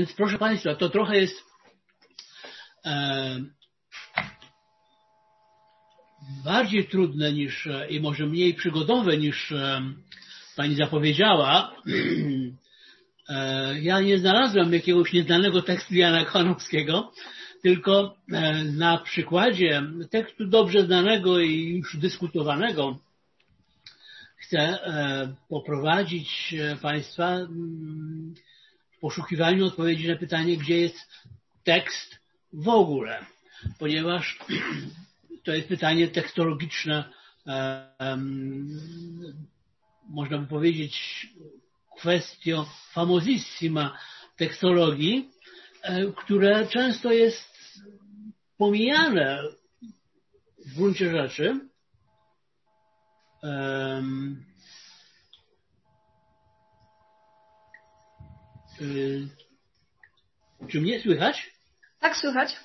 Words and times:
Więc 0.00 0.12
proszę 0.12 0.38
Państwa, 0.38 0.74
to 0.74 0.88
trochę 0.88 1.20
jest 1.20 1.44
e, 2.84 3.40
bardziej 6.44 6.88
trudne 6.88 7.32
niż 7.32 7.68
i 7.88 8.00
może 8.00 8.26
mniej 8.26 8.54
przygodowe 8.54 9.18
niż 9.18 9.52
e, 9.52 9.82
Pani 10.56 10.74
zapowiedziała. 10.74 11.76
E, 13.28 13.80
ja 13.80 14.00
nie 14.00 14.18
znalazłem 14.18 14.72
jakiegoś 14.72 15.12
nieznanego 15.12 15.62
tekstu 15.62 15.94
Jana 15.94 16.24
Kochanowskiego, 16.24 17.12
tylko 17.62 18.16
e, 18.32 18.64
na 18.64 18.98
przykładzie 18.98 19.82
tekstu 20.10 20.46
dobrze 20.46 20.84
znanego 20.84 21.40
i 21.40 21.68
już 21.68 21.96
dyskutowanego 21.96 22.98
chcę 24.36 24.58
e, 24.58 25.34
poprowadzić 25.48 26.54
Państwa 26.82 27.38
poszukiwaniu 29.00 29.66
odpowiedzi 29.66 30.08
na 30.08 30.16
pytanie, 30.16 30.56
gdzie 30.56 30.80
jest 30.80 30.98
tekst 31.64 32.18
w 32.52 32.68
ogóle, 32.68 33.26
ponieważ 33.78 34.38
to 35.44 35.52
jest 35.52 35.68
pytanie 35.68 36.08
tekstologiczne, 36.08 37.04
można 40.08 40.38
by 40.38 40.46
powiedzieć, 40.46 41.26
kwestią 41.98 42.64
famosissima 42.92 43.98
tekstologii, 44.36 45.30
które 46.16 46.66
często 46.66 47.12
jest 47.12 47.50
pomijane 48.56 49.42
w 50.66 50.76
gruncie 50.76 51.10
rzeczy. 51.10 51.60
Czy 60.68 60.80
mnie 60.80 61.00
słychać? 61.00 61.50
Tak, 62.00 62.16
słychać. 62.16 62.56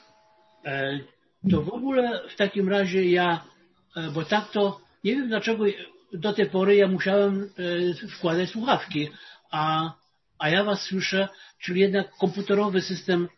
To 1.52 1.62
w 1.62 1.70
ogóle 1.70 2.22
w 2.30 2.36
takim 2.36 2.70
razie 2.70 3.06
ja, 3.06 3.44
bo 4.14 4.26
tak 4.26 4.52
to 4.52 4.82
nie 5.04 5.16
wiem 5.16 5.28
dlaczego 5.28 5.64
do 6.14 6.34
tej 6.34 6.50
pory 6.50 6.76
ja 6.76 6.88
musiałem 6.88 7.50
wkładać 8.18 8.50
słuchawki, 8.50 9.10
a, 9.52 9.94
a 10.40 10.50
ja 10.50 10.64
was 10.64 10.82
słyszę, 10.82 11.28
czyli 11.60 11.82
jednak 11.82 12.12
komputerowy 12.12 12.82
system 12.82 13.30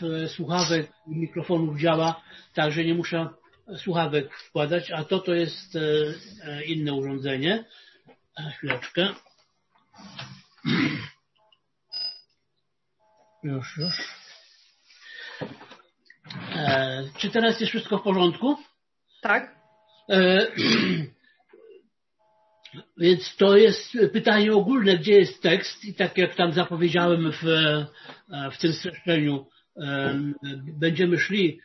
w 0.00 0.28
słuchawek 0.28 0.92
mikrofonów 1.06 1.78
działa, 1.78 2.22
także 2.54 2.84
nie 2.84 2.94
muszę 2.94 3.28
słuchawek 3.76 4.34
wkładać, 4.34 4.90
a 4.90 5.04
to 5.04 5.18
to 5.18 5.34
jest 5.34 5.78
inne 6.66 6.94
urządzenie. 6.94 7.64
Chwileczkę. 8.56 9.08
Już, 13.42 13.76
już. 13.76 14.14
E, 16.56 17.02
czy 17.18 17.30
teraz 17.30 17.60
jest 17.60 17.70
wszystko 17.70 17.98
w 17.98 18.02
porządku? 18.02 18.56
Tak. 19.22 19.54
E, 20.10 20.46
więc 22.98 23.36
to 23.36 23.56
jest 23.56 23.92
pytanie 24.12 24.52
ogólne, 24.52 24.98
gdzie 24.98 25.12
jest 25.12 25.42
tekst 25.42 25.84
i 25.84 25.94
tak 25.94 26.18
jak 26.18 26.34
tam 26.34 26.52
zapowiedziałem 26.52 27.32
w, 27.32 27.42
w 28.52 28.58
tym 28.58 28.72
streszczeniu, 28.72 29.46
będziemy 30.78 31.18
szli 31.18 31.60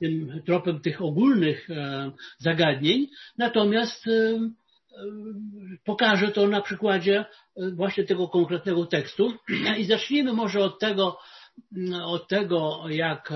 tym 0.00 0.42
tropem 0.46 0.80
tych 0.80 1.02
ogólnych 1.02 1.68
zagadnień, 2.38 3.08
natomiast 3.38 4.08
pokażę 5.84 6.32
to 6.32 6.46
na 6.46 6.60
przykładzie 6.60 7.24
właśnie 7.72 8.04
tego 8.04 8.28
konkretnego 8.28 8.86
tekstu. 8.86 9.32
I 9.78 9.84
zacznijmy 9.84 10.32
może 10.32 10.60
od 10.60 10.78
tego, 10.78 11.18
od 12.04 12.28
tego 12.28 12.84
jak, 12.88 13.32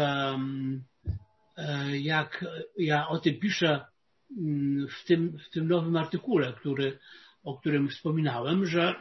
jak 1.93 2.45
ja 2.79 3.09
o 3.09 3.19
tym 3.19 3.39
piszę 3.39 3.85
w 4.91 5.05
tym, 5.07 5.39
w 5.39 5.51
tym 5.51 5.69
nowym 5.69 5.97
artykule, 5.97 6.53
który, 6.53 6.99
o 7.43 7.59
którym 7.59 7.89
wspominałem, 7.89 8.67
że 8.67 8.95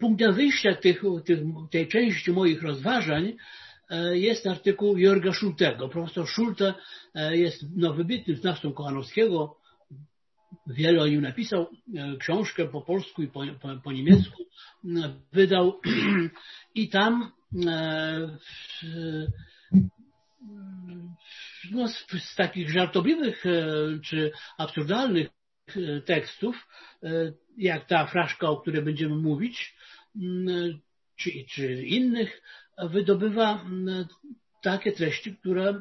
punktem 0.00 0.34
wyjścia 0.34 0.74
tych, 0.74 1.02
tych, 1.24 1.38
tej 1.70 1.88
części 1.88 2.32
moich 2.32 2.62
rozważań 2.62 3.36
jest 4.12 4.46
artykuł 4.46 4.98
Jorga 4.98 5.32
Schultego. 5.32 5.88
Profesor 5.88 6.26
Schulte 6.28 6.74
jest 7.30 7.64
no, 7.76 7.92
wybitnym 7.92 8.36
znawcą 8.36 8.72
Kochanowskiego. 8.72 9.56
Wiele 10.66 11.02
o 11.02 11.06
nim 11.06 11.20
napisał, 11.20 11.66
książkę 12.18 12.68
po 12.68 12.82
polsku 12.82 13.22
i 13.22 13.28
po, 13.28 13.40
po, 13.60 13.68
po 13.84 13.92
niemiecku 13.92 14.42
wydał 15.32 15.80
i 16.74 16.88
tam 16.88 17.32
no, 21.70 21.88
z, 21.88 22.06
z 22.18 22.34
takich 22.34 22.70
żartobliwych 22.70 23.44
czy 24.04 24.30
absurdalnych 24.58 25.28
tekstów, 26.04 26.68
jak 27.56 27.86
ta 27.86 28.06
fraszka, 28.06 28.48
o 28.48 28.56
której 28.56 28.82
będziemy 28.82 29.16
mówić, 29.16 29.74
czy, 31.16 31.30
czy 31.50 31.82
innych, 31.82 32.42
wydobywa 32.78 33.64
takie 34.62 34.92
treści, 34.92 35.36
które 35.36 35.80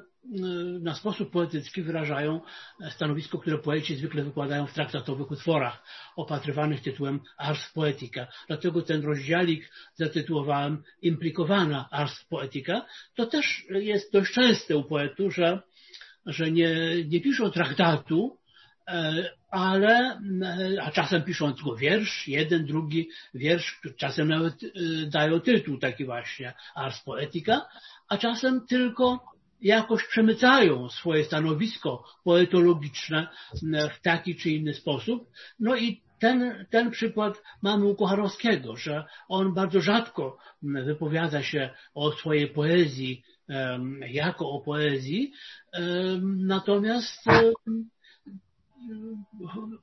na 0.81 0.95
sposób 0.95 1.31
poetycki 1.31 1.81
wyrażają 1.81 2.41
stanowisko, 2.89 3.38
które 3.38 3.57
poeci 3.57 3.95
zwykle 3.95 4.23
wykładają 4.23 4.67
w 4.67 4.73
traktatowych 4.73 5.31
utworach 5.31 5.84
opatrywanych 6.16 6.81
tytułem 6.81 7.19
Ars 7.38 7.73
Poetica. 7.73 8.28
Dlatego 8.47 8.81
ten 8.81 9.03
rozdziałik 9.03 9.72
zatytułowałem 9.94 10.84
Implikowana 11.01 11.89
Ars 11.91 12.25
Poetica. 12.25 12.85
To 13.16 13.25
też 13.25 13.66
jest 13.69 14.13
dość 14.13 14.34
częste 14.34 14.78
u 14.78 14.84
poetów, 14.84 15.35
że, 15.35 15.61
że 16.25 16.51
nie, 16.51 16.75
nie 17.07 17.22
piszą 17.22 17.51
traktatu, 17.51 18.38
ale, 19.50 20.19
a 20.81 20.91
czasem 20.91 21.23
piszą 21.23 21.53
tylko 21.53 21.75
wiersz, 21.75 22.28
jeden, 22.28 22.66
drugi 22.66 23.09
wiersz, 23.34 23.81
czasem 23.97 24.28
nawet 24.28 24.56
dają 25.07 25.40
tytuł 25.40 25.78
taki 25.78 26.06
właśnie 26.06 26.53
Ars 26.75 27.01
Poetica, 27.01 27.66
a 28.09 28.18
czasem 28.18 28.68
tylko 28.68 29.35
jakoś 29.62 30.07
przemycają 30.07 30.90
swoje 30.90 31.23
stanowisko 31.23 32.03
poetologiczne 32.23 33.28
w 33.91 34.01
taki 34.01 34.35
czy 34.35 34.50
inny 34.50 34.73
sposób. 34.73 35.29
No 35.59 35.75
i 35.75 36.02
ten, 36.19 36.66
ten 36.69 36.91
przykład 36.91 37.41
mamy 37.62 37.85
u 37.85 37.96
Kochanowskiego, 37.96 38.75
że 38.75 39.06
on 39.29 39.53
bardzo 39.53 39.81
rzadko 39.81 40.38
wypowiada 40.62 41.44
się 41.44 41.69
o 41.94 42.12
swojej 42.12 42.47
poezji 42.47 43.23
jako 44.07 44.50
o 44.50 44.62
poezji, 44.62 45.34
natomiast 46.23 47.25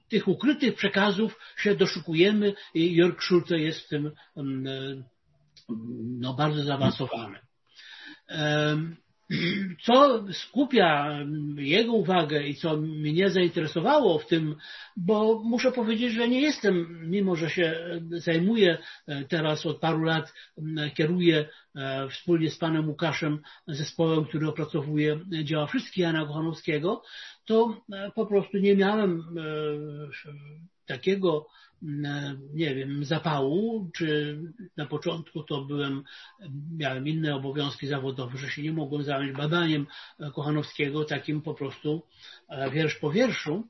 tych 0.08 0.28
ukrytych 0.28 0.75
przekazów 0.75 1.38
się 1.56 1.75
doszukujemy 1.75 2.54
i 2.75 2.97
Jörg 2.97 3.22
Schulte 3.22 3.58
jest 3.58 3.80
w 3.80 3.88
tym 3.88 4.10
no, 6.20 6.34
bardzo 6.34 6.62
zaawansowany. 6.62 7.38
Co 9.87 10.25
skupia 10.32 11.19
jego 11.56 11.93
uwagę 11.93 12.47
i 12.47 12.54
co 12.54 12.76
mnie 12.76 13.31
zainteresowało 13.31 14.19
w 14.19 14.26
tym, 14.26 14.56
bo 14.97 15.43
muszę 15.44 15.72
powiedzieć, 15.72 16.12
że 16.12 16.28
nie 16.28 16.41
jestem, 16.41 17.00
mimo 17.10 17.37
że 17.37 17.50
się 17.50 17.75
zajmuję 18.10 18.78
teraz 19.28 19.66
od 19.66 19.81
paru 19.81 20.03
lat, 20.04 20.34
kieruję 20.94 21.48
wspólnie 22.10 22.50
z 22.50 22.59
panem 22.59 22.88
Łukaszem 22.88 23.38
zespołem, 23.66 24.25
który 24.25 24.48
opracowuje 24.48 25.20
dzieła 25.44 25.66
wszystkich 25.66 25.99
Jana 25.99 26.26
Kochanowskiego, 26.26 27.03
to 27.44 27.76
po 28.14 28.26
prostu 28.26 28.59
nie 28.59 28.76
miałem 28.76 29.22
takiego 30.87 31.47
nie 32.54 32.75
wiem, 32.75 33.04
zapału, 33.04 33.91
czy 33.97 34.38
na 34.76 34.87
początku 34.87 35.43
to 35.43 35.64
byłem, 35.64 36.05
miałem 36.76 37.08
inne 37.08 37.34
obowiązki 37.34 37.87
zawodowe, 37.87 38.38
że 38.38 38.49
się 38.49 38.62
nie 38.62 38.73
mogłem 38.73 39.02
zająć 39.02 39.37
badaniem 39.37 39.87
Kochanowskiego, 40.34 41.05
takim 41.05 41.43
po 41.43 41.55
prostu 41.55 42.02
wiersz 42.73 42.94
po 42.94 43.11
wierszu. 43.11 43.69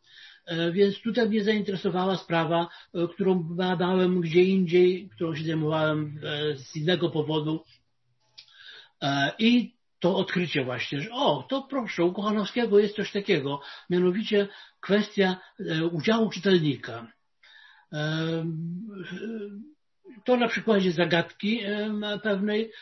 Więc 0.73 1.01
tutaj 1.01 1.29
mnie 1.29 1.45
zainteresowała 1.45 2.17
sprawa, 2.17 2.69
którą 3.15 3.43
badałem 3.43 4.21
gdzie 4.21 4.43
indziej, 4.43 5.09
którą 5.09 5.35
się 5.35 5.45
zajmowałem 5.45 6.21
z 6.57 6.77
innego 6.77 7.11
powodu. 7.11 7.65
I 9.39 9.75
to 10.03 10.17
odkrycie 10.17 10.65
właśnie, 10.65 11.01
że 11.01 11.11
o, 11.13 11.47
to 11.49 11.63
proszę, 11.63 12.05
u 12.05 12.13
Kochanowskiego 12.13 12.79
jest 12.79 12.97
coś 12.97 13.13
takiego, 13.13 13.61
mianowicie 13.91 14.49
kwestia 14.81 15.37
udziału 15.93 16.31
czytelnika. 16.31 17.07
To 20.25 20.37
na 20.37 20.49
przykładzie 20.49 20.93
zagadki 20.93 21.61
pewnej 22.23 22.73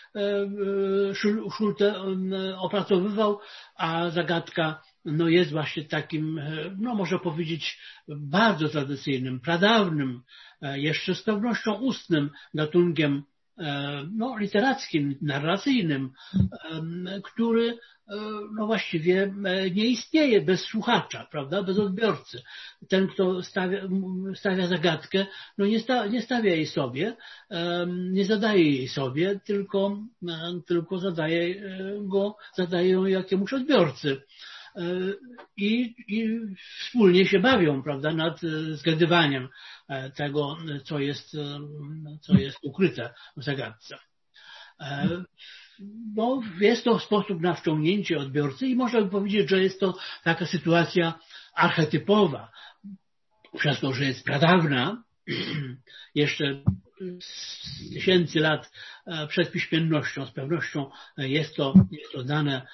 Schulte 1.50 1.94
opracowywał, 2.58 3.38
a 3.76 4.10
zagadka 4.10 4.82
no 5.04 5.28
jest 5.28 5.50
właśnie 5.50 5.84
takim, 5.84 6.40
no 6.78 6.94
można 6.94 7.18
powiedzieć, 7.18 7.80
bardzo 8.08 8.68
tradycyjnym, 8.68 9.40
pradawnym, 9.40 10.22
jeszcze 10.62 11.14
z 11.14 11.22
pewnością 11.22 11.74
ustnym 11.74 12.30
gatunkiem 12.54 13.22
no, 14.12 14.36
literackim, 14.38 15.14
narracyjnym, 15.22 16.10
który 17.24 17.78
no 18.56 18.66
właściwie 18.66 19.34
nie 19.74 19.86
istnieje 19.86 20.40
bez 20.40 20.60
słuchacza, 20.60 21.26
prawda, 21.30 21.62
bez 21.62 21.78
odbiorcy. 21.78 22.42
Ten, 22.88 23.08
kto 23.08 23.42
stawia, 23.42 23.82
stawia 24.34 24.66
zagadkę, 24.66 25.26
no 25.58 25.66
nie, 25.66 25.80
sta, 25.80 26.06
nie 26.06 26.22
stawia 26.22 26.54
jej 26.54 26.66
sobie, 26.66 27.16
nie 28.10 28.24
zadaje 28.24 28.64
jej 28.70 28.88
sobie, 28.88 29.40
tylko, 29.44 29.98
tylko 30.66 30.98
zadaje 30.98 31.62
go, 32.00 32.36
zadaje 32.54 32.88
ją 32.88 33.04
jakiemuś 33.04 33.52
odbiorcy. 33.52 34.22
I, 35.56 35.94
i 36.08 36.38
wspólnie 36.80 37.26
się 37.26 37.40
bawią, 37.40 37.82
prawda, 37.82 38.12
nad 38.12 38.40
zgadywaniem 38.72 39.48
tego, 40.16 40.56
co 40.84 40.98
jest, 40.98 41.36
co 42.20 42.34
jest 42.34 42.58
ukryte 42.62 43.14
w 43.36 43.44
zagadce. 43.44 43.98
No, 46.16 46.42
jest 46.60 46.84
to 46.84 46.98
sposób 46.98 47.40
na 47.40 47.54
wciągnięcie 47.54 48.18
odbiorcy 48.18 48.66
i 48.66 48.76
można 48.76 49.02
by 49.02 49.10
powiedzieć, 49.10 49.50
że 49.50 49.62
jest 49.62 49.80
to 49.80 49.98
taka 50.24 50.46
sytuacja 50.46 51.18
archetypowa. 51.54 52.52
Przez 53.58 53.80
to, 53.80 53.92
że 53.92 54.04
jest 54.04 54.24
pradawna, 54.24 55.02
jeszcze 56.14 56.62
z 57.20 57.92
tysięcy 57.94 58.40
lat 58.40 58.72
przed 59.28 59.52
piśmiennością, 59.52 60.26
z 60.26 60.30
pewnością 60.30 60.90
jest 61.16 61.56
to, 61.56 61.74
jest 61.90 62.12
to 62.12 62.24
dane, 62.24 62.66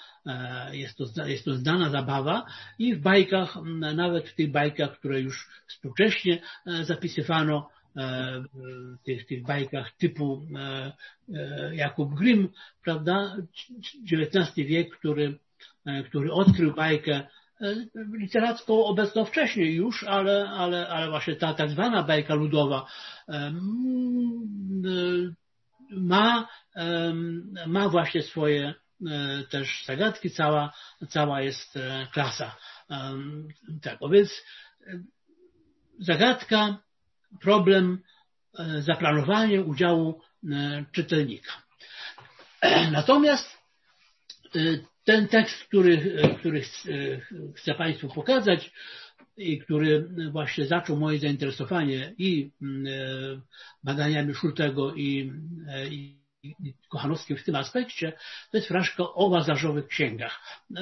jest 0.72 0.98
to, 0.98 1.26
jest 1.26 1.44
to 1.44 1.54
znana 1.54 1.90
zabawa 1.90 2.46
i 2.78 2.94
w 2.94 3.00
bajkach, 3.00 3.56
nawet 3.94 4.28
w 4.28 4.34
tych 4.34 4.50
bajkach, 4.50 4.98
które 4.98 5.20
już 5.20 5.48
współcześnie 5.66 6.42
zapisywano, 6.82 7.68
w 8.54 9.02
tych, 9.04 9.26
tych 9.26 9.42
bajkach 9.42 9.92
typu 9.92 10.46
Jakub 11.72 12.14
Grimm, 12.14 12.48
prawda, 12.84 13.36
XIX 14.12 14.54
wiek, 14.56 14.98
który, 14.98 15.38
który 16.08 16.32
odkrył 16.32 16.74
bajkę 16.74 17.26
literacką 18.12 18.84
obecną 18.84 19.24
wcześniej 19.24 19.74
już, 19.74 20.04
ale, 20.04 20.50
ale, 20.50 20.88
ale 20.88 21.10
właśnie 21.10 21.36
ta 21.36 21.54
tak 21.54 21.70
zwana 21.70 22.02
bajka 22.02 22.34
ludowa 22.34 22.86
ma, 25.90 26.48
ma 27.66 27.88
właśnie 27.88 28.22
swoje 28.22 28.74
też 29.50 29.84
zagadki, 29.86 30.30
cała, 30.30 30.72
cała 31.08 31.40
jest 31.40 31.78
klasa 32.12 32.56
tego. 33.82 34.08
Więc 34.08 34.44
zagadka, 35.98 36.78
problem, 37.40 37.98
zaplanowanie 38.78 39.62
udziału 39.62 40.20
czytelnika. 40.92 41.52
Natomiast 42.92 43.58
ten 45.06 45.28
tekst, 45.28 45.64
który, 45.64 46.18
który 46.38 46.62
chcę 47.56 47.74
Państwu 47.74 48.08
pokazać 48.08 48.72
i 49.36 49.58
który 49.58 50.08
właśnie 50.30 50.66
zaczął 50.66 50.96
moje 50.96 51.18
zainteresowanie 51.18 52.14
i 52.18 52.50
badaniami 53.84 54.34
Szultego 54.34 54.94
i, 54.94 55.32
i, 55.90 56.16
Kochanowskim 56.88 57.36
w 57.36 57.44
tym 57.44 57.56
aspekcie, 57.56 58.12
to 58.50 58.56
jest 58.56 58.68
fraszka 58.68 59.04
o 59.04 59.26
łazarzowych 59.26 59.86
księgach. 59.86 60.40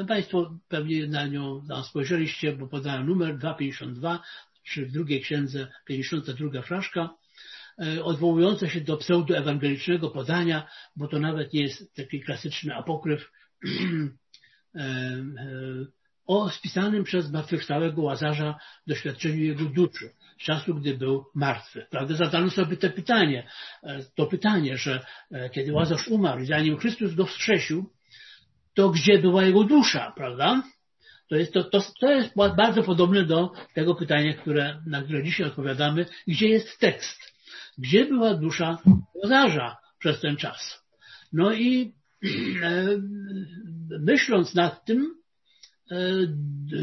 Państwo 0.08 0.58
pewnie 0.68 1.06
na 1.06 1.26
nią 1.26 1.66
spojrzeliście, 1.88 2.52
bo 2.52 2.66
podałem 2.66 3.06
numer 3.06 3.38
252, 3.38 4.22
czy 4.62 4.86
w 4.86 4.92
drugiej 4.92 5.20
księdze 5.20 5.72
52 5.86 6.62
fraszka, 6.62 7.14
odwołująca 8.02 8.68
się 8.68 8.80
do 8.80 8.96
pseudoewangelicznego 8.96 10.10
podania, 10.10 10.68
bo 10.96 11.08
to 11.08 11.18
nawet 11.18 11.52
nie 11.52 11.62
jest 11.62 11.94
taki 11.94 12.20
klasyczny 12.20 12.74
apokryf, 12.74 13.30
o 16.26 16.50
spisanym 16.50 17.04
przez 17.04 17.26
zmartwychwstałego 17.26 18.02
Łazarza 18.02 18.58
doświadczeniu 18.86 19.44
jego 19.44 19.64
duszy, 19.64 20.10
z 20.40 20.44
czasu, 20.44 20.74
gdy 20.74 20.98
był 20.98 21.24
martwy. 21.34 21.86
Prawda? 21.90 22.14
Zadano 22.14 22.50
sobie 22.50 22.76
to 22.76 22.90
pytanie, 22.90 23.48
to 24.14 24.26
pytanie, 24.26 24.76
że 24.76 25.06
kiedy 25.52 25.72
Łazarz 25.72 26.08
umarł 26.08 26.44
zanim 26.44 26.78
Chrystus 26.78 27.14
go 27.14 27.26
wskrzesił, 27.26 27.90
to 28.74 28.90
gdzie 28.90 29.18
była 29.18 29.44
jego 29.44 29.64
dusza, 29.64 30.12
prawda? 30.16 30.62
To 31.28 31.36
jest, 31.36 31.52
to, 31.52 31.64
to, 31.64 31.82
to 32.00 32.10
jest 32.10 32.34
bardzo 32.56 32.82
podobne 32.82 33.24
do 33.24 33.52
tego 33.74 33.94
pytania, 33.94 34.34
które, 34.34 34.82
na 34.86 35.02
które 35.02 35.22
dzisiaj 35.22 35.46
odpowiadamy, 35.46 36.06
gdzie 36.26 36.48
jest 36.48 36.78
tekst? 36.78 37.34
Gdzie 37.78 38.04
była 38.04 38.34
dusza 38.34 38.78
Łazarza 39.22 39.76
przez 39.98 40.20
ten 40.20 40.36
czas? 40.36 40.84
No 41.32 41.52
i 41.52 41.94
myśląc 44.00 44.54
nad 44.54 44.84
tym, 44.84 45.14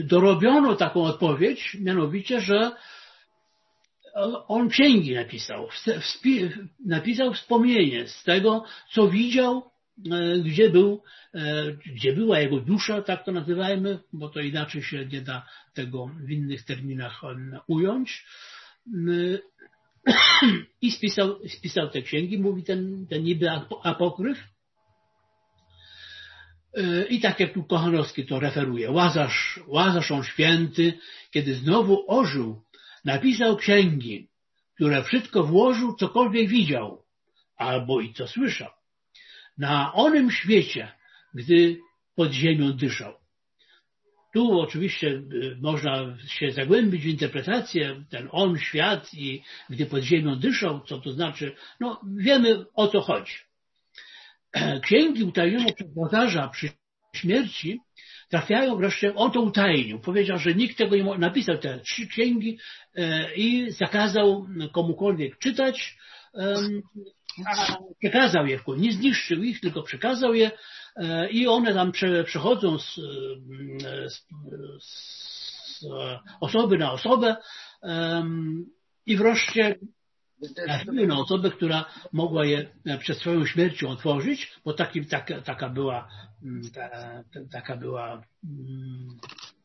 dorobiono 0.04 0.76
taką 0.76 1.04
odpowiedź, 1.04 1.78
mianowicie, 1.80 2.42
że 2.42 2.72
on 4.48 4.70
księgi 4.70 5.14
napisał, 5.14 5.68
napisał 6.86 7.34
wspomnienie 7.34 8.08
z 8.08 8.24
tego, 8.24 8.64
co 8.94 9.08
widział, 9.08 9.72
gdzie 10.44 10.70
był, 10.70 11.04
gdzie 11.96 12.14
była 12.14 12.40
jego 12.40 12.60
dusza, 12.60 13.02
tak 13.02 13.26
to 13.26 13.32
nazywajmy, 13.32 14.00
bo 14.14 14.30
to 14.30 14.40
inaczej 14.40 14.84
się 14.84 15.06
nie 15.06 15.22
da 15.22 15.46
tego 15.74 16.12
w 16.28 16.32
innych 16.32 16.66
terminach 16.66 17.22
ująć. 17.68 18.26
I 20.82 20.92
spisał, 20.92 21.40
spisał 21.48 21.90
te 21.90 22.02
księgi, 22.02 22.40
mówi 22.40 22.64
ten, 22.64 23.08
ten 23.08 23.24
niby 23.24 23.50
apokryf, 23.84 24.38
i 27.10 27.20
tak 27.20 27.40
jak 27.40 27.54
tu 27.54 27.64
Kochanowski 27.64 28.26
to 28.26 28.40
referuje, 28.40 28.92
Łazarz, 28.92 29.60
Łazarz 29.68 30.12
on 30.12 30.24
święty, 30.24 30.94
kiedy 31.32 31.56
znowu 31.56 32.06
ożył, 32.08 32.62
napisał 33.06 33.58
księgi, 33.58 34.28
które 34.76 35.04
wszystko 35.04 35.44
włożył, 35.44 35.96
cokolwiek 35.96 36.48
widział, 36.48 37.04
albo 37.58 38.02
i 38.02 38.14
co 38.14 38.28
słyszał. 38.28 38.70
Na 39.58 39.94
onym 39.94 40.32
świecie, 40.32 40.92
gdy 41.34 41.80
pod 42.16 42.32
ziemią 42.32 42.74
dyszał. 42.74 43.14
Tu 44.34 44.60
oczywiście 44.60 45.22
można 45.62 46.18
się 46.28 46.52
zagłębić 46.52 47.02
w 47.04 47.08
interpretację, 47.08 48.04
ten 48.10 48.28
on, 48.32 48.58
świat 48.58 49.14
i 49.14 49.44
gdy 49.70 49.86
pod 49.86 50.04
ziemią 50.04 50.40
dyszał, 50.40 50.82
co 50.82 51.00
to 51.00 51.12
znaczy, 51.12 51.56
no 51.80 52.02
wiemy 52.18 52.66
o 52.74 52.88
co 52.88 53.02
chodzi. 53.02 53.34
księgi 54.86 55.24
utajnione 55.24 55.74
przez 55.74 55.94
włodarza 55.94 56.48
przy 56.48 56.70
śmierci 57.16 57.80
trafiają 58.30 58.76
wreszcie, 58.76 59.16
on 59.16 59.32
to 59.32 59.42
utajnił. 59.42 60.00
Powiedział, 60.00 60.38
że 60.38 60.56
nikt 60.56 60.78
tego 60.78 60.96
nie 60.96 61.04
napisał 61.04 61.58
te 61.58 61.80
trzy 61.80 62.08
księgi 62.08 62.60
i 63.36 63.72
zakazał 63.72 64.48
komukolwiek 64.72 65.38
czytać. 65.38 65.98
Przekazał 68.00 68.46
je, 68.46 68.60
nie 68.78 68.92
zniszczył 68.92 69.44
ich, 69.44 69.60
tylko 69.60 69.84
przekazał 69.84 70.34
je 70.34 70.52
i 71.32 71.48
one 71.48 71.74
tam 71.74 71.92
przechodzą 72.26 72.80
z, 72.80 72.96
z, 74.08 74.26
z 74.82 75.86
osoby 76.42 76.78
na 76.78 76.92
osobę 76.92 77.36
i 79.06 79.18
wreszcie 79.18 79.76
trafiły 80.56 81.08
na 81.08 81.20
osobę, 81.20 81.52
która 81.52 81.86
mogła 82.14 82.46
je 82.46 82.70
przed 83.00 83.18
swoją 83.18 83.46
śmiercią 83.46 83.90
otworzyć, 83.90 84.52
bo 84.66 84.74
taki, 84.74 85.06
taka, 85.06 85.42
taka 85.42 85.70
była, 85.70 86.08
ta, 86.74 86.90
taka 87.52 87.78
była 87.78 88.24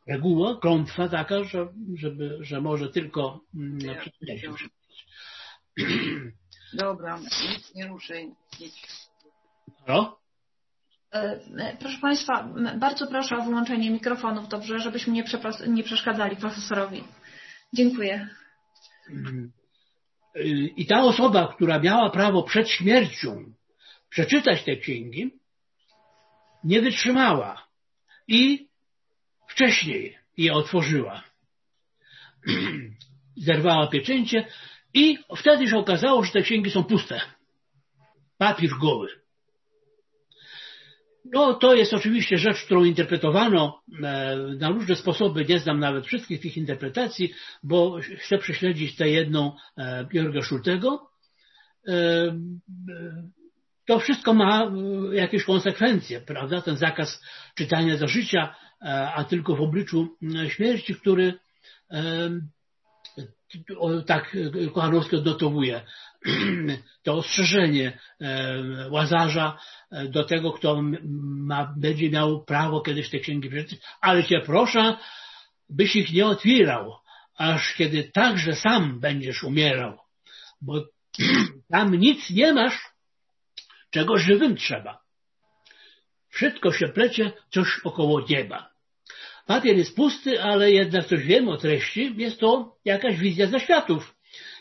reguła, 0.07 0.61
klątwa 0.61 1.09
taka, 1.09 1.45
że, 1.45 1.69
żeby, 1.95 2.39
że 2.41 2.61
może 2.61 2.89
tylko 2.89 3.41
przeczytać. 3.79 4.69
Dobra, 6.73 7.19
nic 7.19 7.75
nie 7.75 7.87
ruszaj. 7.87 8.31
Halo? 9.87 10.19
Proszę 11.81 11.99
Państwa, 12.01 12.49
bardzo 12.79 13.07
proszę 13.07 13.37
o 13.37 13.45
wyłączenie 13.45 13.91
mikrofonów, 13.91 14.49
dobrze, 14.49 14.79
żebyśmy 14.79 15.13
nie, 15.13 15.25
nie 15.69 15.83
przeszkadzali 15.83 16.37
profesorowi. 16.37 17.05
Dziękuję. 17.73 18.29
I 20.77 20.87
ta 20.87 21.03
osoba, 21.03 21.53
która 21.55 21.79
miała 21.79 22.11
prawo 22.11 22.43
przed 22.43 22.71
śmiercią 22.71 23.53
przeczytać 24.09 24.65
te 24.65 24.77
księgi, 24.77 25.31
nie 26.65 26.83
wytrzymała 26.83 27.67
i 28.29 28.69
wcześniej 29.49 30.19
je 30.37 30.55
otworzyła. 30.55 31.23
Zerwała 33.37 33.87
pieczęcie 33.87 34.49
i 34.95 35.19
wtedy 35.37 35.69
się 35.69 35.79
okazało, 35.79 36.25
że 36.25 36.33
te 36.33 36.43
księgi 36.43 36.71
są 36.71 36.85
puste. 36.85 37.21
Papier 38.39 38.71
goły. 38.81 39.26
No, 41.33 41.55
to 41.55 41.75
jest 41.75 41.95
oczywiście 41.95 42.39
rzecz, 42.39 42.65
którą 42.65 42.85
interpretowano 42.85 43.83
e, 44.03 44.37
na 44.59 44.69
różne 44.69 44.97
sposoby. 44.97 45.45
Nie 45.45 45.59
znam 45.59 45.81
nawet 45.81 46.07
wszystkich 46.07 46.41
tych 46.41 46.57
interpretacji, 46.57 47.33
bo 47.63 47.99
chcę 48.19 48.39
prześledzić 48.39 48.97
tę 48.97 49.09
jedną 49.09 49.53
e, 49.79 50.07
Jörga 50.13 50.43
Schultego. 50.43 51.11
E, 51.89 51.93
to 53.87 53.99
wszystko 53.99 54.35
ma 54.35 54.73
jakieś 55.13 55.45
konsekwencje, 55.45 56.21
prawda? 56.21 56.63
Ten 56.63 56.77
zakaz 56.77 57.23
czytania 57.55 57.97
za 57.97 58.07
życia, 58.07 58.55
a 59.15 59.25
tylko 59.25 59.57
w 59.57 59.61
obliczu 59.61 60.17
śmierci, 60.49 60.95
który 60.95 61.35
tak 64.07 64.37
Kochanowski 64.75 65.17
odnotowuje 65.17 65.81
to 67.03 67.15
ostrzeżenie 67.15 67.99
e, 68.21 68.91
Łazarza 68.91 69.59
e, 69.91 70.09
do 70.09 70.25
tego, 70.25 70.53
kto 70.53 70.83
ma, 71.03 71.75
będzie 71.77 72.11
miał 72.11 72.45
prawo 72.45 72.81
kiedyś 72.81 73.11
te 73.11 73.19
księgi 73.19 73.51
przeczytać, 73.51 73.89
ale 74.01 74.25
cię 74.25 74.41
proszę, 74.41 74.97
byś 75.69 75.97
ich 75.97 76.13
nie 76.13 76.27
otwierał, 76.27 76.97
aż 77.37 77.75
kiedy 77.75 78.05
także 78.05 78.55
sam 78.55 79.01
będziesz 79.01 79.45
umierał, 79.45 79.99
bo 80.61 80.85
tam 81.73 81.95
nic 81.95 82.31
nie 82.31 82.53
masz, 82.53 82.79
czego 83.91 84.19
żywym 84.19 84.57
trzeba. 84.57 84.99
Wszystko 86.29 86.73
się 86.73 86.89
plecie 86.89 87.33
coś 87.51 87.81
około 87.85 88.27
nieba. 88.29 88.71
Papier 89.47 89.77
jest 89.77 89.97
pusty, 89.97 90.43
ale 90.43 90.71
jednak 90.71 91.07
coś 91.07 91.23
wiemy 91.23 91.51
o 91.51 91.57
treści. 91.57 92.15
Jest 92.17 92.41
to 92.41 92.77
jakaś 92.85 93.17
wizja 93.17 93.47
zaświatów, 93.47 94.16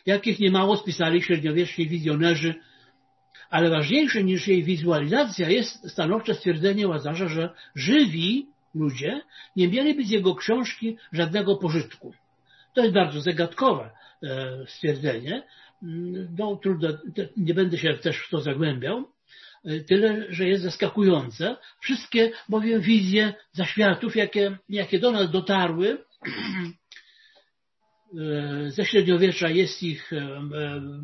jakich 0.05 0.39
niemało 0.39 0.77
spisali 0.77 1.21
średniowieczni 1.21 1.87
wizjonerzy, 1.87 2.55
ale 3.49 3.69
ważniejsze 3.69 4.23
niż 4.23 4.47
jej 4.47 4.63
wizualizacja 4.63 5.49
jest 5.49 5.91
stanowcze 5.91 6.33
stwierdzenie 6.33 6.87
Łazarza, 6.87 7.27
że 7.27 7.49
żywi 7.75 8.47
ludzie 8.75 9.21
nie 9.55 9.67
mieliby 9.67 10.05
z 10.05 10.09
jego 10.09 10.35
książki 10.35 10.97
żadnego 11.11 11.55
pożytku. 11.55 12.13
To 12.73 12.81
jest 12.81 12.93
bardzo 12.93 13.21
zagadkowe 13.21 13.91
e, 14.23 14.65
stwierdzenie. 14.67 15.43
Mm, 15.83 16.35
no, 16.37 16.55
trudno, 16.55 16.89
nie 17.37 17.53
będę 17.53 17.77
się 17.77 17.93
też 17.93 18.17
w 18.17 18.29
to 18.29 18.41
zagłębiał. 18.41 19.05
E, 19.65 19.79
tyle, 19.79 20.25
że 20.29 20.47
jest 20.47 20.63
zaskakujące. 20.63 21.55
Wszystkie 21.79 22.31
bowiem 22.49 22.81
wizje 22.81 23.33
zaświatów, 23.51 24.15
jakie, 24.15 24.57
jakie 24.69 24.99
do 24.99 25.11
nas 25.11 25.31
dotarły, 25.31 25.97
ze 28.67 28.85
średniowiecza 28.85 29.49
jest 29.49 29.83
ich 29.83 30.13
e, 30.13 30.39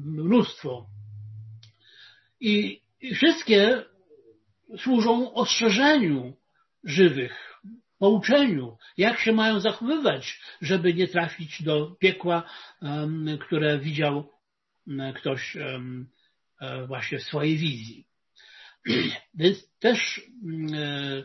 mnóstwo. 0.05 0.85
I, 2.39 2.81
wszystkie 3.15 3.83
służą 4.77 5.33
ostrzeżeniu 5.33 6.33
żywych, 6.83 7.59
pouczeniu, 7.99 8.77
jak 8.97 9.19
się 9.19 9.31
mają 9.31 9.59
zachowywać, 9.59 10.39
żeby 10.61 10.93
nie 10.93 11.07
trafić 11.07 11.63
do 11.63 11.95
piekła, 11.99 12.43
które 13.39 13.79
widział 13.79 14.29
ktoś 15.15 15.57
właśnie 16.87 17.17
w 17.17 17.23
swojej 17.23 17.57
wizji. 17.57 18.05
Więc 19.39 19.79
też 19.79 20.21
e, 20.73 21.23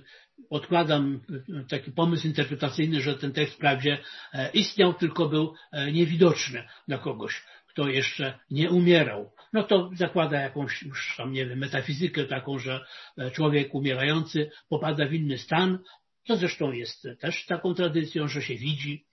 odkładam 0.51 1.21
taki 1.69 1.93
pomysł 1.93 2.27
interpretacyjny, 2.27 3.01
że 3.01 3.15
ten 3.15 3.33
tekst 3.33 3.55
wprawdzie 3.55 3.99
e, 4.33 4.51
istniał, 4.51 4.95
tylko 4.95 5.29
był 5.29 5.55
e, 5.73 5.93
niewidoczny 5.93 6.65
dla 6.89 6.99
kogoś, 6.99 7.45
kto 7.67 7.89
jeszcze 7.89 8.39
nie 8.51 8.71
umierał. 8.71 9.33
No 9.53 9.63
to 9.63 9.91
zakłada 9.95 10.41
jakąś 10.41 10.83
już 10.83 11.15
tam, 11.17 11.33
nie 11.33 11.47
wiem, 11.47 11.59
metafizykę 11.59 12.25
taką, 12.25 12.59
że 12.59 12.87
człowiek 13.33 13.75
umierający 13.75 14.51
popada 14.69 15.07
w 15.07 15.13
inny 15.13 15.39
stan. 15.39 15.79
To 16.27 16.37
zresztą 16.37 16.73
jest 16.73 17.09
też 17.21 17.47
taką 17.47 17.75
tradycją, 17.75 18.29
że 18.29 18.43
się 18.43 18.55
widzi, 18.55 19.05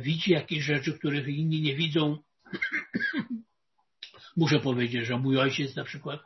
widzi 0.00 0.32
jakieś 0.32 0.64
rzeczy, 0.64 0.98
których 0.98 1.28
inni 1.28 1.60
nie 1.60 1.76
widzą. 1.76 2.18
Muszę 4.36 4.60
powiedzieć, 4.60 5.06
że 5.06 5.18
mój 5.18 5.38
ojciec 5.38 5.76
na 5.76 5.84
przykład 5.84 6.20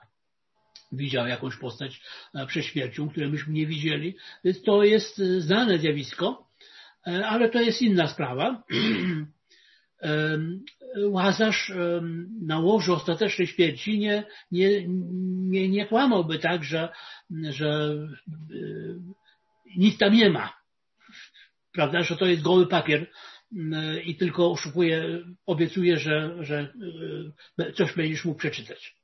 widział 0.92 1.26
jakąś 1.26 1.56
postać 1.56 2.00
e, 2.34 2.46
przed 2.46 2.64
śmiercią, 2.64 3.08
której 3.08 3.30
myśmy 3.30 3.52
nie 3.52 3.66
widzieli. 3.66 4.16
Więc 4.44 4.62
to 4.62 4.84
jest 4.84 5.20
e, 5.20 5.40
znane 5.40 5.78
zjawisko, 5.78 6.48
e, 7.06 7.26
ale 7.26 7.48
to 7.48 7.60
jest 7.60 7.82
inna 7.82 8.06
sprawa. 8.06 8.62
Łazarz 11.08 11.72
na 12.42 12.58
łożu 12.58 12.94
ostatecznej 12.94 13.46
śmierci 13.46 13.98
nie, 13.98 14.24
nie, 14.50 14.88
nie, 15.50 15.68
nie 15.68 15.86
kłamałby 15.86 16.38
tak, 16.38 16.64
że, 16.64 16.88
że 17.50 17.96
nic 19.76 19.98
tam 19.98 20.14
nie 20.14 20.30
ma. 20.30 20.52
Prawda, 21.72 22.02
że 22.02 22.16
to 22.16 22.26
jest 22.26 22.42
goły 22.42 22.66
papier 22.66 23.10
i 24.04 24.16
tylko 24.16 24.50
oszukuje, 24.50 25.24
obiecuje, 25.46 25.98
że, 25.98 26.36
że 26.40 26.74
coś 27.74 27.94
będziesz 27.94 28.24
mógł 28.24 28.38
przeczytać. 28.38 28.99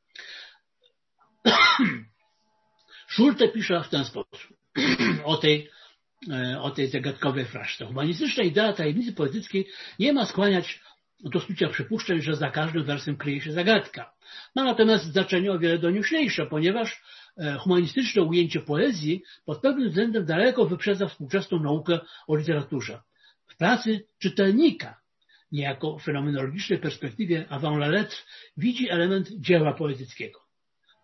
Schulte 3.08 3.48
pisze 3.48 3.82
w 3.84 3.88
ten 3.88 4.04
sposób 4.04 4.56
o 5.24 5.36
tej, 5.36 5.70
e, 6.30 6.60
o 6.60 6.70
tej 6.70 6.88
zagadkowej 6.88 7.44
fraszce. 7.44 7.86
Humanistyczna 7.86 8.42
idea 8.42 8.72
tajemnicy 8.72 9.12
poetyckiej 9.12 9.68
nie 9.98 10.12
ma 10.12 10.26
skłaniać 10.26 10.80
do 11.20 11.40
snucia 11.40 11.68
przypuszczeń, 11.68 12.22
że 12.22 12.36
za 12.36 12.50
każdym 12.50 12.84
wersem 12.84 13.16
kryje 13.16 13.40
się 13.40 13.52
zagadka. 13.52 14.12
Ma 14.54 14.64
natomiast 14.64 15.04
znaczenie 15.04 15.52
o 15.52 15.58
wiele 15.58 15.78
doniuślejsze, 15.78 16.46
ponieważ 16.46 17.02
e, 17.36 17.54
humanistyczne 17.58 18.22
ujęcie 18.22 18.60
poezji 18.60 19.22
pod 19.44 19.60
pewnym 19.60 19.88
względem 19.88 20.24
daleko 20.24 20.66
wyprzedza 20.66 21.08
współczesną 21.08 21.62
naukę 21.62 21.98
o 22.26 22.36
literaturze. 22.36 23.02
W 23.46 23.56
pracy 23.56 24.06
czytelnika, 24.18 25.00
niejako 25.52 25.98
fenomenologicznej 25.98 26.78
perspektywie 26.78 27.46
avant 27.48 27.76
la 27.76 27.88
lettre, 27.88 28.18
widzi 28.56 28.90
element 28.90 29.28
dzieła 29.40 29.74
poetyckiego. 29.74 30.45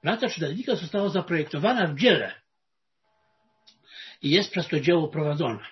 Praca 0.02 0.28
czytelnika 0.28 0.76
została 0.76 1.08
zaprojektowana 1.08 1.86
w 1.86 1.98
dziele 1.98 2.32
i 4.22 4.30
jest 4.30 4.50
przez 4.50 4.68
to 4.68 4.80
dzieło 4.80 5.08
prowadzone. 5.08 5.66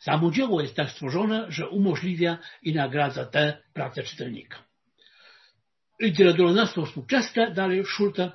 Samo 0.00 0.30
dzieło 0.30 0.60
jest 0.60 0.76
tak 0.76 0.90
stworzone, 0.90 1.46
że 1.48 1.68
umożliwia 1.68 2.38
i 2.62 2.74
nagradza 2.74 3.26
tę 3.26 3.62
pracę 3.72 4.02
czytelnika. 4.02 4.64
Literaturnawstwo 6.00 6.86
współczesne, 6.86 7.50
dalej 7.50 7.84
Schulte, 7.84 8.32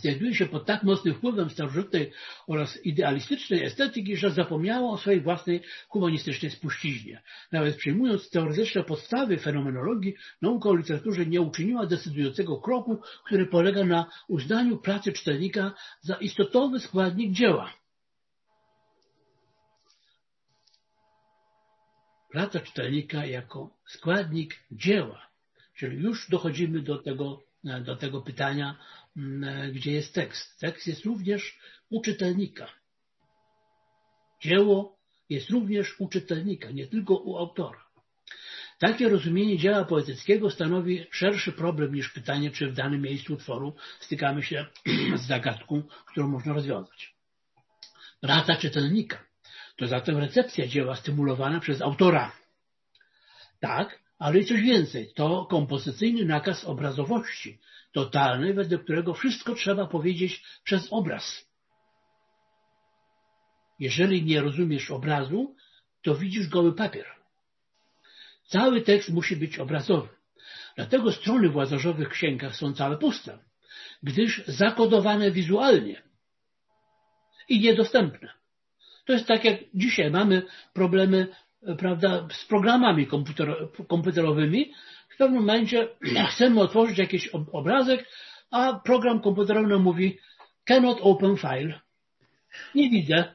znajduje 0.00 0.34
się 0.34 0.46
pod 0.46 0.66
tak 0.66 0.82
mocnym 0.82 1.14
wpływem 1.14 1.50
starożytnej 1.50 2.12
oraz 2.46 2.86
idealistycznej 2.86 3.64
estetyki, 3.64 4.16
że 4.16 4.30
zapomniało 4.30 4.92
o 4.92 4.98
swojej 4.98 5.20
własnej 5.20 5.60
humanistycznej 5.88 6.50
spuściźnie. 6.50 7.22
Nawet 7.52 7.76
przyjmując 7.76 8.30
teoretyczne 8.30 8.84
podstawy 8.84 9.38
fenomenologii, 9.38 10.14
nauka 10.42 10.68
o 10.68 10.76
literaturze 10.76 11.26
nie 11.26 11.40
uczyniła 11.40 11.86
decydującego 11.86 12.60
kroku, 12.60 13.00
który 13.26 13.46
polega 13.46 13.84
na 13.84 14.10
uznaniu 14.28 14.78
pracy 14.78 15.12
czytelnika 15.12 15.74
za 16.00 16.14
istotowy 16.14 16.80
składnik 16.80 17.32
dzieła. 17.32 17.72
Praca 22.32 22.60
czytelnika 22.60 23.26
jako 23.26 23.70
składnik 23.86 24.54
dzieła. 24.72 25.26
Czyli 25.74 25.96
już 25.96 26.30
dochodzimy 26.30 26.80
do 26.82 26.98
tego, 26.98 27.42
do 27.84 27.96
tego 27.96 28.22
pytania, 28.22 28.78
Mm, 29.16 29.44
e, 29.44 29.72
gdzie 29.72 29.92
jest 29.92 30.14
tekst. 30.14 30.60
Tekst 30.60 30.86
jest 30.86 31.04
również 31.04 31.58
u 31.90 32.02
czytelnika. 32.02 32.68
Dzieło 34.42 34.98
jest 35.28 35.50
również 35.50 36.00
u 36.00 36.08
czytelnika, 36.08 36.70
nie 36.70 36.86
tylko 36.86 37.14
u 37.14 37.36
autora. 37.36 37.86
Takie 38.78 39.08
rozumienie 39.08 39.58
dzieła 39.58 39.84
poetyckiego 39.84 40.50
stanowi 40.50 41.06
szerszy 41.10 41.52
problem 41.52 41.94
niż 41.94 42.08
pytanie, 42.08 42.50
czy 42.50 42.70
w 42.70 42.74
danym 42.74 43.02
miejscu 43.02 43.34
utworu 43.34 43.74
stykamy 44.00 44.42
się 44.42 44.66
z 45.22 45.26
zagadką, 45.26 45.82
którą 46.06 46.28
można 46.28 46.52
rozwiązać. 46.52 47.14
Praca 48.20 48.56
czytelnika 48.56 49.24
to 49.76 49.86
zatem 49.86 50.18
recepcja 50.18 50.66
dzieła 50.66 50.96
stymulowana 50.96 51.60
przez 51.60 51.82
autora. 51.82 52.32
Tak, 53.60 54.05
ale 54.18 54.38
i 54.38 54.44
coś 54.44 54.62
więcej. 54.62 55.12
To 55.14 55.46
kompozycyjny 55.46 56.24
nakaz 56.24 56.64
obrazowości, 56.64 57.58
totalny, 57.92 58.54
wedle 58.54 58.78
którego 58.78 59.14
wszystko 59.14 59.54
trzeba 59.54 59.86
powiedzieć 59.86 60.42
przez 60.64 60.88
obraz. 60.90 61.46
Jeżeli 63.78 64.24
nie 64.24 64.40
rozumiesz 64.40 64.90
obrazu, 64.90 65.56
to 66.02 66.14
widzisz 66.14 66.48
goły 66.48 66.74
papier. 66.74 67.06
Cały 68.46 68.82
tekst 68.82 69.10
musi 69.10 69.36
być 69.36 69.58
obrazowy. 69.58 70.08
Dlatego 70.76 71.12
strony 71.12 71.48
w 71.48 71.56
łazarzowych 71.56 72.08
księgach 72.08 72.56
są 72.56 72.74
całe 72.74 72.98
puste, 72.98 73.38
gdyż 74.02 74.46
zakodowane 74.46 75.30
wizualnie 75.30 76.02
i 77.48 77.60
niedostępne. 77.60 78.32
To 79.04 79.12
jest 79.12 79.26
tak 79.26 79.44
jak 79.44 79.60
dzisiaj 79.74 80.10
mamy 80.10 80.42
problemy 80.72 81.28
prawda, 81.78 82.28
z 82.32 82.44
programami 82.44 83.06
komputerowymi, 83.88 84.72
w 85.08 85.16
pewnym 85.16 85.40
momencie 85.40 85.88
chcemy 86.30 86.60
otworzyć 86.60 86.98
jakiś 86.98 87.28
obrazek, 87.28 88.08
a 88.50 88.80
program 88.84 89.20
komputerowy 89.20 89.68
nam 89.68 89.82
mówi 89.82 90.18
cannot 90.64 90.98
open 91.00 91.36
file. 91.36 91.80
Nie 92.74 92.90
widzę. 92.90 93.34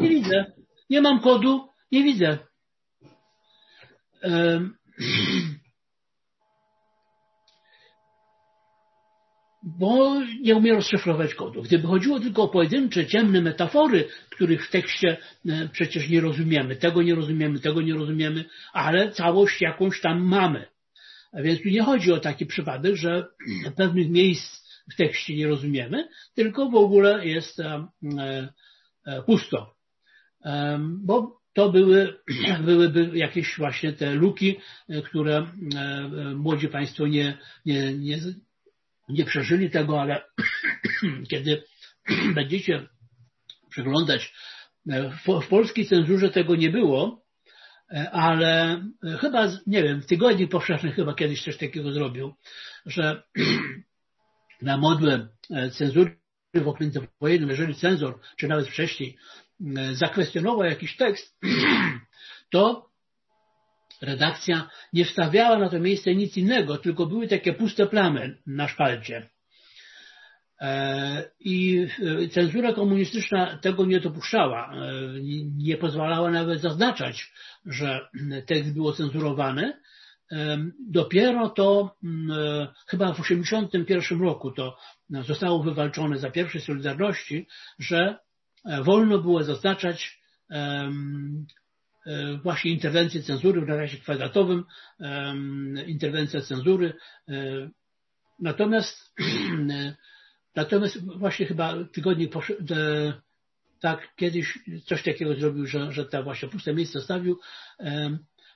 Nie 0.00 0.08
widzę. 0.08 0.52
Nie 0.90 1.00
mam 1.00 1.20
kodu, 1.20 1.68
nie 1.92 2.04
widzę. 2.04 2.38
bo 9.78 10.20
nie 10.40 10.56
umie 10.56 10.72
rozszyfrować 10.72 11.34
kodu. 11.34 11.62
Gdyby 11.62 11.86
chodziło 11.86 12.20
tylko 12.20 12.42
o 12.42 12.48
pojedyncze, 12.48 13.06
ciemne 13.06 13.40
metafory, 13.40 14.08
których 14.30 14.66
w 14.66 14.70
tekście 14.70 15.16
e, 15.48 15.68
przecież 15.72 16.08
nie 16.08 16.20
rozumiemy, 16.20 16.76
tego 16.76 17.02
nie 17.02 17.14
rozumiemy, 17.14 17.60
tego 17.60 17.82
nie 17.82 17.94
rozumiemy, 17.94 18.44
ale 18.72 19.12
całość 19.12 19.60
jakąś 19.60 20.00
tam 20.00 20.22
mamy. 20.22 20.66
A 21.32 21.42
więc 21.42 21.62
tu 21.62 21.68
nie 21.68 21.82
chodzi 21.82 22.12
o 22.12 22.20
taki 22.20 22.46
przypadek, 22.46 22.96
że 22.96 23.26
pewnych 23.76 24.10
miejsc 24.10 24.64
w 24.92 24.96
tekście 24.96 25.36
nie 25.36 25.48
rozumiemy, 25.48 26.08
tylko 26.34 26.70
w 26.70 26.74
ogóle 26.74 27.26
jest 27.26 27.60
e, 27.60 27.86
e, 29.06 29.22
pusto. 29.26 29.74
Bo 30.78 31.40
to 31.52 31.72
były, 31.72 32.14
byłyby 32.66 33.10
jakieś 33.14 33.56
właśnie 33.58 33.92
te 33.92 34.14
luki, 34.14 34.56
które 35.04 35.46
młodzi 36.34 36.68
Państwo 36.68 37.06
nie, 37.06 37.38
nie, 37.66 37.94
nie, 37.94 38.18
nie 39.08 39.24
przeżyli 39.24 39.70
tego, 39.70 40.00
ale 40.00 40.22
kiedy 41.30 41.64
będziecie 42.34 42.88
przeglądać, 43.70 44.32
e, 44.90 45.10
w, 45.10 45.48
polskiej 45.48 45.86
cenzurze 45.86 46.30
tego 46.30 46.56
nie 46.56 46.70
było, 46.70 47.24
e, 47.92 48.10
ale 48.10 48.82
e, 49.06 49.16
chyba, 49.18 49.48
nie 49.66 49.82
wiem, 49.82 50.02
w 50.02 50.06
Tygodniu 50.06 50.48
Powszechnym 50.48 50.92
chyba 50.92 51.14
kiedyś 51.14 51.42
coś 51.44 51.56
takiego 51.56 51.92
zrobił, 51.92 52.34
że 52.86 53.22
na 54.62 54.76
modłę 54.76 55.28
cenzury 55.72 56.18
w 56.54 56.68
okręcie 56.68 57.00
wojennym, 57.20 57.50
jeżeli 57.50 57.74
cenzor, 57.74 58.20
czy 58.36 58.48
nawet 58.48 58.68
wcześniej, 58.68 59.16
zakwestionował 59.92 60.64
jakiś 60.64 60.96
tekst, 60.96 61.38
to 62.50 62.90
redakcja 64.04 64.70
nie 64.92 65.04
wstawiała 65.04 65.58
na 65.58 65.68
to 65.68 65.78
miejsce 65.78 66.14
nic 66.14 66.36
innego, 66.36 66.76
tylko 66.76 67.06
były 67.06 67.28
takie 67.28 67.52
puste 67.52 67.86
plamy 67.86 68.38
na 68.46 68.68
szpalcie. 68.68 69.30
E, 70.60 71.30
I 71.40 71.86
e, 72.24 72.28
cenzura 72.28 72.72
komunistyczna 72.72 73.58
tego 73.58 73.86
nie 73.86 74.00
dopuszczała. 74.00 74.72
E, 74.74 74.92
nie 75.56 75.76
pozwalała 75.76 76.30
nawet 76.30 76.60
zaznaczać, 76.60 77.32
że 77.66 78.08
tekst 78.46 78.74
był 78.74 78.92
cenzurowany. 78.92 79.72
Dopiero 80.88 81.48
to 81.48 81.96
chyba 82.86 83.12
w 83.12 83.16
1981 83.16 84.20
roku 84.20 84.50
to 84.50 84.76
zostało 85.10 85.62
wywalczone 85.62 86.18
za 86.18 86.30
pierwszej 86.30 86.60
Solidarności, 86.60 87.46
że 87.78 88.18
wolno 88.82 89.18
było 89.18 89.44
zaznaczać 89.44 90.20
właśnie 92.42 92.70
interwencję 92.70 93.22
cenzury 93.22 93.60
w 93.60 93.68
nawiasie 93.68 93.98
kwadratowym, 93.98 94.64
interwencja 95.86 96.40
cenzury. 96.40 96.92
E, 97.28 97.70
natomiast, 98.38 99.14
e, 99.70 99.94
natomiast 100.56 101.18
właśnie 101.18 101.46
chyba 101.46 101.74
tygodnik 101.92 102.32
tak 103.80 104.14
kiedyś 104.16 104.58
coś 104.84 105.02
takiego 105.02 105.34
zrobił, 105.34 105.66
że, 105.66 105.92
że 105.92 106.04
te 106.04 106.22
właśnie 106.22 106.48
puste 106.48 106.74
miejsce 106.74 107.00
stawił. 107.00 107.40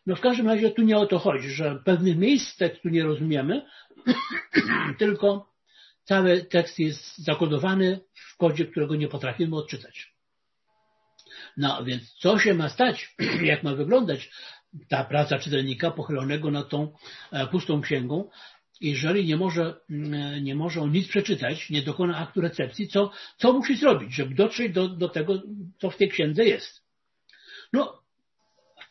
No 0.06 0.16
w 0.16 0.20
każdym 0.20 0.46
razie 0.46 0.70
tu 0.70 0.82
nie 0.82 0.98
o 0.98 1.06
to 1.06 1.18
chodzi, 1.18 1.50
że 1.50 1.82
pewnych 1.84 2.16
miejsc 2.16 2.56
tekstu 2.56 2.88
nie 2.88 3.04
rozumiemy, 3.04 3.66
tylko 4.98 5.52
cały 6.04 6.44
tekst 6.44 6.78
jest 6.78 7.18
zakodowany 7.18 8.00
w 8.14 8.36
kodzie, 8.36 8.66
którego 8.66 8.96
nie 8.96 9.08
potrafimy 9.08 9.56
odczytać. 9.56 10.17
No 11.58 11.84
więc 11.84 12.12
co 12.12 12.38
się 12.38 12.54
ma 12.54 12.68
stać, 12.68 13.14
jak 13.42 13.62
ma 13.62 13.74
wyglądać 13.74 14.30
ta 14.88 15.04
praca 15.04 15.38
czytelnika 15.38 15.90
pochylonego 15.90 16.50
nad 16.50 16.68
tą 16.68 16.92
e, 17.32 17.46
pustą 17.46 17.80
księgą, 17.80 18.30
jeżeli 18.80 19.26
nie 19.26 19.36
może, 19.36 19.80
mm, 19.90 20.44
nie 20.44 20.54
może 20.54 20.80
on 20.80 20.92
nic 20.92 21.08
przeczytać, 21.08 21.70
nie 21.70 21.82
dokona 21.82 22.18
aktu 22.18 22.40
recepcji, 22.40 22.88
co, 22.88 23.10
co 23.36 23.52
musi 23.52 23.76
zrobić, 23.76 24.14
żeby 24.14 24.34
dotrzeć 24.34 24.72
do, 24.72 24.88
do 24.88 25.08
tego, 25.08 25.42
co 25.78 25.90
w 25.90 25.96
tej 25.96 26.08
księdze 26.08 26.44
jest? 26.44 26.82
No, 27.72 28.02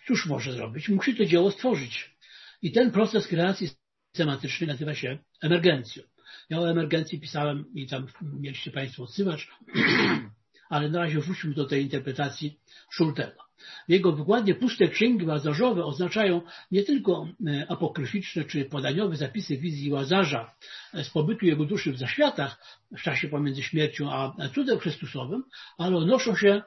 cóż 0.08 0.26
może 0.26 0.54
zrobić? 0.54 0.90
Musi 0.90 1.16
to 1.16 1.26
dzieło 1.26 1.52
stworzyć. 1.52 2.16
I 2.62 2.72
ten 2.72 2.92
proces 2.92 3.28
kreacji 3.28 3.70
semantycznej 4.18 4.68
nazywa 4.68 4.96
się 4.96 5.18
emergencją. 5.42 6.04
Ja 6.50 6.60
o 6.60 6.70
emergencji 6.70 7.20
pisałem 7.20 7.66
i 7.74 7.88
tam 7.88 8.08
mieliście 8.22 8.72
Państwo 8.72 9.04
odsyłacz. 9.04 9.48
ale 10.70 10.90
na 10.90 11.00
razie 11.00 11.20
wróćmy 11.20 11.54
do 11.54 11.66
tej 11.66 11.84
interpretacji 11.84 12.60
Schultego. 12.92 13.48
W 13.88 13.92
jego 13.92 14.12
wykładzie 14.12 14.56
puste 14.56 14.88
księgi 14.88 15.26
łazarzowe 15.26 15.86
oznaczają 15.86 16.42
nie 16.72 16.84
tylko 16.84 17.28
e, 17.48 17.72
apokryficzne 17.72 18.44
czy 18.44 18.66
podaniowe 18.66 19.16
zapisy 19.16 19.58
wizji 19.58 19.92
Łazarza 19.92 20.56
z 20.94 21.10
pobytu 21.10 21.46
jego 21.46 21.66
duszy 21.66 21.92
w 21.92 21.98
zaświatach 21.98 22.80
w 22.92 23.02
czasie 23.02 23.28
pomiędzy 23.28 23.64
śmiercią 23.64 24.12
a 24.12 24.50
cudem 24.56 24.80
Chrystusowym, 24.80 25.44
ale 25.78 25.98
odnoszą 25.98 26.36
się 26.36 26.62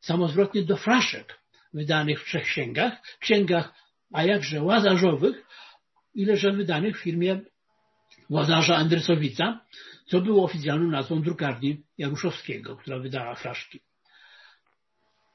samozwrotnie 0.00 0.62
do 0.62 0.76
fraszek 0.76 1.40
wydanych 1.74 2.22
w 2.22 2.24
trzech 2.24 2.44
księgach, 2.44 2.92
księgach 3.20 3.72
a 4.12 4.24
jakże 4.24 4.62
łazarzowych, 4.62 5.46
ileże 6.14 6.52
wydanych 6.52 6.98
w 6.98 7.02
firmie 7.02 7.40
Łazarza 8.30 8.76
Andrysowica, 8.76 9.60
co 10.06 10.20
było 10.20 10.44
oficjalną 10.44 10.90
nazwą 10.90 11.22
drukarni 11.22 11.82
Jaruszowskiego, 11.98 12.76
która 12.76 12.98
wydała 12.98 13.34
fraszki. 13.34 13.80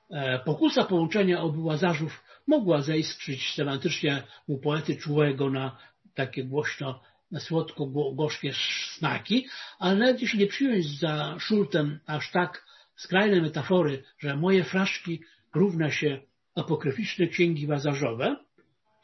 E, 0.10 0.40
pokusa 0.40 0.84
połączenia 0.84 1.42
obu 1.42 1.66
Łazarzów 1.66 2.24
mogła 2.48 2.82
zaiskrzyć 2.82 3.54
semantycznie 3.54 4.24
u 4.48 4.60
poety 4.60 4.96
czułego 4.96 5.50
na 5.50 5.78
takie 6.14 6.44
głośno, 6.44 7.02
słodko-gorzkie 7.40 8.54
snaki, 8.98 9.48
ale 9.80 9.96
nawet 9.96 10.22
jeśli 10.22 10.40
nie 10.40 10.48
przyjąć 10.48 11.00
za 11.00 11.36
szultem 11.40 12.00
aż 12.06 12.32
tak 12.32 12.66
skrajne 12.96 13.42
metafory, 13.42 14.04
że 14.20 14.38
moje 14.38 14.64
fraszki 14.64 15.22
równa 15.56 15.92
się 15.92 16.20
apokryficzne 16.56 17.28
księgi 17.28 17.68
łazarzowe, 17.68 18.36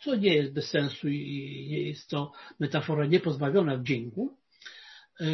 co 0.03 0.15
nie 0.15 0.35
jest 0.35 0.53
bez 0.53 0.69
sensu 0.69 1.07
i 1.07 1.67
nie 1.69 1.81
jest 1.81 2.09
to 2.09 2.31
metafora 2.59 3.05
niepozbawiona 3.05 3.77
wdzięku, 3.77 4.37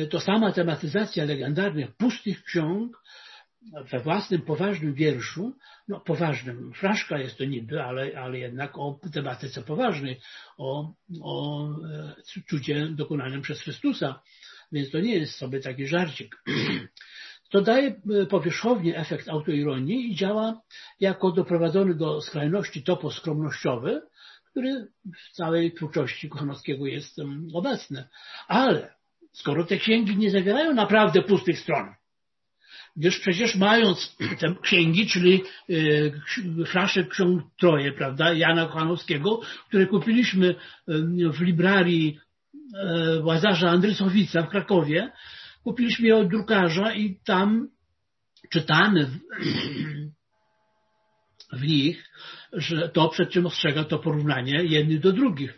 to 0.09 0.19
sama 0.19 0.51
tematyzacja 0.51 1.25
legendarnych 1.25 1.95
pustych 1.95 2.43
ksiąg 2.43 3.03
we 3.91 3.99
własnym 3.99 4.41
poważnym 4.41 4.93
wierszu, 4.93 5.53
no 5.87 5.99
poważnym, 5.99 6.73
fraszka 6.73 7.19
jest 7.19 7.37
to 7.37 7.45
niby, 7.45 7.83
ale, 7.83 8.19
ale 8.19 8.39
jednak 8.39 8.77
o 8.77 8.99
tematyce 9.13 9.61
poważnej, 9.61 10.19
o, 10.57 10.93
o 11.21 11.67
e, 11.69 12.15
cudzie 12.49 12.87
dokonanym 12.87 13.41
przez 13.41 13.61
Chrystusa, 13.61 14.21
więc 14.71 14.91
to 14.91 14.99
nie 14.99 15.15
jest 15.15 15.35
sobie 15.35 15.59
taki 15.59 15.87
żarcik. 15.87 16.35
To 17.49 17.61
daje 17.61 18.01
e, 18.21 18.25
powierzchownie 18.25 18.97
efekt 18.97 19.29
autoironii 19.29 20.11
i 20.11 20.15
działa 20.15 20.61
jako 20.99 21.31
doprowadzony 21.31 21.95
do 21.95 22.21
skrajności 22.21 22.83
topos 22.83 23.15
skromnościowy, 23.15 24.01
który 24.51 24.87
w 25.05 25.35
całej 25.35 25.73
twórczości 25.73 26.29
Kochanowskiego 26.29 26.85
jest 26.85 27.17
obecny. 27.53 28.07
Ale 28.47 28.95
skoro 29.33 29.63
te 29.63 29.77
księgi 29.77 30.17
nie 30.17 30.31
zawierają 30.31 30.73
naprawdę 30.73 31.21
pustych 31.21 31.59
stron, 31.59 31.93
gdyż 32.95 33.19
przecież 33.19 33.55
mając 33.55 34.17
te 34.39 34.55
księgi, 34.61 35.07
czyli 35.07 35.43
e, 36.61 36.65
flaszek 36.65 37.09
ksiąg 37.09 37.43
troje, 37.59 37.91
prawda, 37.91 38.33
Jana 38.33 38.65
Kochanowskiego, 38.65 39.41
które 39.67 39.85
kupiliśmy 39.85 40.55
w 41.33 41.41
librarii 41.41 42.19
e, 42.75 43.19
Łazarza 43.23 43.69
Andrysowica 43.69 44.41
w 44.41 44.49
Krakowie, 44.49 45.11
kupiliśmy 45.63 46.07
je 46.07 46.15
od 46.15 46.27
drukarza 46.27 46.93
i 46.93 47.19
tam 47.25 47.69
czytamy 48.49 49.05
w, 49.05 49.19
w 51.59 51.67
nich 51.67 52.09
że 52.53 52.89
to, 52.89 53.09
przed 53.09 53.29
czym 53.29 53.45
ostrzega 53.45 53.83
to 53.83 53.99
porównanie 53.99 54.63
jednych 54.63 54.99
do 54.99 55.11
drugich. 55.11 55.57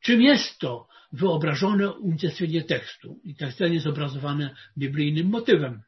Czym 0.00 0.22
jest 0.22 0.58
to 0.58 0.88
wyobrażone 1.12 1.92
unicestwienie 1.92 2.64
tekstu? 2.64 3.20
I 3.24 3.34
ten 3.34 3.52
scen 3.52 3.72
jest 3.72 3.86
obrazowany 3.86 4.50
biblijnym 4.78 5.28
motywem. 5.28 5.82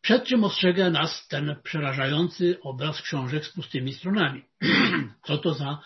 Przed 0.00 0.24
czym 0.24 0.44
ostrzega 0.44 0.90
nas 0.90 1.28
ten 1.28 1.56
przerażający 1.62 2.60
obraz 2.62 3.02
książek 3.02 3.44
z 3.44 3.52
pustymi 3.52 3.92
stronami? 3.92 4.44
Co 5.26 5.38
to 5.38 5.54
za 5.54 5.82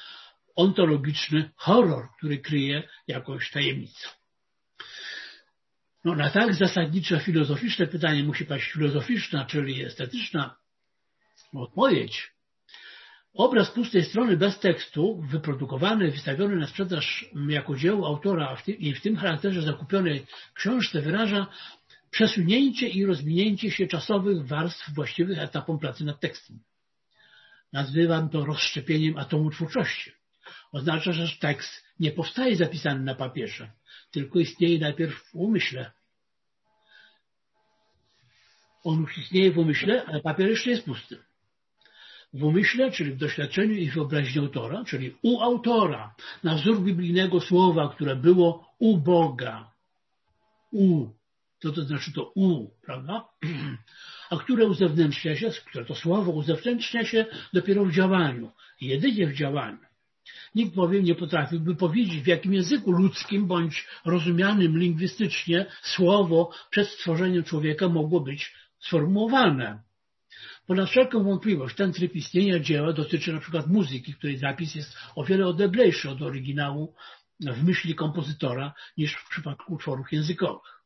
ontologiczny 0.57 1.51
horror, 1.57 2.09
który 2.19 2.39
kryje 2.39 2.89
jakąś 3.09 3.51
tajemnicę? 3.51 4.09
No, 6.05 6.15
na 6.15 6.31
tak 6.31 6.55
zasadnicze 6.55 7.21
filozoficzne 7.21 7.87
pytanie 7.87 8.25
musi 8.25 8.45
paść 8.45 8.73
filozoficzna, 8.73 9.45
czyli 9.45 9.85
estetyczna 9.85 10.57
odpowiedź. 11.53 12.34
Obraz 13.35 13.71
pustej 13.71 14.05
strony 14.05 14.37
bez 14.37 14.59
tekstu, 14.59 15.23
wyprodukowany, 15.23 16.11
wystawiony 16.11 16.57
na 16.57 16.67
sprzedaż 16.67 17.31
jako 17.49 17.77
dzieło 17.77 18.07
autora 18.07 18.57
i 18.67 18.95
w 18.95 19.01
tym 19.01 19.17
charakterze 19.17 19.63
zakupionej 19.63 20.27
książce 20.55 21.01
wyraża 21.01 21.47
przesunięcie 22.11 22.89
i 22.89 23.07
rozwinięcie 23.07 23.71
się 23.71 23.87
czasowych 23.87 24.47
warstw 24.47 24.95
właściwych 24.95 25.39
etapom 25.39 25.79
pracy 25.79 26.05
nad 26.05 26.21
tekstem. 26.21 26.59
Nazywam 27.73 28.29
to 28.29 28.45
rozszczepieniem 28.45 29.19
atomu 29.19 29.51
twórczości. 29.51 30.13
Oznacza, 30.73 31.13
że 31.13 31.39
tekst 31.41 31.85
nie 32.01 32.11
powstaje 32.11 32.57
zapisany 32.57 33.01
na 33.01 33.15
papierze, 33.15 33.73
tylko 34.11 34.39
istnieje 34.39 34.79
najpierw 34.79 35.15
w 35.15 35.35
umyśle. 35.35 35.91
On 38.85 39.07
istnieje 39.17 39.53
w 39.53 39.59
umyśle, 39.59 40.05
ale 40.07 40.21
papier 40.21 40.49
jeszcze 40.49 40.71
jest 40.71 40.85
pusty. 40.85 41.19
W 42.35 42.45
umyśle, 42.45 42.91
czyli 42.91 43.13
w 43.13 43.17
doświadczeniu 43.17 43.75
i 43.75 43.91
wyobraźni 43.91 44.41
autora, 44.41 44.85
czyli 44.85 45.15
u 45.23 45.41
autora, 45.41 46.15
na 46.43 46.55
wzór 46.55 46.83
biblijnego 46.83 47.41
słowa, 47.41 47.89
które 47.89 48.17
było 48.17 48.75
u 48.79 48.99
Boga. 48.99 49.71
U. 50.73 51.07
Co 51.63 51.73
to 51.73 51.83
znaczy 51.83 52.13
to 52.13 52.33
u, 52.35 52.71
prawda? 52.83 53.25
A 54.31 54.37
które 54.37 54.67
uzewnętrznia 54.67 55.37
się, 55.37 55.51
które 55.51 55.85
to 55.85 55.95
słowo 55.95 56.33
uzewnętrznia 56.33 57.05
się 57.05 57.27
dopiero 57.53 57.85
w 57.85 57.93
działaniu. 57.93 58.51
Jedynie 58.81 59.27
w 59.27 59.35
działaniu. 59.35 59.79
Nikt 60.55 60.75
bowiem 60.75 61.05
nie 61.05 61.15
potrafiłby 61.15 61.75
powiedzieć, 61.75 62.23
w 62.23 62.27
jakim 62.27 62.55
języku 62.55 62.93
ludzkim 62.93 63.47
bądź 63.47 63.87
rozumianym 64.05 64.79
lingwistycznie 64.79 65.67
słowo 65.83 66.51
przed 66.71 66.89
stworzeniem 66.89 67.45
człowieka 67.45 67.89
mogło 67.89 68.21
być 68.21 68.55
sformułowane. 68.79 69.83
Ponad 70.67 70.91
wszelką 70.91 71.25
wątpliwość 71.25 71.77
ten 71.77 71.93
tryb 71.93 72.15
istnienia 72.15 72.59
dzieła 72.59 72.93
dotyczy 72.93 73.33
na 73.33 73.41
przykład 73.41 73.67
muzyki, 73.67 74.15
której 74.15 74.37
zapis 74.37 74.75
jest 74.75 74.97
o 75.17 75.25
wiele 75.25 75.47
odeblejszy 75.47 76.11
od 76.11 76.23
oryginału 76.23 76.95
w 77.41 77.65
myśli 77.65 77.95
kompozytora 77.95 78.75
niż 78.97 79.15
w 79.15 79.29
przypadku 79.29 79.75
utworów 79.75 80.13
językowych. 80.13 80.83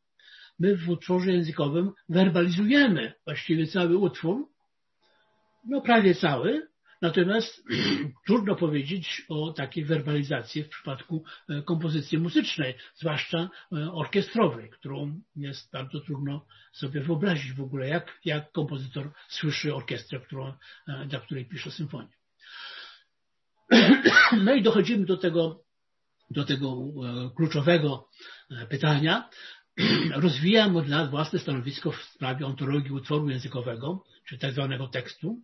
My 0.59 0.77
w 0.77 0.89
utworze 0.89 1.33
językowym 1.33 1.93
werbalizujemy 2.09 3.13
właściwie 3.25 3.67
cały 3.67 3.97
utwór, 3.97 4.49
no 5.65 5.81
prawie 5.81 6.15
cały, 6.15 6.69
Natomiast 7.03 7.63
trudno 8.27 8.57
powiedzieć 8.57 9.23
o 9.29 9.53
takiej 9.53 9.85
werbalizacji 9.85 10.65
w 10.65 10.69
przypadku 10.69 11.25
e, 11.49 11.63
kompozycji 11.63 12.19
muzycznej, 12.19 12.75
zwłaszcza 12.95 13.39
e, 13.73 13.93
orkiestrowej, 13.93 14.71
którą 14.71 15.21
jest 15.37 15.73
bardzo 15.73 16.01
trudno 16.01 16.47
sobie 16.73 17.01
wyobrazić 17.01 17.53
w 17.53 17.61
ogóle, 17.61 17.89
jak, 17.89 18.19
jak 18.25 18.53
kompozytor 18.53 19.11
słyszy 19.29 19.75
orkiestrę, 19.75 20.21
którą, 20.21 20.53
e, 20.89 21.07
dla 21.07 21.21
której 21.21 21.45
pisze 21.47 21.71
symfonię. 21.71 22.09
No 24.45 24.55
i 24.55 24.63
dochodzimy 24.63 25.07
do 25.07 25.17
tego, 25.17 25.65
do 26.31 26.45
tego 26.45 26.77
kluczowego 27.37 28.09
pytania. 28.69 29.29
Rozwijam 30.15 30.77
od 30.77 30.89
lat 30.89 31.11
własne 31.11 31.39
stanowisko 31.39 31.93
w 31.93 32.03
sprawie 32.03 32.47
ontologii 32.47 32.91
utworu 32.91 33.29
językowego, 33.29 34.05
czy 34.29 34.39
tak 34.39 34.53
zwanego 34.53 34.89
tekstu. 34.89 35.43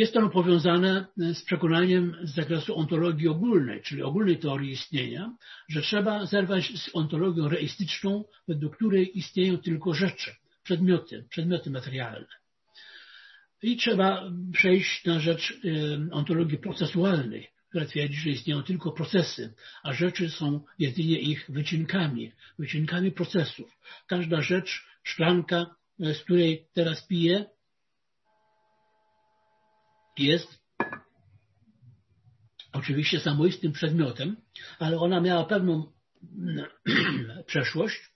Jest 0.00 0.16
ono 0.16 0.30
powiązane 0.30 1.06
e, 1.20 1.34
z 1.34 1.42
przekonaniem 1.42 2.16
z 2.22 2.34
zakresu 2.34 2.76
ontologii 2.78 3.28
ogólnej, 3.28 3.82
czyli 3.82 4.02
ogólnej 4.02 4.38
teorii 4.38 4.72
istnienia, 4.72 5.36
że 5.68 5.82
trzeba 5.82 6.26
zerwać 6.26 6.72
z 6.80 6.90
ontologią 6.92 7.48
reistyczną, 7.48 8.24
według 8.48 8.76
której 8.76 9.18
istnieją 9.18 9.58
tylko 9.58 9.94
rzeczy, 9.94 10.30
przedmioty, 10.62 11.26
przedmioty 11.30 11.70
materialne. 11.70 12.34
I 13.62 13.76
trzeba 13.76 14.30
przejść 14.52 15.04
na 15.04 15.20
rzecz 15.20 15.52
e, 15.52 16.14
ontologii 16.14 16.58
procesualnej, 16.58 17.48
która 17.68 17.84
twierdzi, 17.84 18.16
że 18.16 18.30
istnieją 18.30 18.62
tylko 18.62 18.92
procesy, 18.92 19.54
a 19.82 19.92
rzeczy 19.92 20.30
są 20.30 20.60
jedynie 20.78 21.18
ich 21.18 21.46
wycinkami, 21.48 22.32
wycinkami 22.58 23.12
procesów. 23.12 23.78
Każda 24.06 24.42
rzecz, 24.42 24.86
szklanka, 25.02 25.66
e, 26.00 26.14
z 26.14 26.22
której 26.22 26.66
teraz 26.74 27.06
piję, 27.06 27.44
jest 30.20 30.60
oczywiście 32.72 33.20
samoistnym 33.20 33.72
przedmiotem, 33.72 34.36
ale 34.78 34.98
ona 34.98 35.20
miała 35.20 35.44
pewną 35.44 35.92
przeszłość. 37.46 38.10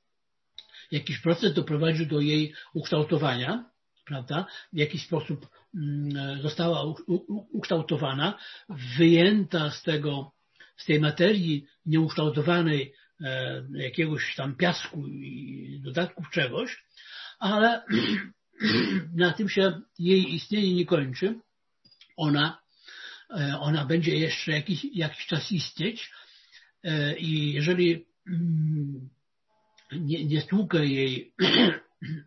Jakiś 0.90 1.18
proces 1.18 1.54
doprowadził 1.54 2.06
do 2.06 2.20
jej 2.20 2.54
ukształtowania, 2.74 3.70
prawda? 4.04 4.46
W 4.72 4.76
jakiś 4.76 5.06
sposób 5.06 5.48
mm, 5.74 6.42
została 6.42 6.94
ukształtowana, 7.52 8.38
wyjęta 8.98 9.70
z 9.70 9.82
tego, 9.82 10.32
z 10.76 10.84
tej 10.84 11.00
materii 11.00 11.66
nieukształtowanej 11.86 12.92
e, 13.20 13.64
jakiegoś 13.72 14.34
tam 14.36 14.56
piasku 14.56 15.06
i 15.06 15.80
dodatków 15.84 16.30
czegoś, 16.30 16.84
ale 17.38 17.82
na 19.14 19.32
tym 19.32 19.48
się 19.48 19.80
jej 19.98 20.34
istnienie 20.34 20.74
nie 20.74 20.86
kończy 20.86 21.40
ona, 22.16 22.62
e, 23.30 23.58
ona 23.58 23.86
będzie 23.86 24.16
jeszcze 24.16 24.52
jakiś, 24.52 24.86
jakiś 24.92 25.26
czas 25.26 25.52
istnieć 25.52 26.10
e, 26.84 27.16
i 27.16 27.52
jeżeli 27.52 28.06
mm, 28.26 29.08
nie, 29.92 30.24
nie 30.24 30.40
stłukę 30.40 30.86
jej, 30.86 31.32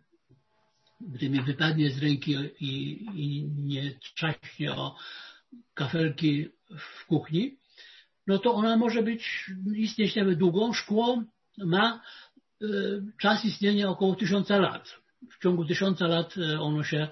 gdy 1.14 1.30
mi 1.30 1.42
wypadnie 1.42 1.90
z 1.90 2.02
ręki 2.02 2.36
i, 2.60 3.04
i 3.14 3.44
nie 3.44 3.94
trzaśnie 4.14 4.72
o 4.72 4.96
kafelki 5.74 6.48
w 6.78 7.06
kuchni, 7.06 7.56
no 8.26 8.38
to 8.38 8.54
ona 8.54 8.76
może 8.76 9.02
być, 9.02 9.50
istnieć 9.76 10.16
nawet 10.16 10.38
długo. 10.38 10.72
Szkło 10.72 11.22
ma 11.58 12.02
e, 12.62 12.66
czas 13.20 13.44
istnienia 13.44 13.88
około 13.88 14.14
tysiąca 14.14 14.58
lat. 14.58 14.94
W 15.30 15.42
ciągu 15.42 15.64
tysiąca 15.64 16.06
lat 16.06 16.34
ono 16.60 16.84
się 16.84 17.08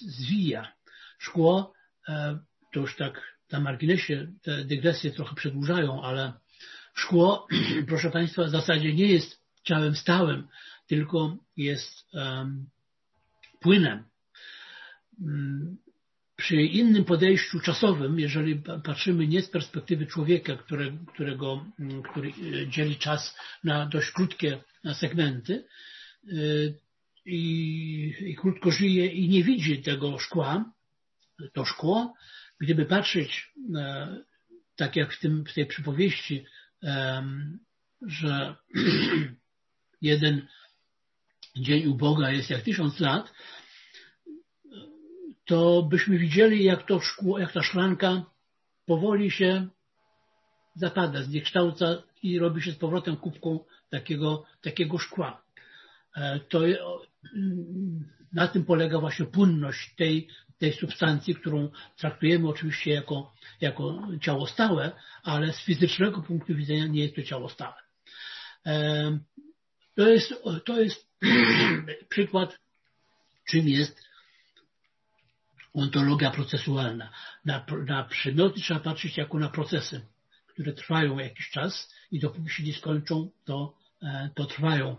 zwija. 0.00 0.72
Szkło, 1.18 1.72
e, 2.08 2.38
to 2.72 2.80
już 2.80 2.96
tak 2.96 3.38
na 3.52 3.60
marginesie 3.60 4.26
te 4.42 4.64
dygresje 4.64 5.10
trochę 5.10 5.34
przedłużają, 5.34 6.02
ale 6.02 6.32
szkło, 6.94 7.46
proszę 7.88 8.10
Państwa, 8.10 8.44
w 8.44 8.50
zasadzie 8.50 8.94
nie 8.94 9.06
jest 9.06 9.40
ciałem 9.62 9.96
stałym, 9.96 10.48
tylko 10.86 11.36
jest 11.56 12.06
płynem. 13.60 14.04
Mm, 15.20 15.76
przy 16.36 16.56
innym 16.56 17.04
podejściu 17.04 17.60
czasowym, 17.60 18.20
jeżeli 18.20 18.62
patrzymy 18.84 19.26
nie 19.26 19.42
z 19.42 19.50
perspektywy 19.50 20.06
człowieka, 20.06 20.56
które, 20.56 20.92
którego, 21.14 21.66
mm, 21.80 22.02
który 22.02 22.28
e, 22.30 22.68
dzieli 22.68 22.96
czas 22.96 23.36
na 23.64 23.86
dość 23.86 24.10
krótkie 24.10 24.62
segmenty, 24.94 25.64
i, 27.26 28.14
i 28.20 28.36
krótko 28.36 28.70
żyje 28.70 29.06
i 29.06 29.28
nie 29.28 29.44
widzi 29.44 29.82
tego 29.82 30.18
szkła, 30.18 30.72
to 31.52 31.64
szkło, 31.64 32.14
gdyby 32.60 32.86
patrzeć 32.86 33.52
e, 33.76 34.16
tak 34.76 34.96
jak 34.96 35.14
w, 35.14 35.20
tym, 35.20 35.44
w 35.44 35.54
tej 35.54 35.66
przypowieści, 35.66 36.44
że 38.02 38.56
jeden 40.02 40.46
dzień 41.56 41.86
u 41.86 41.94
Boga 41.94 42.30
jest 42.30 42.50
jak 42.50 42.62
tysiąc 42.62 43.00
lat, 43.00 43.32
to 45.44 45.82
byśmy 45.82 46.18
widzieli, 46.18 46.64
jak 46.64 46.86
to 46.86 47.00
szkło, 47.00 47.38
jak 47.38 47.52
ta 47.52 47.62
szklanka 47.62 48.24
powoli 48.86 49.30
się 49.30 49.68
zapada, 50.74 51.22
zniekształca 51.22 52.02
i 52.22 52.38
robi 52.38 52.62
się 52.62 52.72
z 52.72 52.76
powrotem 52.76 53.16
kubką 53.16 53.64
takiego, 53.90 54.44
takiego 54.62 54.98
szkła. 54.98 55.42
E, 56.16 56.40
to 56.40 56.60
na 58.32 58.48
tym 58.48 58.64
polega 58.64 59.00
właśnie 59.00 59.26
płynność 59.26 59.94
tej, 59.96 60.28
tej 60.58 60.72
substancji, 60.72 61.34
którą 61.34 61.68
traktujemy 61.96 62.48
oczywiście 62.48 62.90
jako, 62.90 63.32
jako 63.60 64.08
ciało 64.20 64.46
stałe, 64.46 64.92
ale 65.22 65.52
z 65.52 65.60
fizycznego 65.60 66.22
punktu 66.22 66.54
widzenia 66.54 66.86
nie 66.86 67.02
jest 67.02 67.16
to 67.16 67.22
ciało 67.22 67.48
stałe. 67.48 67.76
E, 68.66 69.18
to 69.96 70.08
jest, 70.08 70.34
to 70.64 70.80
jest 70.80 71.06
przykład, 72.08 72.58
czym 73.50 73.68
jest 73.68 74.10
ontologia 75.74 76.30
procesualna. 76.30 77.12
Na, 77.44 77.66
na 77.86 78.04
przedmioty 78.04 78.60
trzeba 78.60 78.80
patrzeć 78.80 79.16
jako 79.16 79.38
na 79.38 79.48
procesy, 79.48 80.06
które 80.46 80.72
trwają 80.72 81.18
jakiś 81.18 81.50
czas 81.50 81.94
i 82.10 82.20
dopóki 82.20 82.50
się 82.50 82.62
nie 82.62 82.74
skończą, 82.74 83.30
to, 83.44 83.74
e, 84.02 84.30
to 84.34 84.44
trwają. 84.44 84.96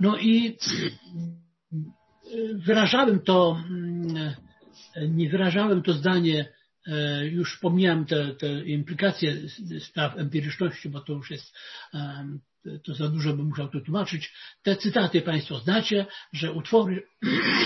No 0.00 0.18
i 0.18 0.56
wyrażałem 2.54 3.20
to, 3.20 3.62
nie 5.08 5.28
wyrażałem 5.28 5.82
to 5.82 5.92
zdanie, 5.92 6.52
e, 6.86 7.26
już 7.26 7.58
pomijam 7.58 8.06
te, 8.06 8.34
te 8.34 8.64
implikacje 8.64 9.36
spraw 9.80 10.18
empiryczności, 10.18 10.88
bo 10.88 11.00
to 11.00 11.12
już 11.12 11.30
jest, 11.30 11.56
to 12.84 12.94
za 12.94 13.08
dużo 13.08 13.32
bym 13.32 13.46
musiał 13.46 13.68
to 13.68 13.80
tłumaczyć. 13.80 14.32
Te 14.62 14.76
cytaty 14.76 15.22
Państwo 15.22 15.58
znacie, 15.58 16.06
że 16.32 16.52
utwory 16.52 17.02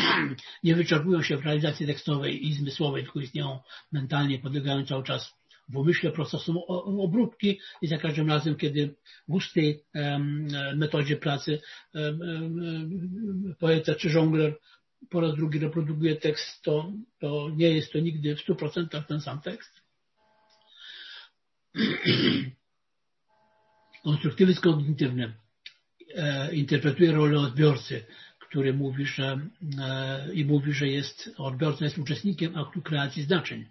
nie 0.64 0.74
wyczerpują 0.74 1.22
się 1.22 1.36
w 1.36 1.44
realizacji 1.44 1.86
tekstowej 1.86 2.46
i 2.46 2.54
zmysłowej, 2.54 3.02
tylko 3.04 3.20
istnieją 3.20 3.60
mentalnie, 3.92 4.38
podlegają 4.38 4.86
cały 4.86 5.04
czas 5.04 5.34
w 5.68 5.77
umyśle 5.77 6.12
procesem 6.12 6.57
obróbki 6.98 7.61
i 7.83 7.87
za 7.87 7.98
każdym 7.98 8.29
razem, 8.29 8.57
kiedy 8.57 8.94
w 9.29 9.35
ustej 9.35 9.85
metodzie 10.77 11.16
pracy 11.16 11.61
poeta 13.59 13.94
czy 13.94 14.11
żongler 14.11 14.59
po 15.11 15.20
raz 15.20 15.35
drugi 15.35 15.59
reprodukuje 15.59 16.16
tekst, 16.16 16.62
to, 16.62 16.92
to 17.18 17.50
nie 17.57 17.70
jest 17.70 17.92
to 17.92 17.98
nigdy 17.98 18.37
w 18.37 18.46
100% 18.48 19.03
ten 19.03 19.20
sam 19.20 19.40
tekst. 19.40 19.83
Konstruktywizm 24.05 24.61
kognitywny 24.61 25.35
e, 26.16 26.55
interpretuje 26.55 27.12
rolę 27.12 27.38
odbiorcy, 27.40 28.05
który 28.38 28.74
mówi, 28.74 29.07
że 29.07 29.48
e, 29.79 30.35
i 30.35 30.44
mówi, 30.44 30.72
że 30.72 30.88
jest 30.88 31.31
odbiorca 31.37 31.85
jest 31.85 31.98
uczestnikiem 31.98 32.59
aktu 32.59 32.83
kreacji 32.83 33.22
znaczeń, 33.22 33.66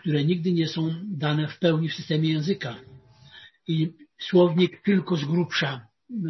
które 0.00 0.24
nigdy 0.24 0.52
nie 0.52 0.68
są 0.68 0.94
dane 1.04 1.48
w 1.48 1.58
pełni 1.58 1.88
w 1.88 1.94
systemie 1.94 2.28
języka. 2.28 2.76
I 3.68 3.92
słownik 4.18 4.82
tylko 4.82 5.16
z 5.16 5.24
grubsza, 5.24 5.86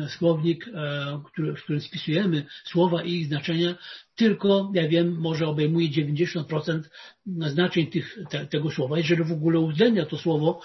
słownik, 0.09 0.68
e, 0.74 1.22
który, 1.26 1.54
w 1.54 1.62
którym 1.62 1.81
spisujemy 1.81 2.46
słowa 2.64 3.02
i 3.02 3.12
ich 3.12 3.26
znaczenia, 3.26 3.74
tylko, 4.14 4.72
ja 4.74 4.88
wiem, 4.88 5.20
może 5.20 5.46
obejmuje 5.46 5.88
90% 5.88 6.81
znaczeń 7.26 7.87
tych, 7.87 8.18
te, 8.31 8.46
tego 8.46 8.70
słowa. 8.70 8.98
Jeżeli 8.98 9.24
w 9.24 9.33
ogóle 9.33 9.59
uwzględnia 9.59 10.07
to 10.07 10.18
słowo 10.18 10.61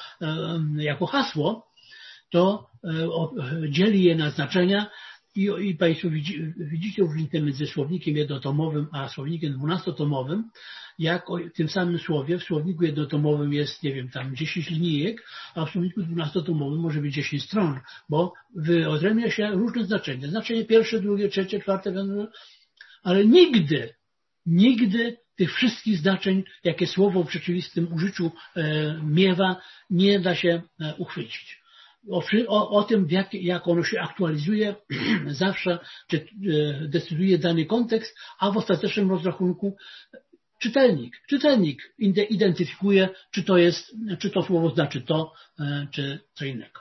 jako 0.78 1.06
hasło, 1.06 1.68
to 2.30 2.70
e, 2.84 3.70
dzieli 3.70 4.04
je 4.04 4.16
na 4.16 4.30
znaczenia 4.30 4.90
i, 5.36 5.50
i 5.62 5.76
Państwo 5.76 6.10
widzi, 6.10 6.54
widzicie 6.58 7.02
różnicę 7.02 7.42
między 7.42 7.68
słownikiem 7.68 8.18
jednotomowym 8.18 8.88
a 8.92 9.10
słownikiem 9.10 9.54
dwunastotomowym, 9.54 10.50
jak 11.00 11.30
o 11.30 11.38
tym 11.56 11.70
samym 11.70 12.00
słowie 12.00 12.38
w 12.38 12.44
słowniku 12.44 12.84
jednotomowym 12.84 13.54
jest, 13.54 13.84
nie 13.84 13.94
wiem, 13.94 14.10
tam 14.10 14.36
10 14.36 14.70
linijek, 14.70 15.26
a 15.56 15.66
w 15.66 15.70
słowniku 15.70 16.02
dwunastotomowym 16.02 16.80
może 16.80 17.02
być 17.02 17.14
10 17.14 17.44
stron, 17.44 17.80
bo 18.10 18.34
wyodrębnia 18.56 19.32
się 19.32 19.52
różne 19.52 19.86
znaczenia. 19.86 20.28
Znaczenie 20.28 20.66
pierwsze, 20.66 21.00
drugie, 21.00 21.30
trzecie, 21.30 21.60
czwarte, 21.60 21.94
ale 23.04 23.26
nigdy, 23.26 23.94
nigdy 24.46 25.18
tych 25.36 25.54
wszystkich 25.54 25.98
znaczeń, 25.98 26.44
jakie 26.64 26.88
słowo 26.88 27.24
w 27.24 27.32
rzeczywistym 27.32 27.94
użyciu 27.94 28.32
e, 28.56 29.00
miewa, 29.04 29.62
nie 29.90 30.20
da 30.20 30.36
się 30.36 30.62
e, 30.80 30.96
uchwycić 30.96 31.63
o, 32.10 32.24
o, 32.48 32.70
o 32.70 32.84
tym, 32.84 33.08
jak, 33.10 33.34
jak 33.34 33.68
ono 33.68 33.84
się 33.84 34.00
aktualizuje, 34.00 34.76
zawsze 35.28 35.80
czy, 36.08 36.18
e, 36.18 36.88
decyduje 36.88 37.38
dany 37.38 37.66
kontekst, 37.66 38.18
a 38.40 38.52
w 38.52 38.58
ostatecznym 38.58 39.10
rozrachunku 39.10 39.76
czytelnik, 40.60 41.22
czytelnik 41.30 41.94
identyfikuje, 42.30 43.10
czy 43.32 43.44
to 43.44 43.58
jest, 43.58 43.96
czy 44.20 44.30
to 44.30 44.44
słowo 44.44 44.70
znaczy 44.70 45.02
to, 45.02 45.34
e, 45.60 45.88
czy 45.92 46.20
co 46.34 46.46
innego. 46.46 46.80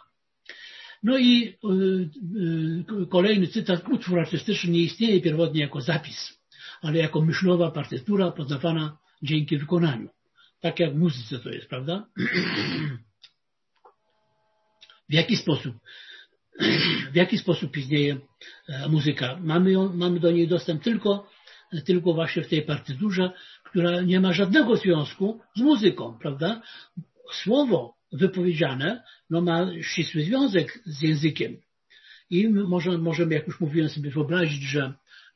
No 1.02 1.18
i 1.18 1.48
e, 3.00 3.06
kolejny 3.06 3.46
cytat, 3.46 3.88
utwór 3.88 4.20
artystyczny 4.20 4.70
nie 4.70 4.80
istnieje 4.80 5.20
pierwotnie 5.20 5.60
jako 5.60 5.80
zapis, 5.80 6.38
ale 6.82 6.98
jako 6.98 7.20
myślowa 7.20 7.70
partytura 7.70 8.30
poznawana 8.30 8.98
dzięki 9.22 9.58
wykonaniu. 9.58 10.08
Tak 10.60 10.80
jak 10.80 10.94
w 10.94 10.98
muzyce 10.98 11.38
to 11.38 11.50
jest, 11.50 11.68
prawda? 11.68 12.06
W 15.08 15.12
jaki 15.12 15.36
sposób? 15.36 15.74
W 17.12 17.14
jaki 17.14 17.38
sposób 17.38 17.76
istnieje 17.76 18.18
e, 18.68 18.88
muzyka? 18.88 19.38
Mamy, 19.40 19.72
ją, 19.72 19.92
mamy 19.92 20.20
do 20.20 20.30
niej 20.30 20.48
dostęp 20.48 20.82
tylko, 20.82 21.30
tylko 21.84 22.14
właśnie 22.14 22.42
w 22.42 22.48
tej 22.48 22.62
partyturze, 22.62 23.32
która 23.64 24.00
nie 24.00 24.20
ma 24.20 24.32
żadnego 24.32 24.76
związku 24.76 25.40
z 25.56 25.60
muzyką, 25.60 26.18
prawda? 26.20 26.62
Słowo 27.32 27.94
wypowiedziane 28.12 29.02
no, 29.30 29.40
ma 29.40 29.70
ścisły 29.82 30.22
związek 30.22 30.82
z 30.84 31.02
językiem. 31.02 31.56
I 32.30 32.48
może, 32.48 32.98
możemy, 32.98 33.34
jak 33.34 33.46
już 33.46 33.60
mówiłem, 33.60 33.88
sobie 33.88 34.10
wyobrazić, 34.10 34.62
że 34.62 34.92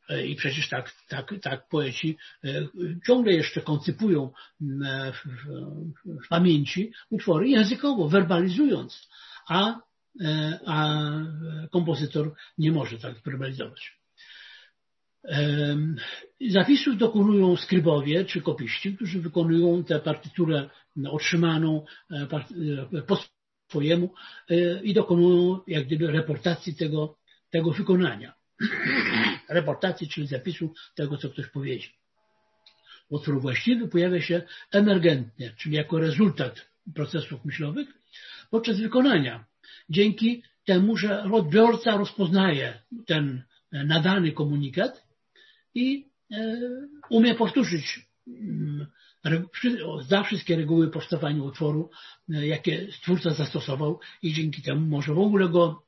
e, 0.08 0.26
i 0.26 0.36
przecież 0.36 0.68
tak, 0.68 0.92
tak, 1.08 1.34
tak 1.42 1.68
poeci 1.68 2.16
e, 2.44 2.68
ciągle 3.06 3.32
jeszcze 3.32 3.60
koncypują 3.60 4.30
w, 4.60 5.28
w, 5.28 6.24
w 6.24 6.28
pamięci 6.28 6.92
utwory 7.10 7.48
językowo, 7.48 8.08
werbalizując 8.08 9.08
a, 9.48 9.80
e, 10.20 10.60
a 10.66 11.00
kompozytor 11.70 12.34
nie 12.58 12.72
może 12.72 12.98
tak 12.98 13.22
verbalizować. 13.22 13.96
Zapisów 16.48 16.96
dokonują 16.96 17.56
skrybowie 17.56 18.24
czy 18.24 18.42
kopiści, 18.42 18.96
którzy 18.96 19.20
wykonują 19.20 19.84
tę 19.84 20.00
partyturę 20.00 20.70
otrzymaną 21.10 21.84
e, 22.10 22.28
e, 22.96 23.02
po 23.02 23.18
swojemu 23.68 24.14
i 24.82 24.94
dokonują 24.94 25.60
jak 25.66 25.86
gdyby 25.86 26.06
reportacji 26.06 26.74
tego, 26.74 27.18
tego 27.50 27.70
wykonania. 27.70 28.34
reportacji, 29.48 30.08
czyli 30.08 30.26
zapisu 30.26 30.74
tego, 30.94 31.16
co 31.16 31.30
ktoś 31.30 31.46
powiedział. 31.46 31.90
Utwór 33.08 33.40
właściwy 33.40 33.88
pojawia 33.88 34.20
się 34.20 34.42
emergentnie, 34.72 35.54
czyli 35.56 35.76
jako 35.76 35.98
rezultat 35.98 36.66
procesów 36.94 37.44
myślowych, 37.44 37.88
podczas 38.50 38.80
wykonania. 38.80 39.44
Dzięki 39.90 40.42
temu, 40.64 40.96
że 40.96 41.22
odbiorca 41.22 41.96
rozpoznaje 41.96 42.82
ten 43.06 43.42
nadany 43.72 44.32
komunikat 44.32 45.06
i 45.74 46.08
e, 46.32 46.60
umie 47.10 47.34
powtórzyć, 47.34 48.00
mm, 48.28 48.86
zna 50.00 50.22
wszystkie 50.22 50.56
reguły 50.56 50.90
powstawania 50.90 51.42
utworu, 51.42 51.90
e, 52.34 52.46
jakie 52.46 52.92
stwórca 52.92 53.30
zastosował 53.30 54.00
i 54.22 54.32
dzięki 54.32 54.62
temu 54.62 54.86
może 54.86 55.14
w 55.14 55.18
ogóle 55.18 55.48
go 55.48 55.82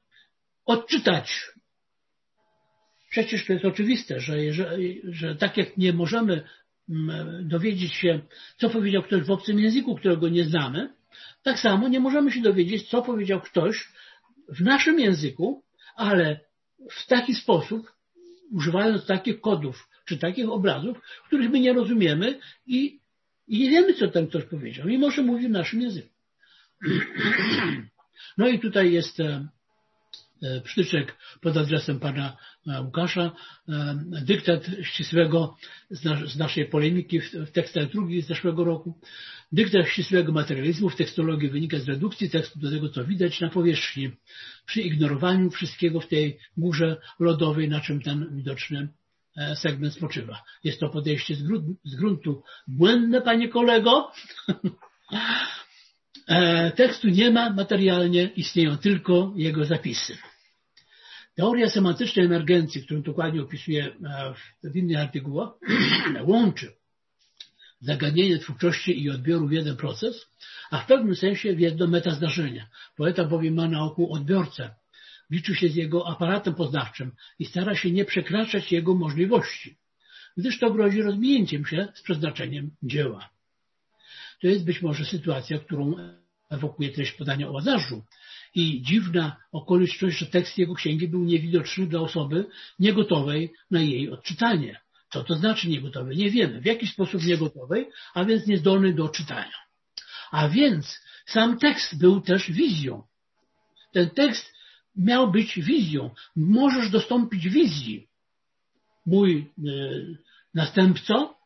odczytać. 0.66 1.50
Przecież 3.10 3.46
to 3.46 3.52
jest 3.52 3.64
oczywiste, 3.64 4.20
że, 4.20 4.52
że, 4.52 4.76
że 5.04 5.36
tak 5.36 5.56
jak 5.56 5.76
nie 5.76 5.92
możemy 5.92 6.44
dowiedzieć 7.42 7.94
się, 7.94 8.20
co 8.56 8.70
powiedział 8.70 9.02
ktoś 9.02 9.22
w 9.22 9.30
obcym 9.30 9.58
języku, 9.58 9.96
którego 9.96 10.28
nie 10.28 10.44
znamy, 10.44 10.94
tak 11.42 11.58
samo 11.58 11.88
nie 11.88 12.00
możemy 12.00 12.32
się 12.32 12.40
dowiedzieć, 12.40 12.88
co 12.88 13.02
powiedział 13.02 13.40
ktoś 13.40 13.88
w 14.48 14.60
naszym 14.60 15.00
języku, 15.00 15.62
ale 15.96 16.40
w 16.90 17.06
taki 17.06 17.34
sposób, 17.34 17.92
używając 18.50 19.06
takich 19.06 19.40
kodów 19.40 19.88
czy 20.04 20.18
takich 20.18 20.48
obrazów, 20.48 21.00
których 21.26 21.50
my 21.50 21.60
nie 21.60 21.72
rozumiemy 21.72 22.38
i, 22.66 23.00
i 23.48 23.58
nie 23.58 23.70
wiemy, 23.70 23.94
co 23.94 24.08
ten 24.08 24.26
ktoś 24.26 24.44
powiedział, 24.44 24.86
mimo 24.86 25.10
że 25.10 25.22
mówi 25.22 25.48
w 25.48 25.50
naszym 25.50 25.80
języku. 25.80 26.14
No 28.38 28.48
i 28.48 28.58
tutaj 28.58 28.92
jest 28.92 29.20
e, 29.20 29.48
przytyczek 30.64 31.16
pod 31.40 31.56
adresem 31.56 32.00
pana 32.00 32.36
e, 32.66 32.82
Łukasza, 32.82 33.32
dyktat 34.22 34.70
ścisłego 34.82 35.56
z 35.90 36.36
naszej 36.36 36.64
polemiki 36.64 37.20
w 37.20 37.50
tekstach 37.52 37.90
drugi 37.90 38.22
z 38.22 38.26
zeszłego 38.26 38.64
roku. 38.64 38.98
Dyktat 39.52 39.88
ścisłego 39.88 40.32
materializmu 40.32 40.88
w 40.88 40.96
tekstologii 40.96 41.48
wynika 41.48 41.78
z 41.78 41.88
redukcji 41.88 42.30
tekstu 42.30 42.58
do 42.58 42.70
tego, 42.70 42.88
co 42.88 43.04
widać 43.04 43.40
na 43.40 43.48
powierzchni, 43.48 44.10
przy 44.66 44.82
ignorowaniu 44.82 45.50
wszystkiego 45.50 46.00
w 46.00 46.08
tej 46.08 46.38
górze 46.56 46.96
lodowej, 47.18 47.68
na 47.68 47.80
czym 47.80 48.02
ten 48.02 48.36
widoczny 48.36 48.88
e, 49.36 49.56
segment 49.56 49.94
spoczywa. 49.94 50.42
Jest 50.64 50.80
to 50.80 50.88
podejście 50.88 51.34
z 51.84 51.94
gruntu 51.94 52.42
błędne, 52.66 53.22
panie 53.22 53.48
kolego. 53.48 54.12
E, 56.28 56.70
tekstu 56.70 57.08
nie 57.08 57.30
ma 57.30 57.50
materialnie, 57.50 58.24
istnieją 58.24 58.78
tylko 58.78 59.32
jego 59.36 59.64
zapisy. 59.64 60.18
Teoria 61.34 61.70
semantycznej 61.70 62.26
emergencji, 62.26 62.84
którą 62.84 63.02
dokładnie 63.02 63.42
opisuję 63.42 63.86
e, 63.86 64.34
w 64.70 64.76
innych 64.76 64.98
artykułach, 64.98 65.50
łączy 66.30 66.72
zagadnienie 67.80 68.38
twórczości 68.38 69.02
i 69.02 69.10
odbioru 69.10 69.48
w 69.48 69.52
jeden 69.52 69.76
proces, 69.76 70.26
a 70.70 70.78
w 70.78 70.86
pewnym 70.86 71.16
sensie 71.16 71.54
w 71.54 71.60
jedno 71.60 71.86
metazdarzenie. 71.86 72.66
Poeta 72.96 73.24
bowiem 73.24 73.54
ma 73.54 73.68
na 73.68 73.82
oku 73.82 74.12
odbiorcę, 74.12 74.74
liczy 75.30 75.54
się 75.54 75.68
z 75.68 75.74
jego 75.74 76.08
aparatem 76.08 76.54
poznawczym 76.54 77.12
i 77.38 77.44
stara 77.44 77.74
się 77.74 77.90
nie 77.90 78.04
przekraczać 78.04 78.72
jego 78.72 78.94
możliwości, 78.94 79.78
gdyż 80.36 80.58
to 80.58 80.70
grozi 80.70 81.02
rozminięciem 81.02 81.66
się 81.66 81.88
z 81.94 82.02
przeznaczeniem 82.02 82.70
dzieła. 82.82 83.30
To 84.40 84.46
jest 84.46 84.64
być 84.64 84.82
może 84.82 85.04
sytuacja, 85.04 85.58
którą 85.58 85.94
ewokuje 86.50 86.90
treść 86.90 87.12
podania 87.12 87.48
o 87.48 87.52
Łazarzu 87.52 88.02
i 88.54 88.82
dziwna 88.82 89.36
okoliczność, 89.52 90.18
że 90.18 90.26
tekst 90.26 90.58
jego 90.58 90.74
księgi 90.74 91.08
był 91.08 91.24
niewidoczny 91.24 91.86
dla 91.86 92.00
osoby 92.00 92.46
niegotowej 92.78 93.52
na 93.70 93.80
jej 93.80 94.10
odczytanie. 94.10 94.80
Co 95.12 95.24
to 95.24 95.34
znaczy 95.34 95.68
niegotowy? 95.68 96.16
Nie 96.16 96.30
wiemy. 96.30 96.60
W 96.60 96.66
jaki 96.66 96.86
sposób 96.86 97.22
niegotowej, 97.22 97.88
a 98.14 98.24
więc 98.24 98.46
niezdolny 98.46 98.94
do 98.94 99.08
czytania. 99.08 99.52
A 100.30 100.48
więc 100.48 101.00
sam 101.26 101.58
tekst 101.58 101.98
był 101.98 102.20
też 102.20 102.50
wizją. 102.50 103.02
Ten 103.92 104.10
tekst 104.10 104.52
miał 104.96 105.30
być 105.30 105.60
wizją. 105.60 106.10
Możesz 106.36 106.90
dostąpić 106.90 107.48
wizji. 107.48 108.08
Mój 109.06 109.50
y, 109.58 110.18
następco, 110.54 111.38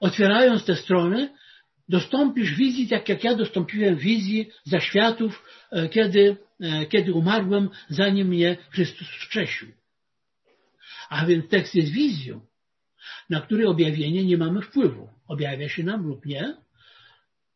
otwierając 0.00 0.64
te 0.64 0.76
strony, 0.76 1.34
dostąpisz 1.88 2.54
wizji, 2.54 2.88
tak 2.88 3.08
jak 3.08 3.24
ja 3.24 3.34
dostąpiłem 3.34 3.96
wizji 3.96 4.50
zaświatów, 4.64 5.44
e, 5.70 5.88
kiedy, 5.88 6.36
e, 6.60 6.86
kiedy 6.86 7.12
umarłem, 7.12 7.70
zanim 7.88 8.28
mnie 8.28 8.56
Chrystus 8.70 9.08
wskrzesił. 9.08 9.68
A 11.08 11.26
więc 11.26 11.48
tekst 11.48 11.74
jest 11.74 11.92
wizją, 11.92 12.40
na 13.30 13.40
której 13.40 13.66
objawienie 13.66 14.24
nie 14.24 14.38
mamy 14.38 14.62
wpływu. 14.62 15.08
Objawia 15.28 15.68
się 15.68 15.82
nam 15.82 16.06
lub 16.06 16.26
nie, 16.26 16.54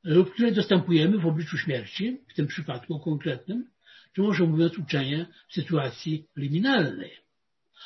lub 0.04 0.34
które 0.34 0.52
dostępujemy 0.52 1.18
w 1.18 1.26
obliczu 1.26 1.58
śmierci, 1.58 2.20
w 2.28 2.34
tym 2.34 2.46
przypadku 2.46 3.00
konkretnym, 3.00 3.70
czy 4.12 4.22
może 4.22 4.44
mówiąc 4.44 4.78
uczenie 4.78 5.26
w 5.48 5.54
sytuacji 5.54 6.26
liminalnej. 6.36 7.27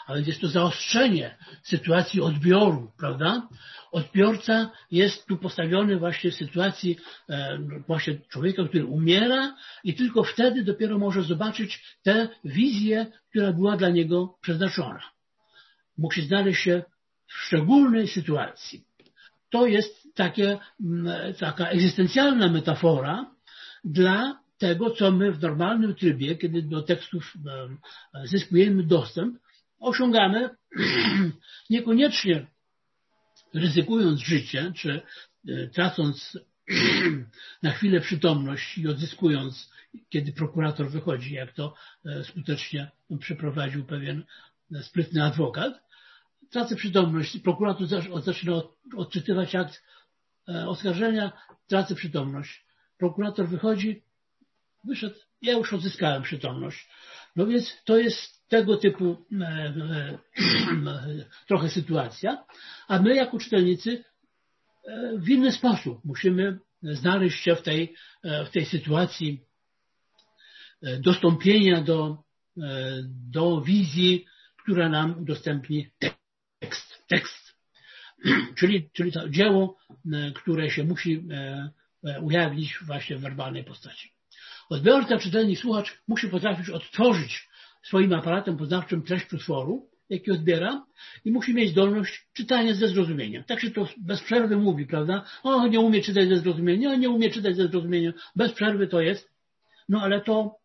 A 0.06 0.14
więc 0.14 0.26
jest 0.26 0.40
to 0.40 0.48
zaostrzenie 0.48 1.36
sytuacji 1.62 2.20
odbioru, 2.20 2.92
prawda? 2.98 3.48
Odbiorca 3.92 4.70
jest 4.90 5.26
tu 5.26 5.36
postawiony 5.36 5.98
właśnie 5.98 6.30
w 6.30 6.34
sytuacji 6.34 6.98
e, 7.28 7.58
właśnie 7.86 8.18
człowieka, 8.28 8.64
który 8.64 8.84
umiera 8.84 9.56
i 9.84 9.94
tylko 9.94 10.24
wtedy 10.24 10.64
dopiero 10.64 10.98
może 10.98 11.22
zobaczyć 11.22 11.98
tę 12.02 12.28
wizję, 12.44 13.06
która 13.30 13.52
była 13.52 13.76
dla 13.76 13.88
niego 13.88 14.34
przeznaczona. 14.42 15.02
Musi 15.98 16.22
znaleźć 16.22 16.62
się 16.62 16.82
w 17.26 17.32
szczególnej 17.32 18.08
sytuacji. 18.08 18.84
To 19.50 19.66
jest 19.66 20.14
takie, 20.14 20.58
taka 21.38 21.68
egzystencjalna 21.68 22.48
metafora 22.48 23.34
dla 23.84 24.40
tego, 24.58 24.90
co 24.90 25.12
my 25.12 25.32
w 25.32 25.42
normalnym 25.42 25.94
trybie, 25.94 26.36
kiedy 26.36 26.62
do 26.62 26.82
tekstów 26.82 27.34
zyskujemy 28.24 28.82
dostęp, 28.82 29.38
osiągamy 29.82 30.50
niekoniecznie 31.70 32.46
ryzykując 33.54 34.20
życie, 34.20 34.72
czy 34.76 35.02
e, 35.48 35.68
tracąc 35.68 36.38
na 37.62 37.70
chwilę 37.70 38.00
przytomność 38.00 38.78
i 38.78 38.88
odzyskując, 38.88 39.72
kiedy 40.08 40.32
prokurator 40.32 40.90
wychodzi, 40.90 41.34
jak 41.34 41.52
to 41.52 41.74
e, 42.06 42.24
skutecznie 42.24 42.90
przeprowadził 43.20 43.84
pewien 43.84 44.24
e, 44.74 44.82
sprytny 44.82 45.24
adwokat, 45.24 45.82
tracę 46.50 46.76
przytomność, 46.76 47.38
prokurator 47.38 47.86
zaczyna 48.24 48.62
odczytywać 48.96 49.54
akt 49.54 49.82
oskarżenia, 50.66 51.32
tracę 51.66 51.94
przytomność. 51.94 52.64
Prokurator 52.98 53.48
wychodzi, 53.48 54.02
wyszedł, 54.84 55.14
ja 55.42 55.52
już 55.52 55.72
odzyskałem 55.72 56.22
przytomność. 56.22 56.88
No 57.36 57.46
więc 57.46 57.82
to 57.84 57.98
jest 57.98 58.48
tego 58.48 58.76
typu 58.76 59.26
e, 59.40 59.46
e, 59.46 60.18
trochę 61.48 61.68
sytuacja, 61.68 62.44
a 62.88 63.02
my 63.02 63.14
jako 63.14 63.38
czytelnicy 63.38 64.04
e, 64.84 65.18
w 65.18 65.28
inny 65.28 65.52
sposób 65.52 66.04
musimy 66.04 66.58
znaleźć 66.82 67.40
się 67.42 67.56
w 67.56 67.62
tej, 67.62 67.94
w 68.46 68.50
tej 68.50 68.66
sytuacji 68.66 69.40
dostąpienia 70.98 71.80
do, 71.80 72.22
do 73.30 73.60
wizji, 73.60 74.26
która 74.62 74.88
nam 74.88 75.22
udostępni 75.22 75.90
tekst. 76.60 77.04
tekst. 77.08 77.54
Czyli, 78.58 78.90
czyli 78.92 79.12
to 79.12 79.28
dzieło, 79.28 79.78
które 80.34 80.70
się 80.70 80.84
musi 80.84 81.28
ujawnić 82.22 82.78
właśnie 82.86 83.16
w 83.16 83.20
werbalnej 83.20 83.64
postaci. 83.64 84.11
Odbiorca, 84.72 85.18
czytelnik, 85.18 85.58
słuchacz 85.58 86.02
musi 86.08 86.28
potrafić 86.28 86.70
odtworzyć 86.70 87.48
swoim 87.82 88.12
aparatem 88.12 88.56
poznawczym 88.56 89.02
treść 89.02 89.32
utworu, 89.32 89.88
jaki 90.10 90.30
odbiera 90.30 90.86
i 91.24 91.32
musi 91.32 91.54
mieć 91.54 91.70
zdolność 91.70 92.26
czytania 92.32 92.74
ze 92.74 92.88
zrozumieniem. 92.88 93.44
Tak 93.44 93.60
się 93.60 93.70
to 93.70 93.88
bez 93.96 94.22
przerwy 94.22 94.56
mówi, 94.56 94.86
prawda? 94.86 95.24
O, 95.42 95.66
nie 95.66 95.80
umie 95.80 96.02
czytać 96.02 96.28
ze 96.28 96.36
zrozumieniem, 96.36 97.00
nie 97.00 97.10
umie 97.10 97.30
czytać 97.30 97.56
ze 97.56 97.68
zrozumieniem. 97.68 98.12
Bez 98.36 98.52
przerwy 98.52 98.86
to 98.86 99.00
jest. 99.00 99.30
No 99.88 100.02
ale 100.02 100.20
to, 100.20 100.56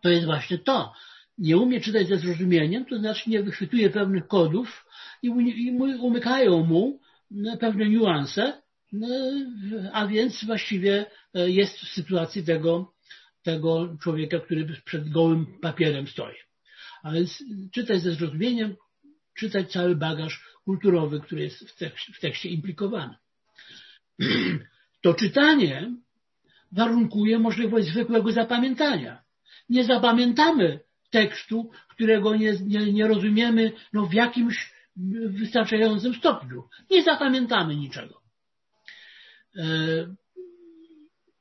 to 0.00 0.08
jest 0.08 0.26
właśnie 0.26 0.58
to. 0.58 0.92
Nie 1.38 1.56
umie 1.56 1.80
czytać 1.80 2.08
ze 2.08 2.16
zrozumieniem, 2.16 2.84
to 2.84 2.98
znaczy 2.98 3.30
nie 3.30 3.42
wychwytuje 3.42 3.90
pewnych 3.90 4.26
kodów 4.26 4.86
i, 5.22 5.26
i 5.66 5.70
umykają 6.00 6.64
mu 6.64 7.00
pewne 7.60 7.88
niuanse, 7.88 8.62
a 9.92 10.06
więc 10.06 10.44
właściwie 10.44 11.06
e, 11.34 11.50
jest 11.50 11.78
w 11.78 11.88
sytuacji 11.88 12.44
tego 12.44 12.95
tego 13.46 13.96
człowieka, 14.02 14.40
który 14.40 14.66
przed 14.84 15.08
gołym 15.08 15.46
papierem 15.60 16.06
stoi. 16.06 16.34
A 17.02 17.12
więc 17.12 17.44
czytać 17.72 18.02
ze 18.02 18.12
zrozumieniem, 18.12 18.76
czytać 19.34 19.72
cały 19.72 19.96
bagaż 19.96 20.44
kulturowy, 20.64 21.20
który 21.20 21.42
jest 21.42 21.70
w 21.70 21.76
tekście, 21.76 22.12
w 22.12 22.20
tekście 22.20 22.48
implikowany. 22.48 23.14
To 25.02 25.14
czytanie 25.14 25.92
warunkuje 26.72 27.38
możliwość 27.38 27.88
zwykłego 27.88 28.32
zapamiętania. 28.32 29.22
Nie 29.68 29.84
zapamiętamy 29.84 30.80
tekstu, 31.10 31.70
którego 31.88 32.36
nie, 32.36 32.52
nie, 32.66 32.92
nie 32.92 33.08
rozumiemy 33.08 33.72
no, 33.92 34.06
w 34.06 34.14
jakimś 34.14 34.72
wystarczającym 35.28 36.14
stopniu. 36.14 36.62
Nie 36.90 37.02
zapamiętamy 37.02 37.76
niczego. 37.76 38.22
E, 39.56 39.64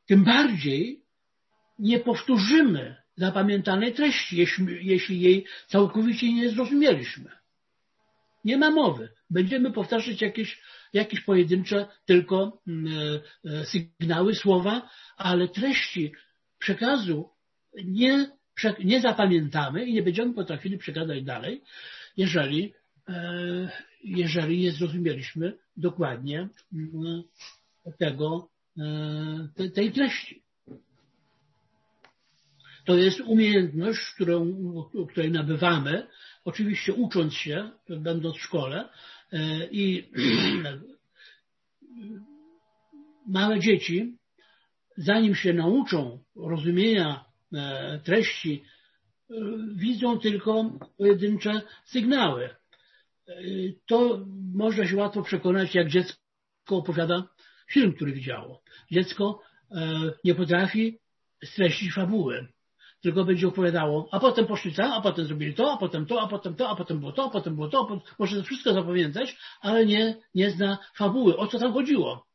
tym 0.06 0.24
bardziej 0.24 1.05
nie 1.80 2.00
powtórzymy 2.00 2.96
zapamiętanej 3.18 3.94
treści, 3.94 4.38
jeśli, 4.38 4.88
jeśli 4.88 5.22
jej 5.22 5.46
całkowicie 5.68 6.34
nie 6.34 6.50
zrozumieliśmy. 6.50 7.32
Nie 8.46 8.58
ma 8.58 8.72
mowy. 8.72 9.10
Będziemy 9.30 9.72
powtarzać 9.72 10.22
jakieś, 10.22 10.62
jakieś 10.94 11.22
pojedyncze 11.22 11.88
tylko 12.06 12.62
mm, 12.68 12.94
e, 13.46 13.52
e, 13.52 13.66
sygnały, 13.66 14.36
słowa, 14.36 14.90
ale 15.18 15.48
treści 15.48 16.14
przekazu 16.60 17.30
nie, 17.84 18.32
nie 18.84 19.02
zapamiętamy 19.02 19.86
i 19.86 19.94
nie 19.94 20.04
będziemy 20.04 20.34
potrafili 20.34 20.78
przekazać 20.78 21.24
dalej, 21.24 21.62
jeżeli, 22.18 22.74
e, 23.10 23.70
jeżeli 24.04 24.60
nie 24.60 24.72
zrozumieliśmy 24.72 25.58
dokładnie 25.78 26.48
mm, 26.74 27.24
tego, 27.98 28.50
tej 29.74 29.92
treści. 29.92 30.45
To 32.86 32.98
jest 32.98 33.22
umiejętność, 33.22 34.00
którą, 34.16 34.54
której 35.10 35.32
nabywamy, 35.32 36.08
oczywiście 36.46 36.94
ucząc 36.94 37.34
się, 37.34 37.72
będąc 37.90 38.38
w 38.38 38.42
szkole 38.42 38.90
e, 39.32 39.68
i 39.72 40.08
małe 43.28 43.60
dzieci, 43.60 44.18
zanim 44.98 45.36
się 45.36 45.54
nauczą 45.54 46.20
rozumienia 46.36 47.26
e, 47.54 48.00
treści, 48.04 48.64
e, 48.64 49.34
widzą 49.76 50.20
tylko 50.20 50.80
pojedyncze 50.98 51.62
sygnały. 51.86 52.50
To 53.86 54.26
można 54.54 54.88
się 54.88 54.96
łatwo 54.96 55.22
przekonać, 55.22 55.76
jak 55.76 55.90
dziecko 55.90 56.18
opowiada 56.68 57.28
film, 57.72 57.94
który 57.94 58.14
widziało. 58.14 58.62
Dziecko 58.92 59.42
nie 60.24 60.36
potrafi 60.36 61.00
streścić 61.44 61.94
fabuły 61.94 62.48
tylko 63.06 63.26
będzie 63.26 63.48
opowiadało, 63.48 64.10
a 64.12 64.20
potem 64.20 64.46
poszli 64.46 64.74
tam, 64.74 64.92
a 64.92 65.02
potem 65.02 65.26
zrobili 65.26 65.54
to, 65.54 65.74
a 65.74 65.78
potem 65.78 66.06
to, 66.06 66.22
a 66.22 66.28
potem 66.28 66.56
to, 66.56 66.70
a 66.70 66.76
potem 66.76 67.00
było 67.00 67.12
to, 67.12 67.26
a 67.26 67.30
potem 67.30 67.56
było 67.56 67.68
to, 67.68 68.02
może 68.20 68.38
to 68.38 68.44
wszystko 68.44 68.74
zapamiętać, 68.74 69.38
ale 69.62 69.86
nie, 69.86 70.16
nie 70.36 70.52
zna 70.52 70.78
fabuły, 70.96 71.38
o 71.38 71.48
co 71.48 71.60
tam 71.60 71.74
chodziło. 71.74 72.28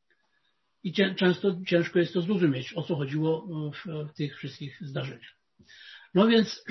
I 0.82 0.92
często 0.92 1.56
ciężko 1.66 1.98
jest 1.98 2.14
to 2.14 2.20
zrozumieć, 2.20 2.72
o 2.76 2.82
co 2.82 2.96
chodziło 2.96 3.46
w, 3.72 4.12
tych 4.12 4.36
wszystkich 4.36 4.78
zdarzeniach. 4.80 5.36
No 6.14 6.26
więc 6.26 6.64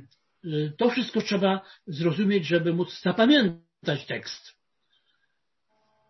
to 0.78 0.90
wszystko 0.90 1.20
trzeba 1.20 1.60
zrozumieć, 1.86 2.46
żeby 2.46 2.72
móc 2.72 3.00
zapamiętać 3.02 4.06
tekst. 4.06 4.54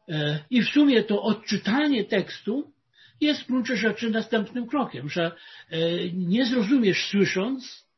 E, 0.09 0.45
I 0.51 0.63
w 0.63 0.69
sumie 0.69 1.05
to 1.05 1.23
odczytanie 1.23 2.05
tekstu 2.05 2.73
jest 3.21 3.43
w 3.43 3.47
gruncie 3.47 3.77
rzeczy 3.77 4.11
następnym 4.11 4.67
krokiem, 4.67 5.09
że 5.09 5.33
e, 5.71 5.79
nie 6.13 6.47
zrozumiesz 6.47 7.09
słysząc, 7.11 7.89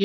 e, 0.00 0.04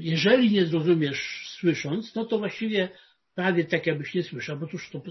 jeżeli 0.00 0.50
nie 0.50 0.66
zrozumiesz 0.66 1.48
słysząc, 1.58 2.14
no 2.14 2.24
to 2.24 2.38
właściwie 2.38 2.88
prawie 3.34 3.64
tak 3.64 3.86
jakbyś 3.86 4.14
nie 4.14 4.22
słyszał, 4.22 4.58
bo 4.58 4.66
cóż 4.66 4.90
to 4.90 5.02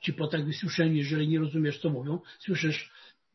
ci 0.00 0.12
po 0.12 0.26
tak 0.26 0.46
wysłyszeni, 0.46 0.98
jeżeli 0.98 1.28
nie 1.28 1.38
rozumiesz 1.38 1.78
co 1.78 1.90
mówią, 1.90 2.20
słyszysz 2.38 2.92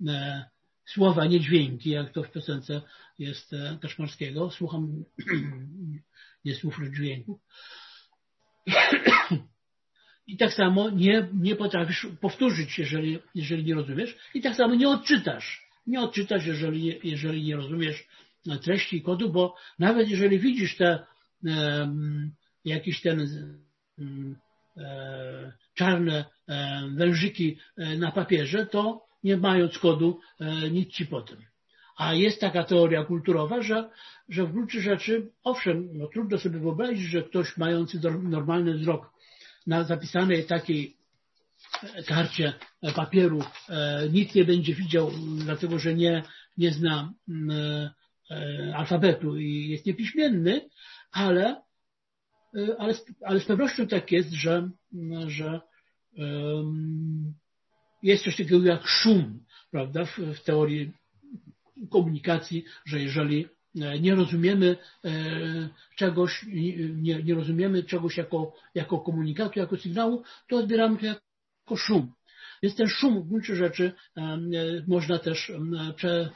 e, 0.07 0.45
słowa, 0.85 1.25
nie 1.25 1.39
dźwięki, 1.39 1.89
jak 1.89 2.13
to 2.13 2.23
w 2.23 2.31
piosence 2.31 2.81
jest 3.19 3.55
Kaszmarskiego. 3.81 4.51
Słucham 4.51 5.03
nie 6.45 6.55
słów, 6.55 6.79
dźwięków. 6.95 7.39
I 10.29 10.37
tak 10.37 10.53
samo 10.53 10.89
nie, 10.89 11.27
nie 11.33 11.55
potrafisz 11.55 12.07
powtórzyć, 12.21 12.79
jeżeli, 12.79 13.19
jeżeli 13.35 13.63
nie 13.63 13.75
rozumiesz. 13.75 14.17
I 14.33 14.41
tak 14.41 14.55
samo 14.55 14.75
nie 14.75 14.89
odczytasz. 14.89 15.67
Nie 15.87 16.01
odczytasz, 16.01 16.45
jeżeli, 16.45 16.99
jeżeli 17.03 17.43
nie 17.43 17.55
rozumiesz 17.55 18.07
treści 18.63 19.01
kodu, 19.01 19.31
bo 19.31 19.55
nawet 19.79 20.09
jeżeli 20.09 20.39
widzisz 20.39 20.77
te, 20.77 21.05
e, 21.45 21.93
jakiś 22.65 23.01
ten 23.01 23.19
e, 24.77 25.53
czarne 25.73 26.25
wężyki 26.95 27.57
na 27.97 28.11
papierze, 28.11 28.65
to 28.65 29.05
nie 29.23 29.37
mając 29.37 29.77
kodu 29.77 30.19
nic 30.71 30.93
ci 30.93 31.05
potem. 31.05 31.37
A 31.97 32.13
jest 32.13 32.41
taka 32.41 32.63
teoria 32.63 33.03
kulturowa, 33.03 33.61
że, 33.61 33.89
że 34.29 34.45
w 34.45 34.51
gruncie 34.51 34.81
rzeczy, 34.81 35.31
owszem, 35.43 35.89
no 35.93 36.07
trudno 36.07 36.37
sobie 36.37 36.59
wyobrazić, 36.59 37.01
że 37.01 37.23
ktoś 37.23 37.57
mający 37.57 37.99
normalny 38.23 38.73
wzrok 38.73 39.11
na 39.69 39.83
zapisanej 39.83 40.45
takiej 40.45 40.97
karcie 42.07 42.53
papieru 42.95 43.43
nic 44.11 44.35
nie 44.35 44.45
będzie 44.45 44.73
widział, 44.73 45.11
dlatego 45.45 45.79
że 45.79 45.95
nie, 45.95 46.23
nie 46.57 46.71
zna 46.71 47.13
alfabetu 48.75 49.37
i 49.37 49.69
jest 49.69 49.85
niepiśmienny, 49.85 50.69
ale, 51.11 51.61
ale, 52.77 52.93
ale 53.25 53.39
z 53.39 53.45
pewnością 53.45 53.87
tak 53.87 54.11
jest, 54.11 54.31
że, 54.31 54.69
że 55.27 55.61
jest 58.03 58.23
coś 58.23 58.37
takiego 58.37 58.65
jak 58.65 58.87
szum, 58.87 59.45
prawda, 59.71 60.05
w, 60.05 60.17
w 60.17 60.43
teorii 60.43 60.91
komunikacji, 61.89 62.65
że 62.85 62.99
jeżeli 62.99 63.47
nie 63.75 64.15
rozumiemy 64.15 64.77
czegoś, 65.95 66.45
nie, 66.95 67.23
nie 67.23 67.33
rozumiemy 67.33 67.83
czegoś 67.83 68.17
jako, 68.17 68.53
jako 68.75 68.99
komunikatu, 68.99 69.59
jako 69.59 69.77
sygnału, 69.77 70.23
to 70.47 70.57
odbieramy 70.57 70.97
to 70.97 71.05
jako 71.05 71.75
szum. 71.75 72.13
Więc 72.63 72.75
ten 72.75 72.87
szum 72.87 73.21
w 73.21 73.27
gruncie 73.27 73.55
rzeczy 73.55 73.93
można 74.87 75.19
też 75.19 75.51
prze, 75.95 76.29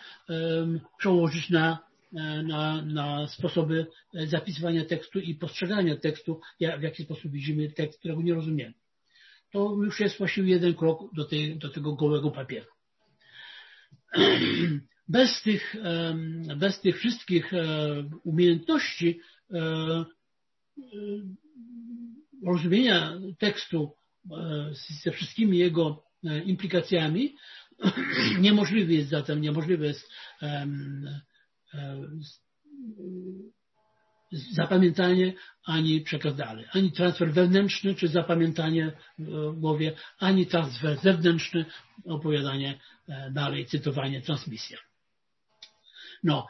przełożyć 0.97 1.49
na, 1.49 1.79
na, 2.43 2.81
na 2.81 3.27
sposoby 3.27 3.87
zapisywania 4.13 4.85
tekstu 4.85 5.19
i 5.19 5.35
postrzegania 5.35 5.97
tekstu, 5.97 6.41
w 6.79 6.81
jaki 6.83 7.03
sposób 7.03 7.31
widzimy 7.31 7.71
tekst, 7.71 7.99
którego 7.99 8.21
nie 8.21 8.33
rozumiemy. 8.33 8.73
To 9.51 9.77
już 9.83 9.99
jest 9.99 10.17
właściwie 10.17 10.51
jeden 10.51 10.73
krok 10.73 11.15
do, 11.15 11.25
tej, 11.25 11.57
do 11.57 11.69
tego 11.69 11.93
gołego 11.93 12.31
papieru. 12.31 12.65
Bez 15.07 15.41
tych, 15.41 15.75
bez 16.57 16.81
tych 16.81 16.97
wszystkich 16.97 17.51
umiejętności 18.23 19.19
rozumienia 22.45 23.13
tekstu 23.39 23.91
ze 25.03 25.11
wszystkimi 25.11 25.57
jego 25.57 26.03
implikacjami, 26.45 27.35
niemożliwe 28.39 28.93
jest 28.93 29.09
zatem, 29.09 29.41
niemożliwe 29.41 29.85
jest 29.87 30.09
zapamiętanie 34.31 35.33
ani 35.65 36.01
przekaz 36.01 36.35
dalej. 36.35 36.65
Ani 36.71 36.91
transfer 36.91 37.33
wewnętrzny, 37.33 37.95
czy 37.95 38.07
zapamiętanie 38.07 38.91
w 39.19 39.59
głowie, 39.59 39.95
ani 40.19 40.45
transfer 40.45 40.99
zewnętrzny, 40.99 41.65
opowiadanie 42.05 42.79
dalej, 43.31 43.65
cytowanie, 43.65 44.21
transmisja. 44.21 44.77
No, 46.23 46.47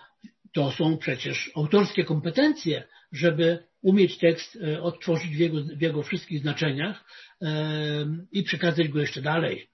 to 0.54 0.72
są 0.72 0.98
przecież 0.98 1.52
autorskie 1.56 2.04
kompetencje, 2.04 2.84
żeby 3.12 3.64
umieć 3.82 4.18
tekst 4.18 4.60
odtworzyć 4.82 5.36
w 5.36 5.40
jego, 5.40 5.58
w 5.64 5.82
jego 5.82 6.04
wszystkich 6.04 6.40
znaczeniach 6.40 7.06
i 8.32 8.44
przekazać 8.44 8.88
go 8.88 9.00
jeszcze 9.00 9.22
dalej. 9.22 9.68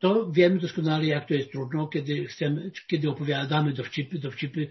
To 0.00 0.30
wiemy 0.32 0.58
doskonale, 0.58 1.06
jak 1.06 1.28
to 1.28 1.34
jest 1.34 1.52
trudno, 1.52 1.88
kiedy 1.88 2.26
chcemy, 2.26 2.70
kiedy 2.88 3.10
opowiadamy 3.10 3.72
dowcipy, 3.72 4.18
dowcipy, 4.18 4.68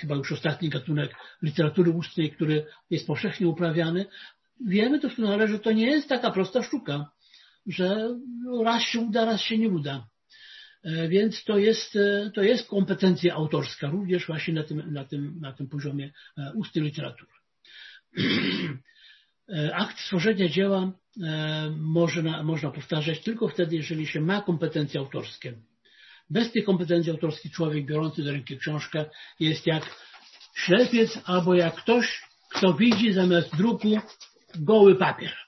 chyba 0.00 0.14
już 0.14 0.32
ostatni 0.32 0.68
gatunek 0.68 1.14
literatury 1.42 1.90
ustnej, 1.90 2.30
który 2.30 2.66
jest 2.90 3.06
powszechnie 3.06 3.48
uprawiany. 3.48 4.06
Wiemy 4.66 4.98
doskonale, 4.98 5.48
że 5.48 5.58
to 5.58 5.72
nie 5.72 5.86
jest 5.86 6.08
taka 6.08 6.30
prosta 6.30 6.62
sztuka, 6.62 7.10
że 7.66 8.16
raz 8.64 8.82
się 8.82 9.00
uda, 9.00 9.24
raz 9.24 9.40
się 9.40 9.58
nie 9.58 9.68
uda. 9.68 10.06
Więc 11.08 11.44
to 11.44 11.58
jest, 11.58 11.98
to 12.34 12.42
jest 12.42 12.68
kompetencja 12.68 13.34
autorska, 13.34 13.90
również 13.90 14.26
właśnie 14.26 14.54
na 14.54 14.62
tym, 14.62 14.92
na 14.92 15.04
tym, 15.04 15.40
na 15.40 15.52
tym 15.52 15.68
poziomie 15.68 16.12
ustnej 16.54 16.84
literatury. 16.84 17.32
Akt 19.72 19.98
stworzenia 20.00 20.48
dzieła 20.48 20.92
można, 21.76 22.42
można 22.42 22.70
powtarzać 22.70 23.20
tylko 23.20 23.48
wtedy, 23.48 23.76
jeżeli 23.76 24.06
się 24.06 24.20
ma 24.20 24.42
kompetencje 24.42 25.00
autorskie. 25.00 25.54
Bez 26.30 26.52
tych 26.52 26.64
kompetencji 26.64 27.12
autorskich 27.12 27.52
człowiek 27.52 27.86
biorący 27.86 28.22
do 28.22 28.32
ręki 28.32 28.58
książkę 28.58 29.04
jest 29.40 29.66
jak 29.66 29.96
ślepiec 30.56 31.20
albo 31.24 31.54
jak 31.54 31.74
ktoś, 31.74 32.22
kto 32.50 32.74
widzi 32.74 33.12
zamiast 33.12 33.56
druku 33.56 33.88
goły 34.54 34.96
papier. 34.96 35.43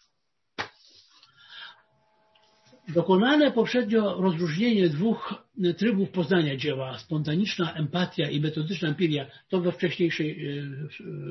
Dokonane 2.89 3.53
poprzednio 3.53 4.21
rozróżnienie 4.21 4.89
dwóch 4.89 5.35
trybów 5.79 6.11
poznania 6.11 6.57
dzieła, 6.57 6.99
spontaniczna 6.99 7.73
empatia 7.75 8.31
i 8.31 8.41
metodyczna 8.41 8.89
empiria, 8.89 9.27
to 9.49 9.61
we 9.61 9.73
wcześniejszej 9.73 10.59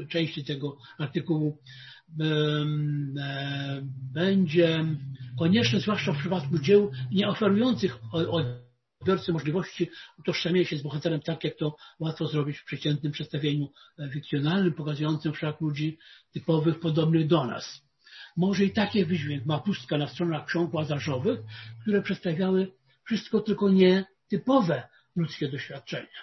części 0.10 0.44
tego 0.46 0.78
artykułu 0.98 1.58
będzie 4.14 4.86
konieczne, 5.40 5.80
zwłaszcza 5.80 6.14
w 6.14 6.18
przypadku 6.18 6.60
dzieł 6.60 6.92
nie 7.12 7.28
oferujących 7.28 7.98
odbiorcy 9.00 9.34
możliwości 9.34 9.90
utożsamienia 10.20 10.66
się 10.66 10.78
z 10.78 10.82
bohaterem 10.82 11.22
tak, 11.22 11.44
jak 11.44 11.58
to 11.58 11.76
łatwo 12.00 12.28
zrobić 12.28 12.58
w 12.58 12.66
przeciętnym 12.66 13.12
przedstawieniu 13.12 13.72
fikcjonalnym, 14.14 14.74
pokazującym 14.74 15.34
wszak 15.34 15.62
ludzi 15.62 15.98
typowych, 16.34 16.80
podobnych 16.80 17.28
do 17.28 17.46
nas. 17.46 17.85
Może 18.38 18.66
i 18.66 18.72
taki 18.72 19.06
wydźwięk 19.06 19.46
ma 19.46 19.60
pustka 19.60 19.98
na 19.98 20.08
stronach 20.08 20.46
ksiąg 20.46 20.74
łazarzowych, 20.74 21.40
które 21.82 22.02
przedstawiały 22.02 22.72
wszystko 23.04 23.40
tylko 23.40 23.70
nie 23.70 24.06
typowe 24.30 24.88
ludzkie 25.16 25.50
doświadczenia. 25.50 26.20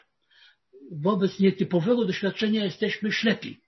Wobec 0.91 1.41
nietypowego 1.41 2.05
doświadczenia 2.05 2.65
jesteśmy 2.65 3.13
ślepi 3.13 3.61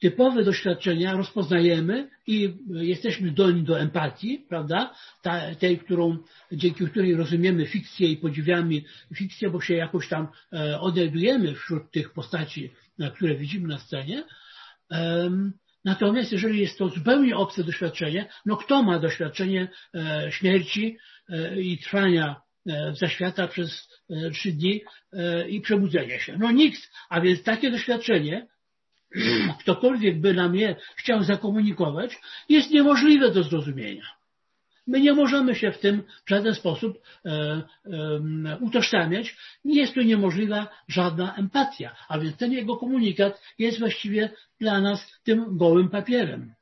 typowe 0.00 0.44
doświadczenia 0.44 1.12
rozpoznajemy 1.12 2.10
i 2.26 2.54
jesteśmy 2.70 3.30
zdolni 3.30 3.62
do 3.62 3.80
empatii, 3.80 4.44
prawda? 4.48 4.94
Ta, 5.22 5.54
tej, 5.54 5.78
którą, 5.78 6.18
dzięki 6.52 6.86
której 6.86 7.14
rozumiemy 7.14 7.66
fikcję 7.66 8.08
i 8.08 8.16
podziwiamy 8.16 8.82
fikcję, 9.14 9.50
bo 9.50 9.60
się 9.60 9.74
jakoś 9.74 10.08
tam 10.08 10.28
e, 10.52 11.54
wśród 11.54 11.90
tych 11.90 12.12
postaci, 12.12 12.70
które 13.14 13.34
widzimy 13.34 13.68
na 13.68 13.78
scenie. 13.78 14.24
Natomiast 15.88 16.32
jeżeli 16.32 16.60
jest 16.60 16.78
to 16.78 16.88
zupełnie 16.88 17.36
obce 17.36 17.64
doświadczenie, 17.64 18.28
no 18.46 18.56
kto 18.56 18.82
ma 18.82 18.98
doświadczenie 18.98 19.68
e, 19.94 20.26
śmierci 20.32 20.98
e, 21.28 21.60
i 21.60 21.78
trwania 21.78 22.36
zaświata 22.92 23.48
przez 23.48 23.88
trzy 24.32 24.52
dni 24.52 24.80
i 25.48 25.60
przebudzenia 25.60 26.18
się? 26.18 26.38
No 26.38 26.50
nikt. 26.50 26.90
A 27.08 27.20
więc 27.20 27.42
takie 27.42 27.70
doświadczenie 27.70 28.46
ktokolwiek 29.60 30.20
by 30.20 30.34
nam 30.34 30.56
je 30.56 30.76
chciał 30.96 31.22
zakomunikować, 31.22 32.18
jest 32.48 32.70
niemożliwe 32.70 33.30
do 33.30 33.42
zrozumienia. 33.42 34.17
My 34.88 35.00
nie 35.00 35.12
możemy 35.12 35.54
się 35.54 35.72
w 35.72 35.78
tym 35.78 36.02
w 36.26 36.30
żaden 36.30 36.54
sposób 36.54 36.98
e, 37.24 37.30
e, 37.30 38.58
utożsamiać. 38.60 39.36
Nie 39.64 39.80
jest 39.80 39.94
tu 39.94 40.02
niemożliwa 40.02 40.68
żadna 40.88 41.34
empatia, 41.36 41.96
a 42.08 42.18
więc 42.18 42.36
ten 42.36 42.52
jego 42.52 42.76
komunikat 42.76 43.40
jest 43.58 43.78
właściwie 43.78 44.30
dla 44.60 44.80
nas 44.80 45.12
tym 45.24 45.56
gołym 45.56 45.88
papierem. 45.88 46.54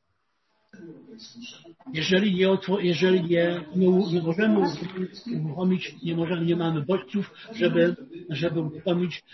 Jeżeli 1.93 2.35
nie, 2.35 2.59
jeżeli 2.81 3.25
nie, 3.25 3.61
nie, 3.77 3.89
nie 4.13 4.23
możemy 4.23 4.59
uruchomić, 5.45 5.95
nie, 6.03 6.17
możemy, 6.17 6.47
nie 6.47 6.57
mamy 6.57 6.83
bodźców, 6.83 7.31
żeby, 7.55 7.97
żeby 8.31 8.61
uruchomić 8.61 9.25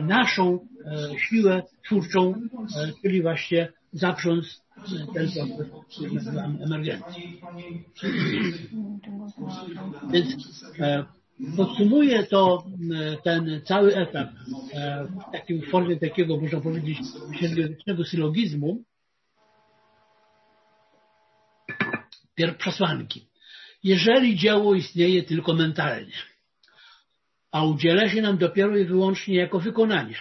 naszą 0.00 0.66
e, 0.84 1.18
siłę 1.18 1.62
twórczą, 1.84 2.34
e, 2.34 2.92
czyli 3.02 3.22
właśnie 3.22 3.72
zaprząc 3.92 4.61
ten 5.14 5.28
proces 5.70 6.26
emergencji. 6.64 7.40
Więc 10.12 10.34
e, 10.80 11.04
podsumuję 11.56 12.26
to 12.26 12.64
ten 13.24 13.60
cały 13.64 13.96
etap 13.96 14.30
w 15.28 15.32
takim 15.32 15.62
formie 15.62 15.96
takiego, 15.96 16.36
można 16.36 16.60
powiedzieć, 16.60 16.98
średniowiecznego 17.38 18.04
sylogizmu, 18.04 18.84
przesłanki. 22.58 23.26
Jeżeli 23.84 24.36
dzieło 24.36 24.74
istnieje 24.74 25.22
tylko 25.22 25.54
mentalnie, 25.54 26.12
a 27.52 27.64
udziela 27.64 28.08
się 28.08 28.22
nam 28.22 28.38
dopiero 28.38 28.76
i 28.76 28.84
wyłącznie 28.84 29.36
jako 29.36 29.60
wykonanie. 29.60 30.14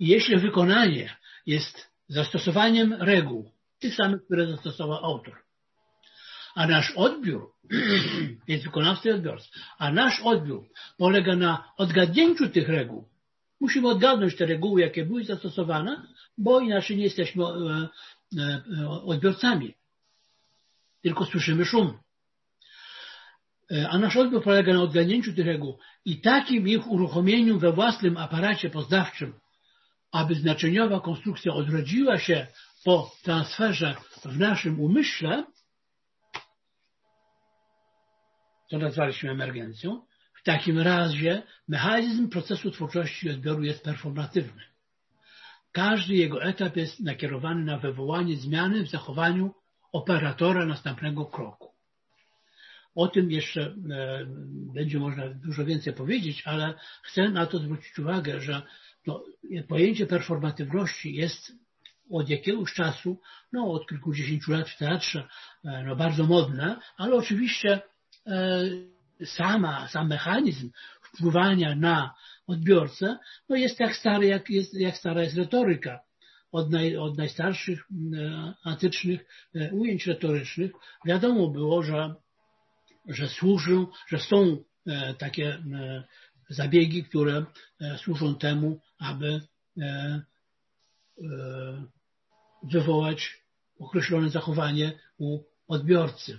Jeśli 0.00 0.36
wykonanie 0.36 1.16
jest 1.46 1.89
zastosowaniem 2.10 2.92
reguł, 2.92 3.50
tych 3.78 3.94
samych, 3.94 4.24
które 4.24 4.46
zastosował 4.46 5.04
autor, 5.04 5.34
a 6.54 6.66
nasz 6.66 6.92
odbiór 6.96 7.52
jest 8.48 8.64
wykonawca 8.64 9.10
i 9.10 9.22
a 9.78 9.92
nasz 9.92 10.20
odbiór 10.20 10.68
polega 10.98 11.36
na 11.36 11.72
odgadnięciu 11.76 12.48
tych 12.48 12.68
reguł, 12.68 13.08
musimy 13.60 13.88
odgadnąć 13.88 14.36
te 14.36 14.46
reguły, 14.46 14.80
jakie 14.80 15.04
były 15.04 15.24
zastosowane, 15.24 16.02
bo 16.38 16.60
inaczej 16.60 16.96
nie 16.96 17.04
jesteśmy 17.04 17.44
e, 17.44 17.88
e, 18.38 18.88
odbiorcami. 18.88 19.74
Tylko 21.02 21.24
słyszymy 21.24 21.64
szum. 21.64 21.98
A 23.90 23.98
nasz 23.98 24.16
odbiór 24.16 24.42
polega 24.42 24.72
na 24.72 24.82
odganięciu 24.82 25.32
tych 25.32 25.46
reguł 25.46 25.78
i 26.04 26.20
takim 26.20 26.68
ich 26.68 26.90
uruchomieniu 26.90 27.58
we 27.58 27.72
własnym 27.72 28.16
aparacie 28.16 28.70
poznawczym, 28.70 29.32
aby 30.12 30.34
znaczeniowa 30.34 31.00
konstrukcja 31.00 31.52
odrodziła 31.52 32.18
się 32.18 32.46
po 32.84 33.12
transferze 33.22 33.94
w 34.24 34.38
naszym 34.38 34.80
umyśle, 34.80 35.44
to 38.70 38.78
nazwaliśmy 38.78 39.30
emergencją, 39.30 40.06
w 40.34 40.42
takim 40.42 40.78
razie 40.78 41.42
mechanizm 41.68 42.28
procesu 42.28 42.70
twórczości 42.70 43.26
i 43.26 43.30
odbioru 43.30 43.62
jest 43.62 43.84
performatywny. 43.84 44.62
Każdy 45.72 46.14
jego 46.14 46.42
etap 46.42 46.76
jest 46.76 47.00
nakierowany 47.00 47.64
na 47.64 47.78
wywołanie 47.78 48.36
zmiany 48.36 48.84
w 48.84 48.90
zachowaniu 48.90 49.54
operatora 49.92 50.66
następnego 50.66 51.26
kroku. 51.26 51.70
O 52.94 53.08
tym 53.08 53.30
jeszcze 53.30 53.62
e, 53.62 53.74
będzie 54.74 54.98
można 54.98 55.28
dużo 55.28 55.64
więcej 55.64 55.92
powiedzieć, 55.92 56.42
ale 56.46 56.74
chcę 57.02 57.28
na 57.28 57.46
to 57.46 57.58
zwrócić 57.58 57.98
uwagę, 57.98 58.40
że 58.40 58.62
no, 59.06 59.24
pojęcie 59.68 60.06
performatywności 60.06 61.14
jest 61.14 61.52
od 62.10 62.28
jakiegoś 62.28 62.72
czasu, 62.72 63.20
no 63.52 63.72
od 63.72 63.88
kilkudziesięciu 63.88 64.52
lat 64.52 64.68
w 64.68 64.78
teatrze, 64.78 65.28
e, 65.64 65.82
no, 65.86 65.96
bardzo 65.96 66.24
modne, 66.24 66.80
ale 66.96 67.14
oczywiście 67.14 67.82
e, 68.26 68.62
sama, 69.24 69.88
sam 69.88 70.08
mechanizm 70.08 70.70
wpływania 71.02 71.74
na 71.74 72.14
odbiorcę 72.46 73.18
no 73.48 73.56
jest 73.56 73.78
tak 73.78 73.96
stary, 73.96 74.26
jak, 74.26 74.50
jest, 74.50 74.74
jak 74.74 74.96
stara 74.96 75.22
jest 75.22 75.36
retoryka. 75.36 76.00
Od, 76.52 76.70
naj, 76.70 76.96
od 76.96 77.18
najstarszych 77.18 77.80
e, 77.80 78.54
antycznych 78.64 79.20
ujęć 79.72 80.06
retorycznych 80.06 80.72
wiadomo 81.04 81.48
było, 81.48 81.82
że, 81.82 82.14
że 83.06 83.28
służą, 83.28 83.86
że 84.08 84.18
są 84.18 84.64
takie 85.18 85.62
zabiegi, 86.50 87.04
które 87.04 87.44
e, 87.80 87.98
służą 87.98 88.34
temu, 88.34 88.80
aby 88.98 89.40
e, 89.78 90.22
wywołać 92.62 93.40
określone 93.78 94.30
zachowanie 94.30 94.92
u 95.18 95.38
odbiorcy. 95.68 96.38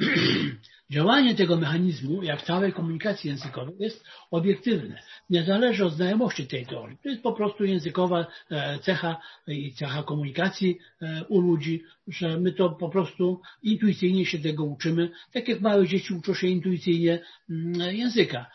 Działanie 0.90 1.34
tego 1.34 1.56
mechanizmu, 1.56 2.22
jak 2.22 2.42
całej 2.42 2.72
komunikacji 2.72 3.30
językowej, 3.30 3.74
jest 3.78 4.04
obiektywne. 4.30 5.02
Nie 5.30 5.44
zależy 5.44 5.84
od 5.84 5.94
znajomości 5.94 6.46
tej 6.46 6.66
teorii. 6.66 6.98
To 7.02 7.08
jest 7.08 7.22
po 7.22 7.32
prostu 7.32 7.64
językowa 7.64 8.26
e, 8.50 8.78
cecha 8.78 9.20
i 9.46 9.72
cecha 9.72 10.02
komunikacji 10.02 10.78
e, 11.02 11.24
u 11.28 11.40
ludzi, 11.40 11.82
że 12.08 12.40
my 12.40 12.52
to 12.52 12.70
po 12.70 12.88
prostu 12.88 13.40
intuicyjnie 13.62 14.26
się 14.26 14.38
tego 14.38 14.64
uczymy, 14.64 15.10
tak 15.32 15.48
jak 15.48 15.60
małe 15.60 15.86
dzieci 15.86 16.14
uczą 16.14 16.34
się 16.34 16.46
intuicyjnie 16.46 17.18
mm, 17.50 17.96
języka 17.96 18.40
e, 18.40 18.46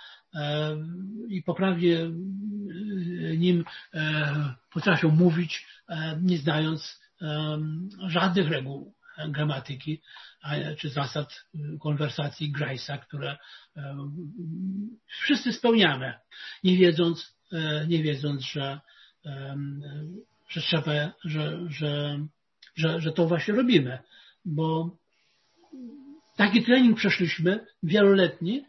i 1.29 1.43
poprawnie 1.43 1.97
nim 3.37 3.65
potrafią 4.73 5.09
mówić, 5.09 5.65
nie 6.21 6.37
znając 6.37 6.99
żadnych 8.07 8.49
reguł 8.49 8.93
gramatyki 9.27 10.01
czy 10.77 10.89
zasad 10.89 11.45
konwersacji 11.79 12.53
Grace'a, 12.53 12.99
które 12.99 13.37
e, 13.77 13.95
wszyscy 15.21 15.53
spełniamy, 15.53 16.13
nie 16.63 16.77
wiedząc, 16.77 17.35
e, 17.51 17.87
nie 17.87 18.03
wiedząc, 18.03 18.41
że, 18.41 18.79
że 20.49 20.61
trzeba, 20.61 20.91
że, 21.23 21.59
że, 21.69 22.19
że, 22.75 23.01
że 23.01 23.11
to 23.11 23.27
właśnie 23.27 23.53
robimy, 23.53 23.99
bo 24.45 24.97
taki 26.37 26.63
trening 26.63 26.97
przeszliśmy 26.97 27.65
wieloletni 27.83 28.65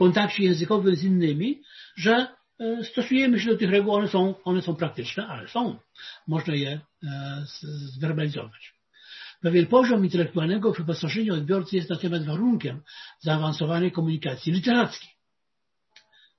kontakcie 0.00 0.44
językowym 0.44 0.96
z 0.96 1.04
innymi, 1.04 1.62
że 1.96 2.26
E, 2.60 2.84
stosujemy 2.84 3.40
się 3.40 3.50
do 3.50 3.56
tych 3.56 3.70
reguł, 3.70 3.94
one 3.94 4.08
są, 4.08 4.34
one 4.44 4.62
są 4.62 4.76
praktyczne, 4.76 5.26
ale 5.26 5.48
są. 5.48 5.78
Można 6.26 6.54
je 6.54 6.80
e, 7.04 7.44
zwerbalizować. 7.96 8.74
Pewien 9.40 9.66
poziom 9.66 10.04
intelektualnego 10.04 10.72
wyposażenia 10.72 11.32
odbiorcy 11.32 11.76
jest 11.76 11.90
natomiast 11.90 12.26
warunkiem 12.26 12.82
zaawansowanej 13.20 13.92
komunikacji 13.92 14.52
literackiej. 14.52 15.10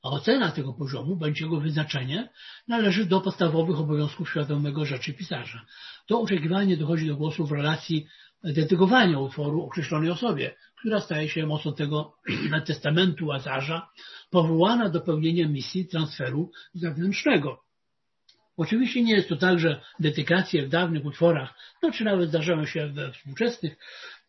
A 0.04 0.10
ocena 0.10 0.52
tego 0.52 0.74
poziomu, 0.74 1.16
bądź 1.16 1.42
jego 1.42 1.60
wyznaczenie, 1.60 2.30
należy 2.68 3.06
do 3.06 3.22
podstawowych 3.22 3.80
obowiązków 3.80 4.30
świadomego 4.30 4.86
rzeczy 4.86 5.14
pisarza. 5.14 5.66
To 6.08 6.22
oczekiwanie 6.22 6.78
dochodzi 6.78 7.08
do 7.08 7.16
głosu 7.16 7.46
w 7.46 7.52
relacji 7.52 8.08
dedykowania 8.44 9.20
utworu 9.20 9.64
określonej 9.64 10.10
osobie, 10.10 10.56
która 10.80 11.02
staje 11.02 11.30
się 11.30 11.46
mocą 11.46 11.74
tego 11.74 12.14
testamentu 12.66 13.26
Łazarza, 13.26 13.90
powołana 14.30 14.90
do 14.90 15.02
pełnienia 15.02 15.48
misji 15.48 15.88
transferu 15.88 16.52
zewnętrznego. 16.74 17.64
Oczywiście 18.58 19.04
nie 19.04 19.14
jest 19.14 19.30
to 19.30 19.36
tak, 19.36 19.60
że 19.60 19.82
dedykacje 20.00 20.66
w 20.66 20.70
dawnych 20.70 21.06
utworach, 21.06 21.54
no 21.84 21.92
czy 21.92 22.04
nawet 22.04 22.30
zdarzają 22.30 22.66
się 22.66 22.88
we 22.88 23.12
współczesnych, 23.12 23.78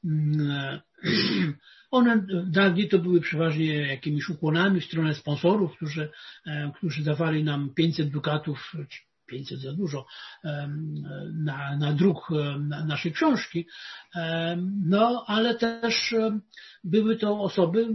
mm, 0.05 0.81
one 1.91 2.27
dawniej 2.47 2.89
to 2.89 2.99
były 2.99 3.21
przeważnie 3.21 3.89
jakimiś 3.89 4.29
ukłonami 4.29 4.81
w 4.81 4.85
stronę 4.85 5.15
sponsorów, 5.15 5.77
którzy, 5.77 6.11
e, 6.47 6.73
którzy 6.77 7.05
dawali 7.05 7.45
nam 7.45 7.75
500 7.75 8.09
dukatów 8.09 8.73
500 9.27 9.61
za 9.61 9.73
dużo, 9.73 10.07
na, 11.33 11.77
na 11.77 11.93
druk 11.93 12.29
naszej 12.87 13.13
książki, 13.13 13.67
no 14.87 15.25
ale 15.27 15.55
też 15.55 16.15
były 16.85 17.17
to 17.17 17.41
osoby, 17.41 17.89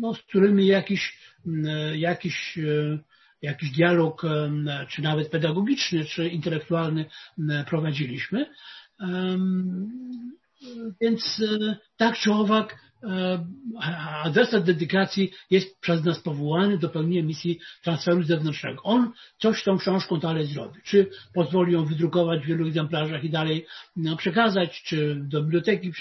no, 0.00 0.14
z 0.14 0.18
którymi 0.18 0.66
jakiś, 0.66 1.18
jakiś 1.94 2.58
jakiś 3.42 3.70
dialog, 3.70 4.22
czy 4.88 5.02
nawet 5.02 5.30
pedagogiczny, 5.30 6.04
czy 6.04 6.28
intelektualny 6.28 7.04
prowadziliśmy. 7.66 8.46
Więc 11.00 11.42
tak 11.96 12.16
czy 12.16 12.32
owak 12.32 12.76
E, 13.10 13.46
adresat 14.24 14.64
dedykacji 14.64 15.32
jest 15.50 15.80
przez 15.80 16.04
nas 16.04 16.20
powołany 16.20 16.78
do 16.78 16.88
pełnienia 16.88 17.26
misji 17.26 17.60
transferu 17.84 18.22
zewnętrznego. 18.22 18.82
On 18.82 19.12
coś 19.38 19.62
tą 19.64 19.78
książką 19.78 20.18
dalej 20.18 20.46
zrobi. 20.46 20.80
Czy 20.84 21.10
pozwoli 21.34 21.72
ją 21.72 21.84
wydrukować 21.84 22.42
w 22.42 22.46
wielu 22.46 22.66
egzemplarzach 22.66 23.24
i 23.24 23.30
dalej 23.30 23.66
no, 23.96 24.16
przekazać, 24.16 24.82
czy 24.82 25.20
do 25.20 25.42
biblioteki 25.42 25.88
e, 25.88 25.92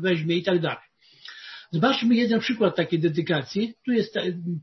weźmie 0.00 0.36
i 0.36 0.42
tak 0.42 0.60
dalej. 0.60 0.78
Zobaczmy 1.70 2.14
jeden 2.14 2.40
przykład 2.40 2.76
takiej 2.76 3.00
dedykacji. 3.00 3.74
Tu 3.84 3.92
jest 3.92 4.14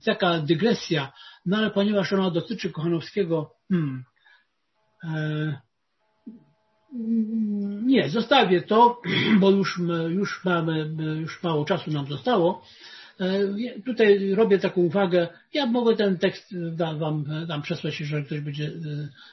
taka 0.05 0.39
dygresja, 0.39 1.13
no 1.45 1.57
ale 1.57 1.71
ponieważ 1.71 2.13
ona 2.13 2.31
dotyczy 2.31 2.71
Kochanowskiego, 2.71 3.51
hmm, 3.69 4.03
e, 5.03 5.61
nie, 7.85 8.09
zostawię 8.09 8.61
to, 8.61 9.01
bo 9.39 9.51
już, 9.51 9.79
już 10.09 10.45
mamy, 10.45 10.89
już 11.21 11.43
mało 11.43 11.65
czasu 11.65 11.91
nam 11.91 12.07
zostało. 12.07 12.61
E, 13.19 13.81
tutaj 13.85 14.35
robię 14.35 14.59
taką 14.59 14.81
uwagę. 14.81 15.27
Ja 15.53 15.65
mogę 15.65 15.95
ten 15.95 16.17
tekst 16.17 16.55
wam, 16.97 17.25
wam 17.47 17.61
przesłać, 17.61 17.99
jeżeli 17.99 18.25
ktoś 18.25 18.39
będzie 18.39 18.67
e, 18.67 18.71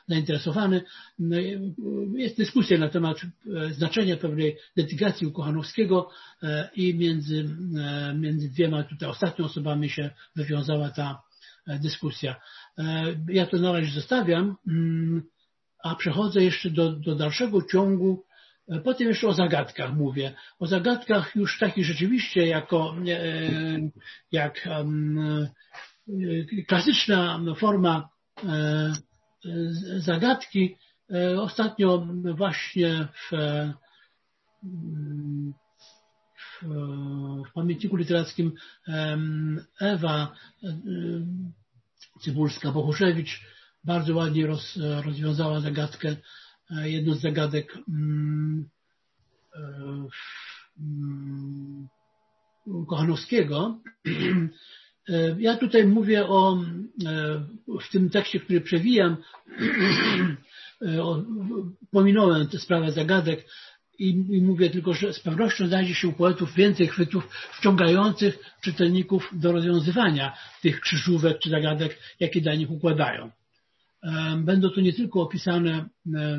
zainteresowany. 0.08 0.82
No 1.18 1.36
jest 2.16 2.36
dyskusja 2.36 2.78
na 2.78 2.88
temat 2.88 3.20
e, 3.22 3.74
znaczenia 3.74 4.16
pewnej 4.16 4.56
dedykacji 4.76 5.26
u 5.26 5.32
Kochanowskiego 5.32 6.10
i 6.76 6.94
między, 6.94 7.44
między 8.14 8.48
dwiema 8.48 8.82
tutaj 8.82 9.08
ostatnimi 9.08 9.50
osobami 9.50 9.90
się 9.90 10.10
wywiązała 10.36 10.90
ta 10.90 11.22
dyskusja. 11.66 12.36
Ja 13.28 13.46
to 13.46 13.56
na 13.56 13.72
razie 13.72 13.92
zostawiam. 13.92 14.56
A 15.82 15.94
przechodzę 15.94 16.44
jeszcze 16.44 16.70
do, 16.70 16.92
do 16.92 17.14
dalszego 17.14 17.62
ciągu. 17.62 18.24
E, 18.68 18.80
potem 18.80 19.08
jeszcze 19.08 19.28
o 19.28 19.34
zagadkach 19.34 19.94
mówię. 19.94 20.34
O 20.58 20.66
zagadkach 20.66 21.36
już 21.36 21.58
takich 21.58 21.84
rzeczywiście 21.84 22.46
jako 22.46 22.94
e, 23.08 23.20
jak 24.32 24.66
e, 24.66 24.84
klasyczna 26.68 27.40
forma 27.56 28.08
zagadki. 29.96 30.76
Ostatnio 31.38 32.06
właśnie 32.36 33.08
w, 33.14 33.36
w, 36.38 36.66
w 37.48 37.52
pamiętniku 37.54 37.96
literackim 37.96 38.52
Ewa 39.80 40.32
Cybulska-Bohuszewicz 42.24 43.40
bardzo 43.84 44.14
ładnie 44.14 44.46
roz, 44.46 44.78
rozwiązała 45.04 45.60
zagadkę, 45.60 46.16
e, 46.70 46.90
jedną 46.90 47.14
z 47.14 47.20
zagadek 47.20 47.78
mm, 47.88 48.68
e, 49.54 49.60
mm, 50.80 51.88
Kochanowskiego. 52.88 53.80
E, 55.08 55.36
ja 55.38 55.56
tutaj 55.56 55.86
mówię 55.86 56.26
o, 56.26 56.64
w 57.80 57.90
tym 57.92 58.10
tekście, 58.10 58.40
który 58.40 58.60
przewijam, 58.60 59.16
pominąłem 61.90 62.48
tę 62.48 62.58
sprawę 62.58 62.92
zagadek 62.92 63.44
i, 63.98 64.08
i 64.08 64.42
mówię 64.42 64.70
tylko, 64.70 64.94
że 64.94 65.12
z 65.12 65.20
pewnością 65.20 65.66
znajdzie 65.66 65.94
się 65.94 66.08
u 66.08 66.12
poetów 66.12 66.54
więcej 66.54 66.88
chwytów 66.88 67.28
wciągających 67.58 68.38
czytelników 68.60 69.30
do 69.32 69.52
rozwiązywania 69.52 70.36
tych 70.62 70.80
krzyżówek 70.80 71.38
czy 71.38 71.50
zagadek, 71.50 71.98
jakie 72.20 72.40
dla 72.40 72.54
nich 72.54 72.70
układają. 72.70 73.30
Będą 74.38 74.70
to 74.70 74.80
nie 74.80 74.92
tylko 74.92 75.22
opisane 75.22 75.88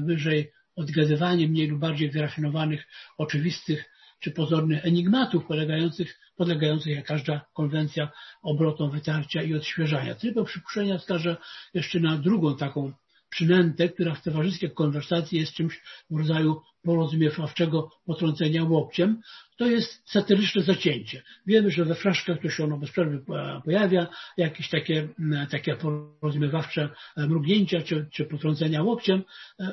wyżej 0.06 0.52
odgadywanie 0.76 1.48
mniej 1.48 1.68
lub 1.68 1.80
bardziej 1.80 2.12
wyrafinowanych, 2.12 2.88
oczywistych 3.18 3.94
czy 4.20 4.32
pozornych 4.32 4.86
enigmatów 4.86 5.46
polegających, 5.46 6.20
podlegających 6.36 6.96
jak 6.96 7.06
każda 7.06 7.46
konwencja 7.54 8.12
obrotom 8.42 8.92
wytarcia 8.92 9.44
i 9.44 9.54
odświeżania. 9.54 10.16
Tylko 10.16 10.44
przypuszczenia 10.44 10.98
wskażę 10.98 11.38
jeszcze 11.74 12.00
na 12.00 12.18
drugą 12.18 12.58
taką 12.58 12.94
przynętę, 13.30 13.90
która 13.90 14.16
w 14.16 14.24
towarzyskiej 14.24 14.72
konwersacji 14.72 15.40
jest 15.40 15.54
czymś 15.54 15.82
w 16.10 16.18
rodzaju 16.18 16.62
porozumiewawczego 16.84 17.90
potrącenia 18.06 18.64
łokciem, 18.64 19.22
to 19.58 19.66
jest 19.66 20.12
satyryczne 20.12 20.62
zacięcie. 20.62 21.24
Wiemy, 21.48 21.72
że 21.72 21.86
we 21.86 21.96
fraszkach 21.96 22.42
to 22.42 22.50
się 22.50 22.64
ono 22.64 22.78
bez 22.78 22.92
przerwy 22.92 23.24
pojawia, 23.66 24.08
jakieś 24.38 24.70
takie, 24.70 25.08
takie 25.52 25.76
porozumiewawcze 25.76 26.90
mrugnięcia 27.18 27.82
czy, 27.82 28.08
czy 28.14 28.26
potrącenia 28.26 28.84
łokciem. 28.84 29.24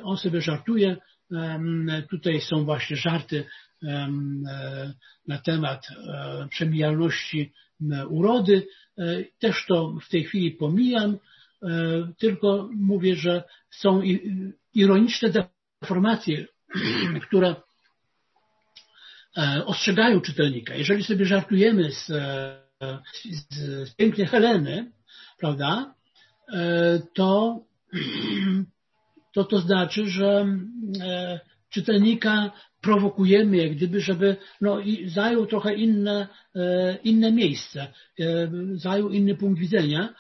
On 0.02 0.16
sobie 0.16 0.40
żartuje. 0.40 0.96
Tutaj 2.11 2.40
są 2.40 2.64
właśnie 2.64 2.96
żarty 2.96 3.44
na 5.26 5.38
temat 5.38 5.86
przemijalności 6.50 7.52
urody. 8.08 8.66
Też 9.38 9.66
to 9.68 9.94
w 10.06 10.08
tej 10.08 10.24
chwili 10.24 10.50
pomijam, 10.50 11.18
tylko 12.18 12.68
mówię, 12.76 13.16
że 13.16 13.44
są 13.70 14.02
ironiczne 14.74 15.30
deformacje, 15.82 16.46
które 17.27 17.55
ostrzegają 19.66 20.21
czytelnika. 20.21 20.75
Jeżeli 20.75 21.05
sobie 21.05 21.25
żartujemy 21.27 21.93
z, 21.93 22.07
z, 23.23 23.89
z 23.89 23.95
pięknej 23.95 24.27
Heleny, 24.27 24.93
prawda, 25.39 25.95
to, 27.14 27.61
to 29.35 29.45
to 29.45 29.59
znaczy, 29.59 30.07
że 30.07 30.47
czytelnika 31.71 32.51
prowokujemy, 32.81 33.57
jak 33.57 33.77
gdyby, 33.77 34.01
żeby 34.01 34.37
no, 34.61 34.81
i 34.81 35.09
zajął 35.09 35.47
trochę 35.47 35.75
inne, 35.75 36.29
inne 37.05 37.33
miejsce, 37.33 37.93
zajął 38.75 39.11
inny 39.11 39.37
punkt 39.37 39.61
widzenia. 39.61 40.14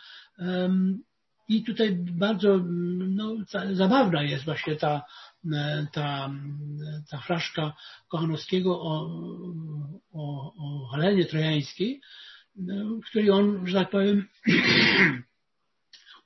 I 1.48 1.64
tutaj 1.64 1.96
bardzo 1.96 2.60
no, 3.08 3.36
zabawna 3.72 4.22
jest 4.22 4.44
właśnie 4.44 4.76
ta, 4.76 5.02
ta, 5.92 6.30
ta 7.10 7.18
fraszka 7.18 7.72
Kochanowskiego 8.08 8.80
o, 8.80 9.10
o, 10.12 10.54
o 10.58 10.88
Helenie 10.92 11.24
Trojańskiej, 11.24 12.00
w 13.02 13.06
której 13.06 13.30
on, 13.30 13.66
że 13.66 13.78
tak 13.78 13.90
powiem, 13.90 14.28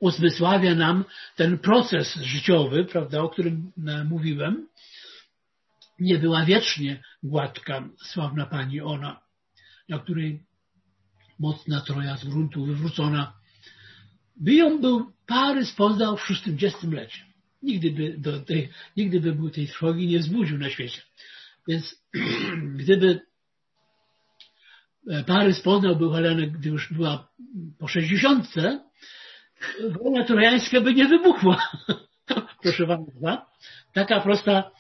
uzmysławia 0.00 0.74
nam 0.74 1.04
ten 1.36 1.58
proces 1.58 2.14
życiowy, 2.14 2.84
prawda, 2.84 3.20
o 3.20 3.28
którym 3.28 3.72
mówiłem, 4.04 4.68
nie 5.98 6.18
była 6.18 6.44
wiecznie 6.44 7.02
gładka, 7.22 7.88
sławna 8.02 8.46
pani 8.46 8.80
ona, 8.80 9.20
na 9.88 9.98
której 9.98 10.42
mocna 11.38 11.80
troja 11.80 12.16
z 12.16 12.24
gruntu 12.24 12.64
wywrócona. 12.64 13.32
By 14.36 14.78
był 14.80 15.12
Parys 15.26 15.72
poznał 15.72 16.16
w 16.16 16.26
60 16.26 16.92
lecie. 16.92 17.34
Nigdy 17.64 17.90
by, 17.90 18.18
do 18.18 18.40
tej, 18.40 18.68
nigdy 18.96 19.20
by 19.20 19.32
był 19.32 19.50
tej 19.50 19.66
trwogi 19.68 20.06
nie 20.06 20.18
wzbudził 20.18 20.58
na 20.58 20.70
świecie. 20.70 21.02
Więc 21.68 22.02
gdyby 22.80 23.20
Parys 25.26 25.60
poznałby 25.60 26.10
Helenę, 26.10 26.46
gdy 26.46 26.68
już 26.68 26.92
była 26.92 27.28
po 27.78 27.88
60, 27.88 28.48
wojna 30.02 30.24
trojańska 30.24 30.80
by 30.80 30.94
nie 30.94 31.08
wybuchła. 31.08 31.68
Proszę 32.62 32.86
Państwa. 32.86 33.46
Taka 33.92 34.20
prosta 34.20 34.70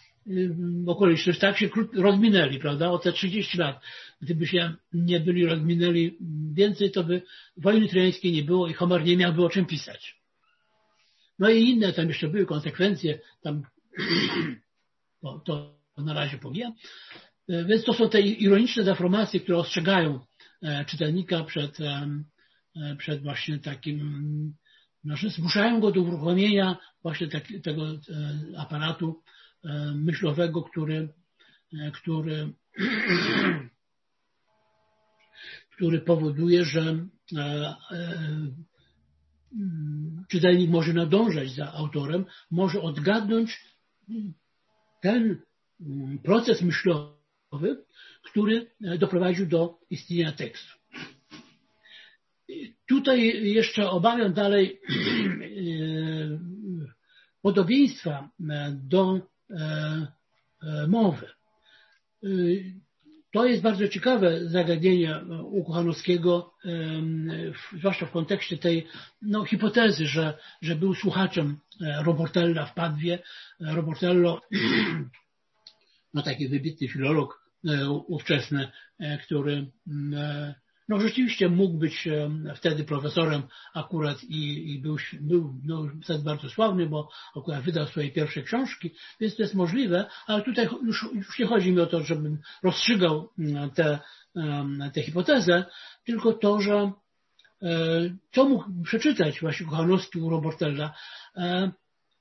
okoliczność, 0.86 1.38
tak 1.38 1.58
się 1.58 1.68
rozminęli, 1.94 2.58
prawda, 2.58 2.90
o 2.90 2.98
te 2.98 3.12
30 3.12 3.58
lat. 3.58 3.80
Gdyby 4.20 4.46
się 4.46 4.74
nie 4.92 5.20
byli 5.20 5.46
rozminęli 5.46 6.18
więcej, 6.54 6.90
to 6.90 7.04
by 7.04 7.22
wojny 7.56 7.88
trojańskiej 7.88 8.32
nie 8.32 8.42
było 8.42 8.68
i 8.68 8.72
Homer 8.72 9.04
nie 9.04 9.16
miałby 9.16 9.44
o 9.44 9.48
czym 9.48 9.66
pisać. 9.66 10.23
No 11.38 11.50
i 11.50 11.64
inne 11.64 11.92
tam 11.92 12.08
jeszcze 12.08 12.28
były 12.28 12.46
konsekwencje, 12.46 13.18
tam 13.42 13.62
to 15.44 15.78
na 15.98 16.14
razie 16.14 16.38
pomijam. 16.38 16.72
Więc 17.48 17.84
to 17.84 17.94
są 17.94 18.08
te 18.08 18.20
ironiczne 18.20 18.84
deformacje, 18.84 19.40
które 19.40 19.58
ostrzegają 19.58 20.20
czytelnika 20.86 21.44
przed, 21.44 21.78
przed 22.98 23.22
właśnie 23.22 23.58
takim, 23.58 24.54
znaczy 25.04 25.30
zmuszają 25.30 25.80
go 25.80 25.92
do 25.92 26.00
uruchomienia 26.00 26.76
właśnie 27.02 27.28
tak, 27.28 27.44
tego 27.62 27.86
aparatu 28.58 29.22
myślowego, 29.94 30.62
który, 30.62 31.08
który, 31.92 32.52
który 35.76 36.00
powoduje, 36.00 36.64
że 36.64 37.06
czytelnik 40.28 40.70
może 40.70 40.92
nadążać 40.92 41.54
za 41.54 41.72
autorem, 41.72 42.24
może 42.50 42.80
odgadnąć 42.82 43.60
ten 45.02 45.40
proces 46.24 46.62
myślowy, 46.62 47.84
który 48.24 48.70
doprowadził 48.98 49.46
do 49.46 49.78
istnienia 49.90 50.32
tekstu. 50.32 50.78
Tutaj 52.88 53.52
jeszcze 53.52 53.90
obawiam 53.90 54.32
dalej 54.32 54.80
podobieństwa 57.42 58.30
do 58.72 59.20
mowy. 60.88 61.26
To 63.34 63.46
jest 63.46 63.62
bardzo 63.62 63.88
ciekawe 63.88 64.48
zagadnienie 64.48 65.20
u 65.42 65.64
Kochanowskiego, 65.64 66.54
zwłaszcza 67.78 68.06
w 68.06 68.10
kontekście 68.10 68.58
tej 68.58 68.86
no, 69.22 69.44
hipotezy, 69.44 70.06
że, 70.06 70.38
że 70.62 70.76
był 70.76 70.94
słuchaczem 70.94 71.58
Robortella 72.04 72.66
w 72.66 72.74
Padwie. 72.74 73.18
Robortello, 73.60 74.40
no 76.14 76.22
taki 76.22 76.48
wybitny 76.48 76.88
filolog 76.88 77.50
ówczesny, 78.06 78.68
który 79.24 79.66
no 80.88 81.00
rzeczywiście 81.00 81.48
mógł 81.48 81.78
być 81.78 82.08
wtedy 82.56 82.84
profesorem 82.84 83.42
akurat 83.74 84.24
i, 84.24 84.72
i 84.72 84.78
był, 84.78 84.96
był 85.20 85.54
no, 85.64 85.84
wtedy 86.02 86.24
bardzo 86.24 86.48
sławny, 86.48 86.86
bo 86.86 87.08
akurat 87.36 87.62
wydał 87.62 87.86
swoje 87.86 88.10
pierwsze 88.10 88.42
książki, 88.42 88.90
więc 89.20 89.36
to 89.36 89.42
jest 89.42 89.54
możliwe, 89.54 90.06
ale 90.26 90.42
tutaj 90.42 90.68
już, 90.86 91.06
już 91.14 91.38
nie 91.38 91.46
chodzi 91.46 91.72
mi 91.72 91.80
o 91.80 91.86
to, 91.86 92.02
żebym 92.02 92.38
rozstrzygał 92.62 93.28
tę 93.74 93.98
te, 94.92 95.02
hipotezę, 95.02 95.64
tylko 96.04 96.32
to, 96.32 96.60
że 96.60 96.92
co 98.32 98.44
mógł 98.44 98.64
przeczytać 98.84 99.40
właśnie 99.40 99.66
Kochanowski 99.66 100.20
u 100.20 100.30
Robertella, 100.30 100.94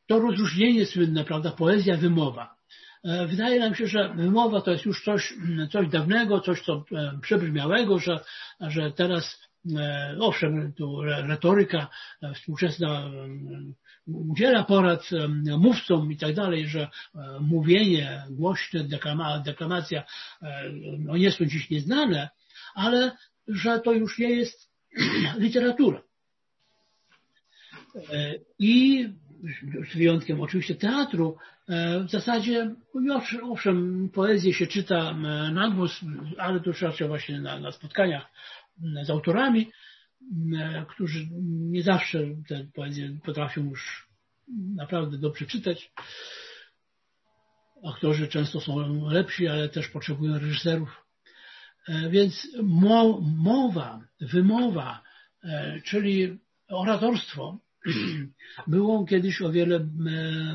to 0.07 0.19
rozróżnienie 0.19 0.85
słynne, 0.85 1.23
prawda, 1.23 1.51
poezja, 1.51 1.97
wymowa. 1.97 2.55
E, 3.03 3.27
wydaje 3.27 3.59
nam 3.59 3.75
się, 3.75 3.87
że 3.87 4.13
wymowa 4.15 4.61
to 4.61 4.71
jest 4.71 4.85
już 4.85 5.03
coś, 5.03 5.33
coś 5.71 5.87
dawnego, 5.89 6.39
coś 6.39 6.61
co 6.61 6.85
e, 6.91 7.19
przebrzmiałego, 7.21 7.99
że, 7.99 8.19
że 8.61 8.91
teraz 8.91 9.41
e, 9.75 10.15
owszem, 10.19 10.73
tu 10.73 11.01
retoryka 11.01 11.87
współczesna 12.35 13.11
udziela 14.07 14.63
porad 14.63 15.09
mówcom 15.57 16.11
i 16.11 16.17
tak 16.17 16.35
dalej, 16.35 16.67
że 16.67 16.87
mówienie 17.39 18.23
głośne, 18.29 18.83
deklamacja 19.45 20.03
no 20.99 21.17
nie 21.17 21.31
są 21.31 21.45
dziś 21.45 21.69
nieznane, 21.69 22.29
ale 22.75 23.11
że 23.47 23.79
to 23.79 23.93
już 23.93 24.19
nie 24.19 24.29
jest 24.29 24.69
literatura. 25.37 26.01
I 28.59 29.07
z 29.91 29.97
wyjątkiem 29.97 30.41
oczywiście 30.41 30.75
teatru, 30.75 31.37
e, 31.69 32.03
w 32.03 32.11
zasadzie, 32.11 32.75
no, 32.95 33.21
owszem, 33.43 34.09
poezję 34.13 34.53
się 34.53 34.67
czyta 34.67 35.11
e, 35.11 35.13
na 35.51 35.69
głos, 35.69 36.01
ale 36.37 36.59
to 36.59 36.71
raczej 36.81 37.07
właśnie 37.07 37.41
na, 37.41 37.59
na 37.59 37.71
spotkaniach 37.71 38.25
z 39.03 39.09
autorami, 39.09 39.71
e, 40.59 40.85
którzy 40.89 41.27
nie 41.71 41.83
zawsze 41.83 42.19
tę 42.47 42.65
poezję 42.75 43.17
potrafią 43.25 43.69
już 43.69 44.07
naprawdę 44.75 45.17
dobrze 45.17 45.45
czytać. 45.45 45.91
Aktorzy 47.85 48.27
często 48.27 48.61
są 48.61 49.05
lepsi, 49.09 49.47
ale 49.47 49.69
też 49.69 49.87
potrzebują 49.87 50.39
reżyserów. 50.39 51.03
Więc 52.09 52.47
mowa, 53.23 54.01
wymowa, 54.21 55.03
czyli 55.83 56.37
oratorstwo 56.67 57.59
było 58.67 59.05
kiedyś 59.05 59.41
o 59.41 59.51
wiele 59.51 59.87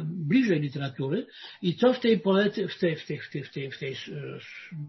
bliżej 0.04 0.60
literatury 0.60 1.26
i 1.62 1.76
co 1.76 1.94
w 1.94 2.00
tej, 2.00 2.20
poety, 2.20 2.68
w 2.68 2.78
tej, 2.78 2.96
w 2.96 3.06
tej, 3.06 3.20
w 3.20 3.30
tej, 3.30 3.42
w 3.42 3.52
tej, 3.52 3.70
w 3.70 3.78
tej 3.78 3.96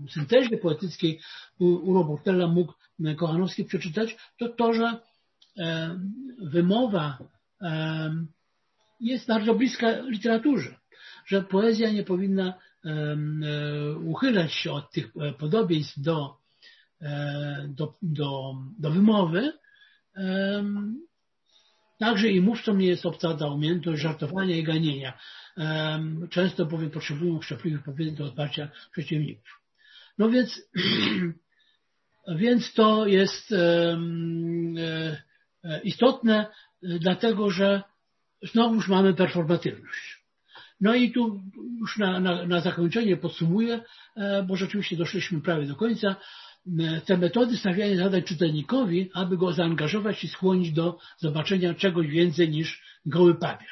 syntezie 0.09 0.57
poetyckiej 0.57 1.19
u 1.59 1.93
Robertella 1.93 2.47
mógł 2.47 2.73
Kochanowski 3.17 3.65
przeczytać, 3.65 4.17
to 4.37 4.49
to, 4.49 4.73
że 4.73 4.99
wymowa 6.41 7.17
jest 8.99 9.27
bardzo 9.27 9.55
bliska 9.55 9.99
literaturze, 10.01 10.75
że 11.25 11.41
poezja 11.43 11.91
nie 11.91 12.03
powinna 12.03 12.53
uchylać 14.05 14.53
się 14.53 14.71
od 14.71 14.91
tych 14.91 15.13
podobieństw 15.39 15.99
do, 15.99 16.37
do, 17.67 17.93
do, 18.01 18.55
do 18.79 18.91
wymowy, 18.91 19.53
Także 21.99 22.29
i 22.29 22.41
mówcom 22.41 22.77
nie 22.77 22.87
jest 22.87 23.05
obca 23.05 23.47
umiejętność 23.47 24.01
żartowania 24.01 24.55
i 24.55 24.63
ganienia. 24.63 25.13
Często 26.29 26.65
bowiem 26.65 26.89
potrzebują 26.89 27.41
szczepliwych 27.41 27.83
powiedzeń 27.83 28.15
do 28.15 28.25
odparcia 28.25 28.69
przeciwników. 28.91 29.61
No 30.17 30.29
więc, 30.29 30.61
więc 32.43 32.73
to 32.73 33.07
jest 33.07 33.51
e, 33.51 33.97
istotne, 35.83 36.45
dlatego 36.81 37.49
że 37.49 37.83
znowuż 38.41 38.87
mamy 38.87 39.13
performatywność. 39.13 40.19
No 40.81 40.95
i 40.95 41.11
tu 41.11 41.41
już 41.79 41.97
na, 41.97 42.19
na, 42.19 42.45
na 42.45 42.61
zakończenie 42.61 43.17
podsumuję, 43.17 43.81
e, 44.15 44.43
bo 44.43 44.55
rzeczywiście 44.55 44.97
doszliśmy 44.97 45.41
prawie 45.41 45.65
do 45.65 45.75
końca 45.75 46.15
te 47.05 47.17
metody 47.17 47.57
stawiania 47.57 48.03
zadań 48.03 48.23
czytelnikowi, 48.23 49.09
aby 49.13 49.37
go 49.37 49.53
zaangażować 49.53 50.23
i 50.23 50.27
skłonić 50.27 50.71
do 50.71 50.97
zobaczenia 51.17 51.73
czegoś 51.73 52.07
więcej 52.07 52.49
niż 52.49 52.81
goły 53.05 53.35
papier. 53.35 53.69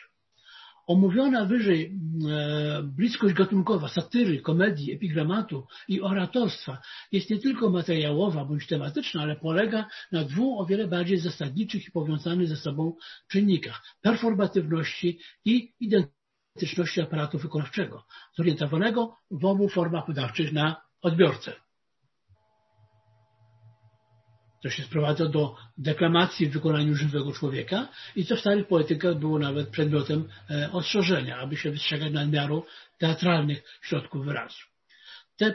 Omówiona 0.88 1.46
wyżej 1.46 2.00
e, 2.30 2.84
bliskość 2.84 3.36
gatunkowa, 3.36 3.88
satyry, 3.88 4.42
komedii, 4.42 4.94
epigramatu 4.94 5.68
i 5.88 6.02
oratorstwa 6.02 6.82
jest 7.12 7.30
nie 7.30 7.40
tylko 7.40 7.70
materiałowa 7.70 8.46
bądź 8.46 8.68
tematyczna, 8.68 9.22
ale 9.22 9.36
polega 9.36 9.88
na 10.12 10.24
dwóch 10.24 10.62
o 10.62 10.66
wiele 10.66 10.88
bardziej 10.88 11.18
zasadniczych 11.18 11.88
i 11.88 11.92
powiązanych 11.92 12.48
ze 12.48 12.56
sobą 12.56 12.94
czynnikach 13.28 13.82
performatywności 14.02 15.20
i 15.46 15.74
identyczności 15.80 17.02
aparatu 17.02 17.38
wykonawczego, 17.38 18.06
zorientowanego 18.38 19.18
w 19.32 19.46
obu 19.46 19.70
formach 19.70 20.06
podawczych 20.06 20.54
na 20.54 20.82
odbiorcę. 21.02 21.67
To 24.64 24.70
się 24.70 24.84
sprowadza 24.84 25.26
do 25.26 25.56
deklamacji 25.78 26.48
w 26.48 26.54
wykonaniu 26.54 26.96
żywego 26.96 27.32
człowieka 27.32 27.88
i 28.16 28.26
co 28.26 28.36
w 28.36 28.40
starych 28.40 28.68
poetykach 28.68 29.20
było 29.20 29.40
nawet 29.40 29.70
przedmiotem 29.70 30.30
e, 30.50 30.72
ostrzeżenia, 30.72 31.38
aby 31.38 31.58
się 31.58 31.72
wystrzegać 31.72 32.14
nadmiaru 32.14 32.66
teatralnych 32.98 33.64
środków 33.82 34.26
wyrazu. 34.26 34.60
Te, 35.38 35.54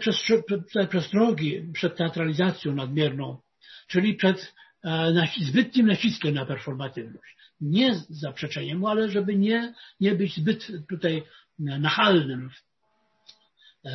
te 0.72 0.86
przestrogi 0.86 1.62
przed 1.72 1.96
teatralizacją 1.96 2.74
nadmierną, 2.74 3.40
czyli 3.86 4.14
przed 4.14 4.54
e, 4.84 5.28
zbytnim 5.40 5.86
naciskiem 5.86 6.34
na 6.34 6.46
performatywność. 6.46 7.36
Nie 7.60 7.94
zaprzeczeniem, 8.08 8.84
ale 8.84 9.08
żeby 9.08 9.36
nie, 9.36 9.74
nie 10.00 10.14
być 10.14 10.36
zbyt 10.36 10.72
tutaj 10.88 11.22
nachalnym 11.58 12.50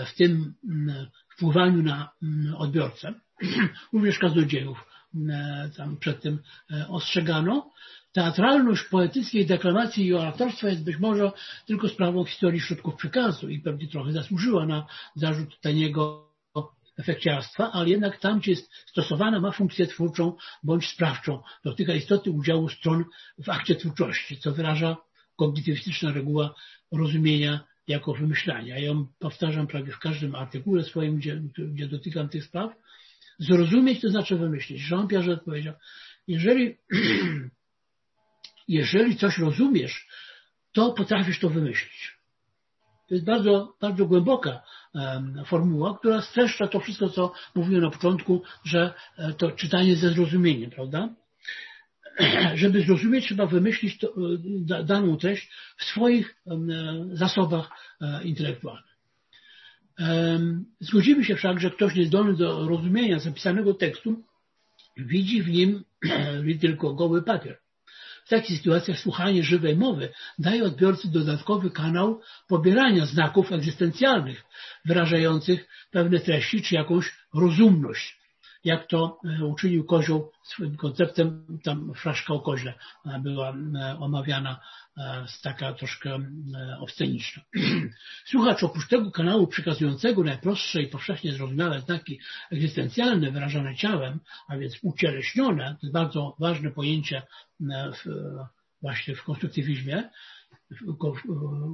w 0.08 0.16
tym 0.16 0.54
wpływaniu 1.36 1.84
na 1.84 2.10
odbiorcę, 2.58 3.14
również 3.94 4.20
kaznodziejów 4.20 4.78
E, 4.78 4.97
tam 5.78 5.98
przed 5.98 6.22
tym 6.22 6.40
e, 6.72 6.88
ostrzegano. 6.88 7.72
Teatralność 8.12 8.84
poetyckiej 8.84 9.46
deklamacji 9.46 10.06
i 10.06 10.14
oratorstwa 10.14 10.70
jest 10.70 10.84
być 10.84 10.98
może 10.98 11.32
tylko 11.66 11.90
sprawą 11.90 12.26
historii 12.26 12.60
środków 12.60 12.96
przekazu 12.96 13.50
i 13.50 13.60
pewnie 13.60 13.88
trochę 13.88 14.12
zasłużyła 14.12 14.66
na 14.66 14.88
zarzut 15.16 15.62
taniego 15.62 16.28
efekciarstwa, 16.98 17.72
ale 17.72 17.90
jednak 17.90 18.20
tam, 18.20 18.40
gdzie 18.40 18.52
jest 18.52 18.72
stosowana, 18.86 19.40
ma 19.40 19.52
funkcję 19.52 19.88
twórczą 19.88 20.34
bądź 20.64 20.88
sprawczą. 20.90 21.42
Dotyka 21.64 21.94
istoty 21.94 22.32
udziału 22.32 22.70
stron 22.70 23.06
w 23.38 23.50
akcie 23.50 23.76
twórczości, 23.76 24.38
co 24.38 24.52
wyraża 24.52 24.98
kognitywistyczna 25.36 26.12
reguła 26.12 26.56
rozumienia 26.92 27.60
jako 27.88 28.14
wymyślania. 28.14 28.78
Ja 28.78 28.86
ją 28.86 29.08
powtarzam 29.20 29.68
prawie 29.68 29.92
w 29.92 30.00
każdym 30.00 30.36
artykule 30.36 30.84
swoim, 30.84 31.18
gdzie, 31.18 31.42
gdzie 31.58 31.88
dotykam 31.88 32.30
tych 32.30 32.44
spraw. 32.44 32.72
Zrozumieć 33.40 34.02
to 34.02 34.10
znaczy 34.10 34.36
wymyślić. 34.36 34.90
Jean 34.92 35.08
Piaget 35.08 35.44
powiedział, 35.44 35.74
jeżeli, 36.28 36.78
jeżeli 38.68 39.16
coś 39.16 39.38
rozumiesz, 39.38 40.08
to 40.74 40.94
potrafisz 40.94 41.40
to 41.40 41.50
wymyślić. 41.50 42.18
To 43.08 43.16
jest 43.16 43.26
bardzo, 43.26 43.74
bardzo 43.82 44.06
głęboka 44.06 44.62
formuła, 45.46 45.98
która 45.98 46.22
streszcza 46.22 46.68
to 46.68 46.80
wszystko, 46.80 47.10
co 47.10 47.34
mówiłem 47.56 47.84
na 47.84 47.90
początku, 47.90 48.44
że 48.64 48.94
e, 49.18 49.34
to 49.34 49.52
czytanie 49.52 49.96
ze 49.96 50.10
zrozumieniem, 50.10 50.70
prawda? 50.72 51.10
Żeby 52.56 52.82
zrozumieć, 52.82 53.26
trzeba 53.26 53.46
wymyślić 53.46 53.98
to, 53.98 54.08
e, 54.08 54.84
daną 54.84 55.18
treść 55.18 55.52
w 55.78 55.84
swoich 55.84 56.36
um, 56.46 56.70
zasobach 57.16 57.70
intelektualnych. 58.24 58.97
Zgodzimy 60.80 61.24
się 61.24 61.36
wszak, 61.36 61.60
że 61.60 61.72
ktoś 61.72 61.96
niezdolny 61.96 62.34
do 62.34 62.68
rozumienia 62.68 63.20
zapisanego 63.20 63.74
tekstu 63.74 64.24
widzi 64.98 65.42
w 65.42 65.50
nim 65.50 65.84
tylko 66.62 66.94
goły 66.94 67.24
papier. 67.24 67.58
W 68.26 68.30
takich 68.30 68.58
sytuacjach 68.58 69.00
słuchanie 69.00 69.44
żywej 69.44 69.76
mowy 69.76 70.10
daje 70.40 70.64
odbiorcy 70.64 71.12
dodatkowy 71.12 71.72
kanał 71.72 72.22
pobierania 72.48 73.06
znaków 73.06 73.52
egzystencjalnych, 73.52 74.44
wyrażających 74.86 75.68
pewne 75.92 76.20
treści 76.20 76.62
czy 76.62 76.76
jakąś 76.76 77.16
rozumność 77.34 78.17
jak 78.64 78.88
to 78.88 79.20
e, 79.40 79.46
uczynił 79.46 79.86
Kozioł 79.86 80.32
swoim 80.44 80.78
konceptem, 80.78 81.60
tam 81.64 81.94
fraszka 81.94 82.34
o 82.34 82.40
koźle 82.40 82.74
e, 83.06 83.20
była 83.20 83.50
e, 83.50 83.98
omawiana 84.00 84.60
taka 85.44 85.74
troszkę 85.74 86.20
obsceniczna. 86.80 87.44
Słuchacz 88.32 88.64
oprócz 88.64 88.88
tego 88.88 89.12
kanału 89.12 89.48
przekazującego 89.48 90.24
najprostsze 90.24 90.82
i 90.82 90.88
powszechnie 90.88 91.34
zrozumiałe 91.34 91.82
znaki 91.82 92.20
egzystencjalne 92.52 93.32
wyrażone 93.32 93.76
ciałem, 93.76 94.20
a 94.48 94.58
więc 94.58 94.78
ucieleśnione, 94.82 95.76
to 95.82 95.88
jest 95.88 95.94
bardzo 95.94 96.36
ważne 96.40 96.72
pojęcie 96.72 97.22
w, 97.60 98.06
właśnie 98.82 99.16
w 99.16 99.24
konstruktywizmie 99.24 100.10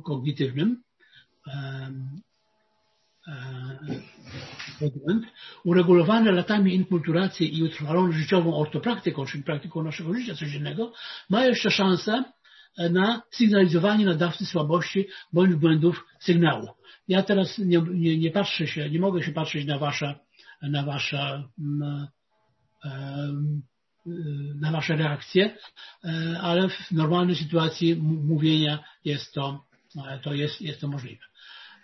kognitywnym, 0.06 0.84
segment, 4.80 5.26
uregulowany 5.64 6.32
latami 6.32 6.76
inkulturacji 6.76 7.58
i 7.58 7.64
utrwalony 7.64 8.14
życiową 8.14 8.58
ortopraktyką, 8.58 9.26
czyli 9.26 9.44
praktyką 9.44 9.84
naszego 9.84 10.14
życia 10.14 10.36
codziennego, 10.36 10.94
ma 11.30 11.46
jeszcze 11.46 11.72
szansę 11.72 12.24
na 12.78 13.22
sygnalizowanie 13.32 14.06
nadawcy 14.06 14.46
słabości 14.46 15.08
bądź 15.34 15.56
błędów 15.56 16.06
sygnału. 16.20 16.68
Ja 17.08 17.24
teraz 17.24 17.58
nie, 17.58 17.82
nie, 17.94 18.18
nie 18.18 18.32
patrzę 18.32 18.68
się, 18.68 18.90
nie 18.90 19.00
mogę 19.00 19.24
się 19.24 19.32
patrzeć 19.32 19.66
na 19.66 19.78
wasze, 19.78 20.16
na 20.62 20.84
wasze, 20.84 21.44
na, 21.58 22.08
na 24.56 24.72
wasze 24.72 24.96
reakcje, 24.96 25.58
ale 26.42 26.70
w 26.70 26.92
normalnej 26.92 27.36
sytuacji 27.36 27.96
mówienia 28.02 28.84
jest 29.06 29.34
to, 29.34 29.66
to 30.24 30.34
jest, 30.34 30.62
jest 30.62 30.82
to 30.82 30.88
możliwe. 30.88 31.24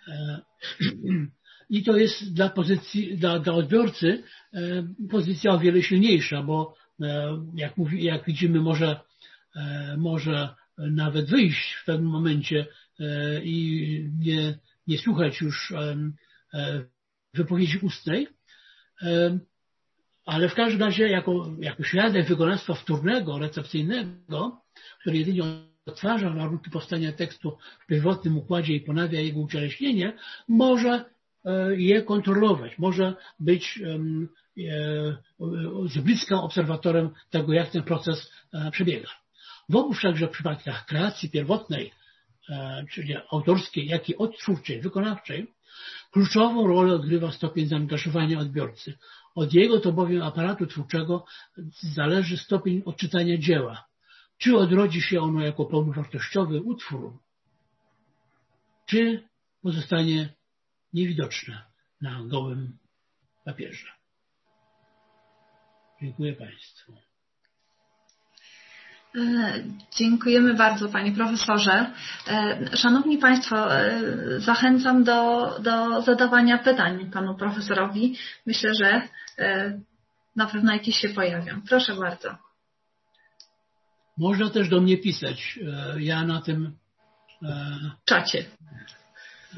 E, 0.08 0.40
I 1.70 1.82
to 1.82 1.96
jest 1.96 2.34
dla 2.34 2.48
pozycji, 2.48 3.18
dla, 3.18 3.38
dla 3.38 3.52
odbiorcy 3.52 4.22
e, 4.52 4.60
pozycja 5.10 5.52
o 5.52 5.58
wiele 5.58 5.82
silniejsza, 5.82 6.42
bo 6.42 6.74
e, 7.00 7.38
jak, 7.54 7.76
mówi, 7.76 8.04
jak 8.04 8.24
widzimy, 8.24 8.60
może, 8.60 9.00
może 9.98 10.54
nawet 10.78 11.30
wyjść 11.30 11.72
w 11.74 11.84
pewnym 11.84 12.10
momencie 12.10 12.66
i 13.42 14.08
nie, 14.18 14.58
nie 14.86 14.98
słuchać 14.98 15.40
już 15.40 15.72
wypowiedzi 17.34 17.78
ustnej, 17.78 18.28
ale 20.24 20.48
w 20.48 20.54
każdym 20.54 20.80
razie 20.80 21.08
jako, 21.08 21.56
jako 21.60 21.84
świadek 21.84 22.28
wykonawstwa 22.28 22.74
wtórnego, 22.74 23.38
recepcyjnego, 23.38 24.62
który 25.00 25.18
jedynie 25.18 25.42
odtwarza 25.86 26.30
warunki 26.30 26.70
powstania 26.70 27.12
tekstu 27.12 27.58
w 27.80 27.86
pierwotnym 27.86 28.38
układzie 28.38 28.74
i 28.74 28.80
ponawia 28.80 29.20
jego 29.20 29.40
ucieleśnienie, 29.40 30.12
może 30.48 31.04
e, 31.44 31.76
je 31.76 32.02
kontrolować, 32.02 32.78
może 32.78 33.14
być 33.40 33.80
e, 33.82 33.98
z 35.88 35.98
bliska 35.98 36.42
obserwatorem 36.42 37.10
tego, 37.30 37.52
jak 37.52 37.70
ten 37.70 37.82
proces 37.82 38.32
e, 38.52 38.70
przebiega. 38.70 39.08
W 39.68 39.76
obu 39.76 39.92
wszakże 39.92 40.28
przypadkach 40.28 40.86
kreacji 40.86 41.30
pierwotnej, 41.30 41.92
czyli 42.90 43.16
autorskiej, 43.32 43.86
jak 43.86 44.08
i 44.08 44.16
odtwórczej, 44.16 44.80
wykonawczej, 44.80 45.46
kluczową 46.10 46.66
rolę 46.66 46.94
odgrywa 46.94 47.32
stopień 47.32 47.66
zaangażowania 47.66 48.38
odbiorcy. 48.38 48.98
Od 49.34 49.54
jego 49.54 49.80
to 49.80 49.92
bowiem 49.92 50.22
aparatu 50.22 50.66
twórczego 50.66 51.24
zależy 51.80 52.36
stopień 52.36 52.82
odczytania 52.84 53.38
dzieła, 53.38 53.84
czy 54.40 54.56
odrodzi 54.56 55.02
się 55.02 55.20
ono 55.20 55.40
jako 55.40 55.64
pełnowartościowy 55.64 56.62
utwór, 56.62 57.18
czy 58.86 59.28
pozostanie 59.62 60.34
niewidoczne 60.92 61.64
na 62.00 62.22
gołym 62.24 62.78
papierze. 63.44 63.86
Dziękuję 66.02 66.32
Państwu. 66.32 66.92
E, 69.16 69.64
dziękujemy 69.96 70.54
bardzo 70.54 70.88
Panie 70.88 71.12
Profesorze. 71.12 71.92
E, 72.28 72.76
szanowni 72.76 73.18
Państwo, 73.18 73.76
e, 73.76 74.00
zachęcam 74.40 75.04
do, 75.04 75.50
do 75.58 76.02
zadawania 76.02 76.58
pytań 76.58 77.10
Panu 77.10 77.34
Profesorowi. 77.34 78.16
Myślę, 78.46 78.74
że 78.74 79.08
na 80.36 80.46
pewno 80.46 80.72
jakieś 80.72 80.96
się 80.96 81.08
pojawią. 81.08 81.60
Proszę 81.68 81.94
bardzo. 81.94 82.49
Można 84.20 84.50
też 84.50 84.68
do 84.68 84.80
mnie 84.80 84.98
pisać. 84.98 85.58
Ja 85.98 86.24
na 86.24 86.40
tym 86.40 86.76
czacie. 88.04 88.44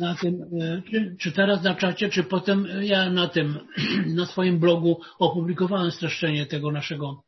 Na 0.01 0.15
tym, 0.15 0.51
czy, 0.91 1.17
czy 1.21 1.33
teraz 1.33 1.63
na 1.63 1.75
czacie, 1.75 2.09
czy 2.09 2.25
potem 2.25 2.67
ja 2.81 3.11
na 3.11 3.29
tym, 3.29 3.59
na 4.19 4.27
swoim 4.27 4.59
blogu 4.59 5.01
opublikowałem 5.19 5.91
streszczenie 5.91 6.47
tego 6.47 6.73
naszego 6.73 7.23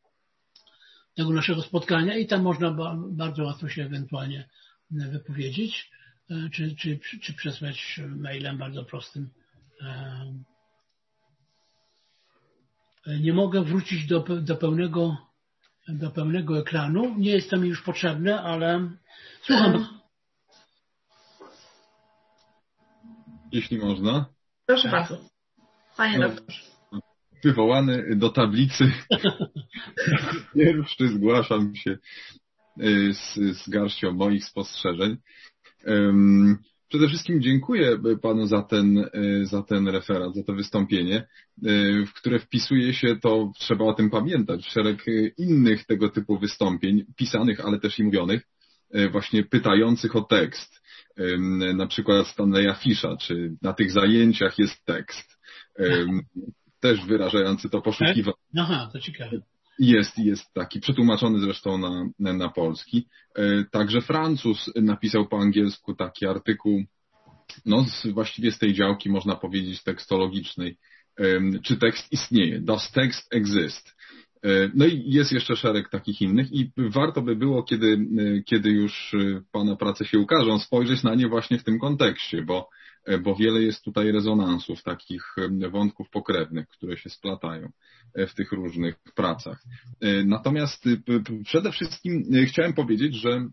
tego 1.15 1.31
naszego 1.31 1.63
spotkania 1.63 2.17
i 2.17 2.27
tam 2.27 2.43
można 2.43 2.77
bardzo 3.11 3.45
łatwo 3.45 3.69
się 3.69 3.83
ewentualnie 3.83 4.49
wypowiedzieć, 4.91 5.91
e, 6.31 6.51
czy, 6.51 6.77
czy, 6.77 6.99
czy 7.23 7.35
przesłać 7.35 8.01
mailem 8.17 8.59
bardzo 8.59 8.85
prostym. 8.85 9.31
E, 9.83 10.35
nie 13.21 13.33
mogę 13.33 13.65
wrócić 13.65 14.07
do, 14.07 14.21
do, 14.21 14.57
pełnego, 14.57 15.17
do 15.89 16.11
pełnego 16.11 16.59
ekranu. 16.59 17.15
Nie 17.19 17.31
jest 17.31 17.51
to 17.51 17.57
mi 17.57 17.69
już 17.69 17.83
potrzebne, 17.83 18.41
ale 18.41 18.91
słucham. 19.43 19.89
Jeśli 23.53 23.79
można. 23.79 24.27
Proszę 24.67 24.89
bardzo. 24.89 25.19
Panie 25.97 26.19
no. 26.19 26.29
doktorze 26.29 26.75
wywołany 27.45 28.17
do 28.17 28.31
tablicy. 28.31 28.93
Pierwszy 30.55 31.09
zgłaszam 31.09 31.75
się 31.77 31.99
y, 32.81 33.15
z, 33.15 33.35
z 33.35 33.69
garścią 33.69 34.13
moich 34.13 34.45
spostrzeżeń. 34.45 35.17
Przede 36.95 37.09
wszystkim 37.09 37.43
dziękuję 37.43 37.99
panu 38.23 38.47
za 38.47 38.63
ten, 38.63 38.99
y, 38.99 39.47
za 39.47 39.63
ten 39.63 39.89
referat, 39.89 40.35
za 40.35 40.43
to 40.43 40.53
wystąpienie, 40.53 41.27
y, 41.67 42.07
w 42.07 42.13
które 42.15 42.39
wpisuje 42.39 42.95
się 42.95 43.17
to, 43.17 43.53
trzeba 43.59 43.85
o 43.85 43.95
tym 43.95 44.11
pamiętać, 44.11 44.67
szereg 44.67 45.05
innych 45.39 45.87
tego 45.87 46.09
typu 46.09 46.39
wystąpień, 46.39 47.05
pisanych, 47.17 47.61
ale 47.61 47.81
też 47.81 47.99
i 47.99 48.05
mówionych, 48.05 48.43
właśnie 49.11 49.45
pytających 49.45 50.17
o 50.17 50.23
tekst. 50.23 50.83
Na 51.75 51.87
przykład 51.87 52.27
Stanleya 52.27 52.75
Fisha, 52.83 53.17
czy 53.17 53.57
na 53.63 53.73
tych 53.73 53.93
zajęciach 53.93 54.59
jest 54.59 54.85
tekst 54.85 55.39
też 56.81 57.07
wyrażający 57.07 57.71
to 57.71 57.83
poszukiwanie. 57.83 58.37
Aha, 58.59 58.91
to 58.93 59.01
ciekawe. 59.01 59.41
Jest, 59.79 60.19
jest 60.19 60.53
taki, 60.55 60.81
przetłumaczony 60.81 61.41
zresztą 61.41 61.79
na, 61.79 62.33
na, 62.33 62.49
polski. 62.49 63.09
E, 63.35 63.65
także 63.71 64.01
Francuz 64.01 64.71
napisał 64.77 65.27
po 65.27 65.39
angielsku 65.39 65.95
taki 65.95 66.27
artykuł, 66.27 66.85
no 67.67 67.85
z, 67.85 68.07
właściwie 68.07 68.53
z 68.53 68.59
tej 68.59 68.75
działki 68.75 69.11
można 69.11 69.37
powiedzieć 69.37 69.83
tekstologicznej, 69.83 70.77
czy 71.63 71.77
tekst 71.77 72.13
istnieje, 72.13 72.61
does 72.61 72.91
text 72.93 73.35
exist? 73.35 73.97
E, 74.45 74.71
no 74.75 74.87
i 74.87 75.03
jest 75.07 75.33
jeszcze 75.33 75.57
szereg 75.57 75.89
takich 75.89 76.23
innych 76.23 76.53
i 76.53 76.71
warto 76.77 77.23
by 77.23 77.37
było, 77.37 77.63
kiedy, 77.63 77.87
e, 78.19 78.43
kiedy 78.43 78.71
już 78.71 79.15
Pana 79.53 79.77
prace 79.77 80.05
się 80.05 80.19
ukażą, 80.19 80.59
spojrzeć 80.59 81.03
na 81.03 81.15
nie 81.15 81.29
właśnie 81.29 81.59
w 81.59 81.65
tym 81.65 81.79
kontekście, 81.79 82.43
bo 82.43 82.69
E, 82.69 82.84
bo 83.23 83.37
wiele 83.37 83.63
jest 83.63 83.85
tutaj 83.85 84.13
rezonansów, 84.13 84.83
takich 84.83 85.35
e, 85.63 85.71
wątków 85.71 86.11
pokrewnych, 86.11 86.69
które 86.69 86.97
się 86.97 87.11
splatają 87.11 87.69
e, 88.15 88.27
w 88.27 88.35
tych 88.35 88.53
różnych 88.53 88.95
pracach. 89.15 89.63
Natomiast 90.25 90.85
przede 91.45 91.73
wszystkim 91.73 92.25
chciałem 92.47 92.73
powiedzieć, 92.73 93.15
że 93.15 93.49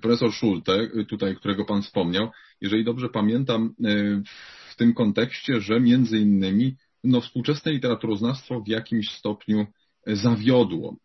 profesor 0.00 0.32
Schulte, 0.32 0.88
tutaj, 1.08 1.36
którego 1.36 1.64
Pan 1.64 1.82
wspomniał, 1.82 2.30
jeżeli 2.60 2.84
dobrze 2.84 3.08
pamiętam, 3.08 3.74
w 4.70 4.76
tym 4.76 4.94
kontekście, 4.94 5.60
że 5.60 5.80
między 5.80 6.18
innymi 6.18 6.76
no, 7.04 7.20
współczesne 7.20 7.72
literaturoznawstwo 7.72 8.60
w 8.60 8.68
jakimś 8.68 9.10
stopniu 9.10 9.66
zawiodło 10.06 10.96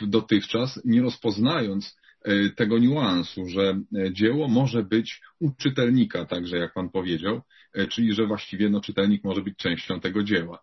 dotychczas, 0.00 0.80
nie 0.84 1.02
rozpoznając 1.02 1.96
E, 1.96 2.09
tego 2.56 2.78
niuansu, 2.78 3.48
że 3.48 3.80
e, 3.96 4.12
dzieło 4.12 4.48
może 4.48 4.82
być 4.82 5.22
u 5.38 5.50
czytelnika, 5.50 6.24
także 6.24 6.56
jak 6.56 6.74
Pan 6.74 6.90
powiedział, 6.90 7.40
e, 7.72 7.86
czyli 7.86 8.14
że 8.14 8.26
właściwie 8.26 8.70
no, 8.70 8.80
czytelnik 8.80 9.24
może 9.24 9.42
być 9.42 9.56
częścią 9.56 10.00
tego 10.00 10.22
dzieła, 10.22 10.58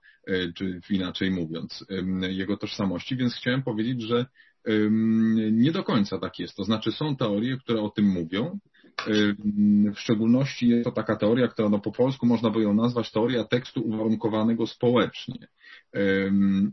czy 0.55 0.82
inaczej 0.89 1.32
mówiąc, 1.32 1.86
jego 2.30 2.58
tożsamości, 2.58 3.16
więc 3.16 3.36
chciałem 3.36 3.64
powiedzieć, 3.64 4.01
że 4.01 4.26
nie 5.51 5.72
do 5.72 5.84
końca 5.84 6.20
tak 6.20 6.39
jest. 6.39 6.55
To 6.55 6.64
znaczy 6.64 6.91
są 6.91 7.16
teorie, 7.16 7.58
które 7.58 7.82
o 7.82 7.89
tym 7.89 8.05
mówią. 8.05 8.60
W 9.95 9.99
szczególności 9.99 10.68
jest 10.68 10.84
to 10.84 10.91
taka 10.91 11.16
teoria, 11.16 11.47
która 11.47 11.70
no, 11.70 11.80
po 11.80 11.91
polsku 11.91 12.26
można 12.26 12.49
by 12.49 12.62
ją 12.62 12.74
nazwać 12.74 13.12
teoria 13.12 13.43
tekstu 13.43 13.82
uwarunkowanego 13.82 14.68
społecznie. 14.68 15.47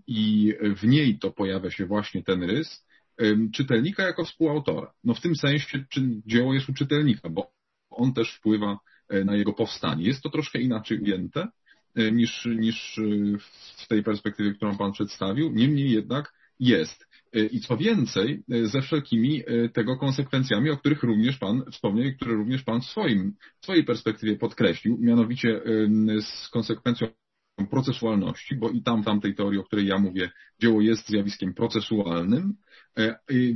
I 0.07 0.55
w 0.77 0.87
niej 0.87 1.19
to 1.19 1.31
pojawia 1.31 1.71
się 1.71 1.87
właśnie 1.87 2.23
ten 2.23 2.43
rys, 2.43 2.85
czytelnika 3.53 4.03
jako 4.03 4.25
współautora. 4.25 4.93
No 5.05 5.15
w 5.15 5.21
tym 5.21 5.37
sensie 5.37 5.85
dzieło 6.27 6.55
jest 6.55 6.69
u 6.69 6.75
czytelnika, 6.75 7.29
bo 7.31 7.53
on 7.91 8.13
też 8.13 8.33
wpływa 8.33 8.79
e, 9.09 9.25
na 9.25 9.37
jego 9.37 9.53
powstanie. 9.53 10.05
Jest 10.05 10.23
to 10.23 10.31
troszkę 10.31 10.61
inaczej 10.61 11.01
ujęte 11.01 11.49
e, 11.95 12.13
niż, 12.13 12.47
niż 12.47 12.99
e, 12.99 13.03
w 13.77 13.89
tej 13.89 14.03
perspektywie, 14.03 14.55
którą 14.55 14.77
Pan 14.77 14.93
przedstawił. 14.93 15.53
Niemniej 15.53 15.91
jednak 15.91 16.33
jest. 16.61 17.15
I 17.51 17.61
co 17.61 17.77
więcej, 17.77 18.43
ze 18.63 18.83
wszelkimi 18.83 19.43
tego 19.73 19.97
konsekwencjami, 19.97 20.71
o 20.71 20.77
których 20.77 21.03
również 21.03 21.39
Pan 21.39 21.63
wspomniał 21.73 22.07
i 22.07 22.17
które 22.17 22.35
również 22.35 22.63
Pan 22.63 22.81
w, 22.81 22.85
swoim, 22.85 23.35
w 23.61 23.65
swojej 23.65 23.85
perspektywie 23.85 24.37
podkreślił, 24.37 24.99
mianowicie 25.01 25.61
z 26.21 26.49
konsekwencją 26.49 27.09
procesualności, 27.71 28.57
bo 28.57 28.71
i 28.71 28.83
tam 28.83 29.03
w 29.03 29.05
tamtej 29.05 29.35
teorii, 29.35 29.61
o 29.61 29.65
której 29.65 29.87
ja 29.87 29.99
mówię, 29.99 30.31
dzieło 30.61 30.81
jest 30.81 31.09
zjawiskiem 31.09 31.55
procesualnym, 31.55 32.55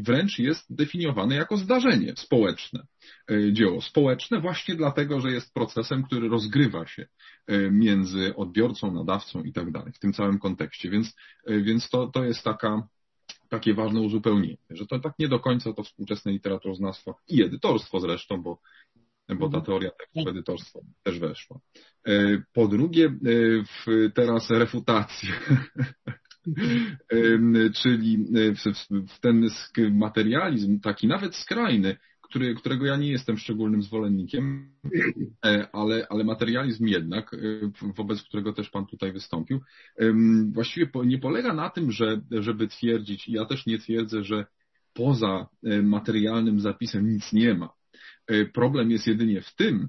wręcz 0.03 0.39
jest 0.39 0.75
definiowane 0.77 1.35
jako 1.35 1.57
zdarzenie 1.57 2.13
społeczne. 2.17 2.87
E, 3.31 3.53
dzieło 3.53 3.83
społeczne 3.83 4.41
właśnie 4.41 4.75
dlatego, 4.75 5.21
że 5.21 5.31
jest 5.31 5.55
procesem, 5.55 6.03
który 6.03 6.29
rozgrywa 6.29 6.87
się 6.87 7.07
e, 7.47 7.71
między 7.71 8.37
odbiorcą, 8.37 8.93
nadawcą 8.93 9.43
i 9.43 9.53
tak 9.53 9.71
dalej, 9.71 9.93
w 9.93 9.99
tym 9.99 10.13
całym 10.13 10.39
kontekście. 10.39 10.91
Więc, 10.91 11.17
więc 11.47 11.91
to, 11.91 12.07
to 12.07 12.25
jest 12.25 12.45
taka, 12.45 12.89
takie 13.49 13.75
ważne 13.75 14.01
uzupełnienie, 14.01 14.57
że 14.71 14.87
to 14.87 14.99
tak 14.99 15.13
nie 15.19 15.29
do 15.29 15.41
końca 15.41 15.73
to 15.73 15.83
współczesne 15.83 16.33
literaturoznawstwo 16.33 17.19
i 17.29 17.43
edytorstwo 17.43 18.01
zresztą, 18.01 18.43
bo, 18.43 18.61
bo 19.29 19.49
ta 19.49 19.59
mhm. 19.59 19.65
teoria 19.65 19.91
tekstu 19.91 20.31
edytorstwa 20.31 20.81
też 21.03 21.19
weszła. 21.19 21.61
Po 22.53 22.69
drugie, 22.69 23.19
teraz 24.15 24.51
refutacja 24.51 25.31
czyli 27.75 28.27
w 29.09 29.21
ten 29.21 29.49
materializm 29.91 30.81
taki 30.81 31.07
nawet 31.07 31.37
skrajny, 31.37 31.97
który, 32.29 32.55
którego 32.55 32.87
ja 32.87 32.97
nie 32.97 33.11
jestem 33.11 33.39
szczególnym 33.39 33.83
zwolennikiem, 33.83 34.71
e, 35.47 35.69
ale, 35.73 36.07
ale 36.11 36.25
materializm 36.25 36.87
jednak, 36.87 37.35
e, 37.35 37.39
wobec 37.97 38.23
którego 38.23 38.53
też 38.53 38.71
Pan 38.71 38.87
tutaj 38.87 39.13
wystąpił, 39.13 39.61
właściwie 40.53 40.91
nie 41.05 41.19
polega 41.19 41.55
na 41.55 41.71
tym, 41.71 41.93
że, 41.93 42.21
żeby 42.31 42.69
twierdzić, 42.69 43.29
ja 43.29 43.45
też 43.45 43.67
nie 43.67 43.79
twierdzę, 43.79 44.25
że 44.25 44.47
poza 44.95 45.49
e, 45.65 45.83
materialnym 45.83 46.61
zapisem 46.61 47.09
nic 47.09 47.33
nie 47.33 47.55
ma. 47.55 47.79
Problem 48.55 48.91
jest 48.91 49.07
jedynie 49.07 49.41
w 49.41 49.55
tym, 49.55 49.89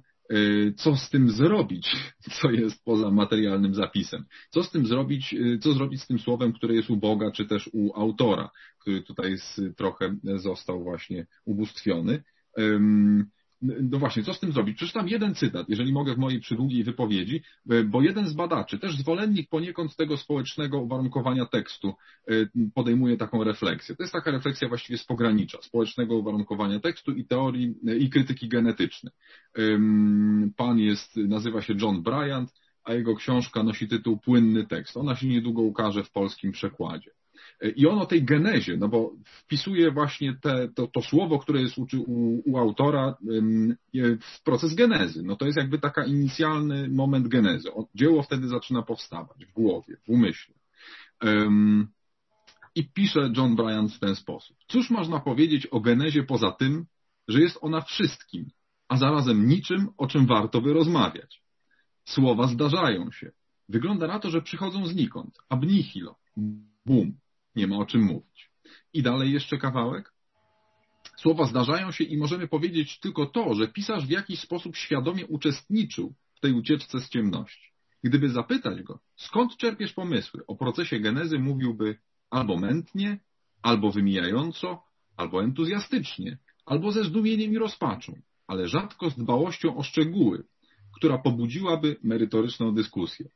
co 0.77 0.95
z 0.95 1.09
tym 1.09 1.31
zrobić, 1.31 1.95
co 2.41 2.51
jest 2.51 2.83
poza 2.83 3.11
materialnym 3.11 3.73
zapisem. 3.73 4.25
Co 4.49 4.63
z 4.63 4.71
tym 4.71 4.85
zrobić, 4.85 5.33
y, 5.33 5.59
co 5.59 5.73
zrobić 5.73 6.01
z 6.01 6.07
tym 6.07 6.19
słowem, 6.19 6.53
które 6.53 6.75
jest 6.75 6.89
u 6.89 6.97
Boga, 6.97 7.31
czy 7.31 7.45
też 7.45 7.69
u 7.73 7.93
autora, 7.95 8.49
który 8.79 9.01
tutaj 9.01 9.35
trochę 9.77 10.15
został 10.23 10.83
właśnie 10.83 11.27
ubóstwiony. 11.45 12.23
No 13.61 13.99
właśnie, 13.99 14.23
co 14.23 14.33
z 14.33 14.39
tym 14.39 14.51
zrobić? 14.51 14.77
Przeczytam 14.77 15.07
jeden 15.07 15.35
cytat, 15.35 15.69
jeżeli 15.69 15.93
mogę 15.93 16.15
w 16.15 16.17
mojej 16.17 16.39
przydługiej 16.39 16.83
wypowiedzi, 16.83 17.41
e, 17.69 17.83
bo 17.83 18.01
jeden 18.01 18.27
z 18.27 18.33
badaczy, 18.33 18.79
też 18.79 18.97
zwolennik 18.97 19.49
poniekąd 19.49 19.95
tego 19.95 20.17
społecznego 20.17 20.81
uwarunkowania 20.81 21.45
tekstu, 21.45 21.93
e, 22.27 22.33
podejmuje 22.73 23.17
taką 23.17 23.43
refleksję. 23.43 23.95
To 23.95 24.03
jest 24.03 24.13
taka 24.13 24.31
refleksja 24.31 24.67
właściwie 24.67 24.97
z 24.97 25.05
pogranicza 25.05 25.57
społecznego 25.61 26.15
uwarunkowania 26.15 26.79
tekstu 26.79 27.11
i 27.11 27.25
teorii 27.25 27.75
e, 27.87 27.97
i 27.97 28.09
krytyki 28.09 28.47
genetycznej. 28.47 29.13
Pan 30.57 30.79
jest, 30.79 31.17
nazywa 31.17 31.61
się 31.61 31.73
John 31.81 32.03
Bryant, 32.03 32.53
a 32.83 32.93
jego 32.93 33.15
książka 33.15 33.63
nosi 33.63 33.87
tytuł 33.87 34.17
Płynny 34.17 34.65
tekst. 34.67 34.97
Ona 34.97 35.15
się 35.15 35.27
niedługo 35.27 35.61
ukaże 35.61 36.03
w 36.03 36.11
polskim 36.11 36.51
przekładzie. 36.51 37.11
I 37.75 37.87
on 37.87 37.99
o 37.99 38.05
tej 38.05 38.23
genezie, 38.23 38.77
no 38.77 38.87
bo 38.87 39.13
wpisuje 39.23 39.91
właśnie 39.91 40.35
te, 40.41 40.69
to, 40.75 40.87
to 40.87 41.01
słowo, 41.01 41.39
które 41.39 41.61
jest 41.61 41.77
u, 41.77 41.87
u, 42.45 42.57
autora 42.57 43.17
w 44.21 44.43
proces 44.43 44.75
genezy. 44.75 45.23
No 45.23 45.35
to 45.35 45.45
jest 45.45 45.57
jakby 45.57 45.79
taka 45.79 46.05
inicjalny 46.05 46.89
moment 46.89 47.27
genezy. 47.27 47.69
Dzieło 47.95 48.23
wtedy 48.23 48.47
zaczyna 48.47 48.81
powstawać 48.81 49.45
w 49.45 49.53
głowie, 49.53 49.97
w 50.05 50.09
umyśle. 50.09 50.55
I 52.75 52.89
pisze 52.93 53.31
John 53.37 53.55
Bryant 53.55 53.93
w 53.93 53.99
ten 53.99 54.15
sposób. 54.15 54.57
Cóż 54.67 54.89
można 54.89 55.19
powiedzieć 55.19 55.67
o 55.67 55.79
genezie 55.79 56.23
poza 56.23 56.51
tym, 56.51 56.85
że 57.27 57.39
jest 57.41 57.57
ona 57.61 57.81
wszystkim, 57.81 58.49
a 58.87 58.97
zarazem 58.97 59.47
niczym, 59.47 59.87
o 59.97 60.07
czym 60.07 60.25
warto 60.25 60.61
by 60.61 60.73
rozmawiać. 60.73 61.41
Słowa 62.05 62.47
zdarzają 62.47 63.11
się. 63.11 63.31
Wygląda 63.69 64.07
na 64.07 64.19
to, 64.19 64.29
że 64.29 64.41
przychodzą 64.41 64.85
znikąd. 64.85 65.37
Ab 65.49 65.65
nihilo. 65.65 66.15
Bum. 66.85 67.17
Nie 67.55 67.67
ma 67.67 67.77
o 67.77 67.85
czym 67.85 68.01
mówić. 68.01 68.51
I 68.93 69.03
dalej 69.03 69.31
jeszcze 69.31 69.57
kawałek. 69.57 70.13
Słowa 71.17 71.45
zdarzają 71.45 71.91
się 71.91 72.03
i 72.03 72.17
możemy 72.17 72.47
powiedzieć 72.47 72.99
tylko 72.99 73.25
to, 73.25 73.53
że 73.53 73.67
pisarz 73.67 74.05
w 74.05 74.09
jakiś 74.09 74.39
sposób 74.39 74.75
świadomie 74.75 75.27
uczestniczył 75.27 76.13
w 76.35 76.39
tej 76.39 76.53
ucieczce 76.53 76.99
z 76.99 77.09
ciemności. 77.09 77.69
Gdyby 78.03 78.29
zapytać 78.29 78.83
go, 78.83 78.99
skąd 79.15 79.57
czerpiesz 79.57 79.93
pomysły, 79.93 80.45
o 80.47 80.55
procesie 80.55 80.99
genezy 80.99 81.39
mówiłby 81.39 81.97
albo 82.29 82.57
mętnie, 82.57 83.19
albo 83.61 83.91
wymijająco, 83.91 84.83
albo 85.17 85.43
entuzjastycznie, 85.43 86.37
albo 86.65 86.91
ze 86.91 87.03
zdumieniem 87.03 87.51
i 87.51 87.57
rozpaczą, 87.57 88.13
ale 88.47 88.67
rzadko 88.67 89.09
z 89.09 89.15
dbałością 89.15 89.77
o 89.77 89.83
szczegóły, 89.83 90.43
która 90.95 91.17
pobudziłaby 91.17 91.97
merytoryczną 92.03 92.73
dyskusję. 92.73 93.29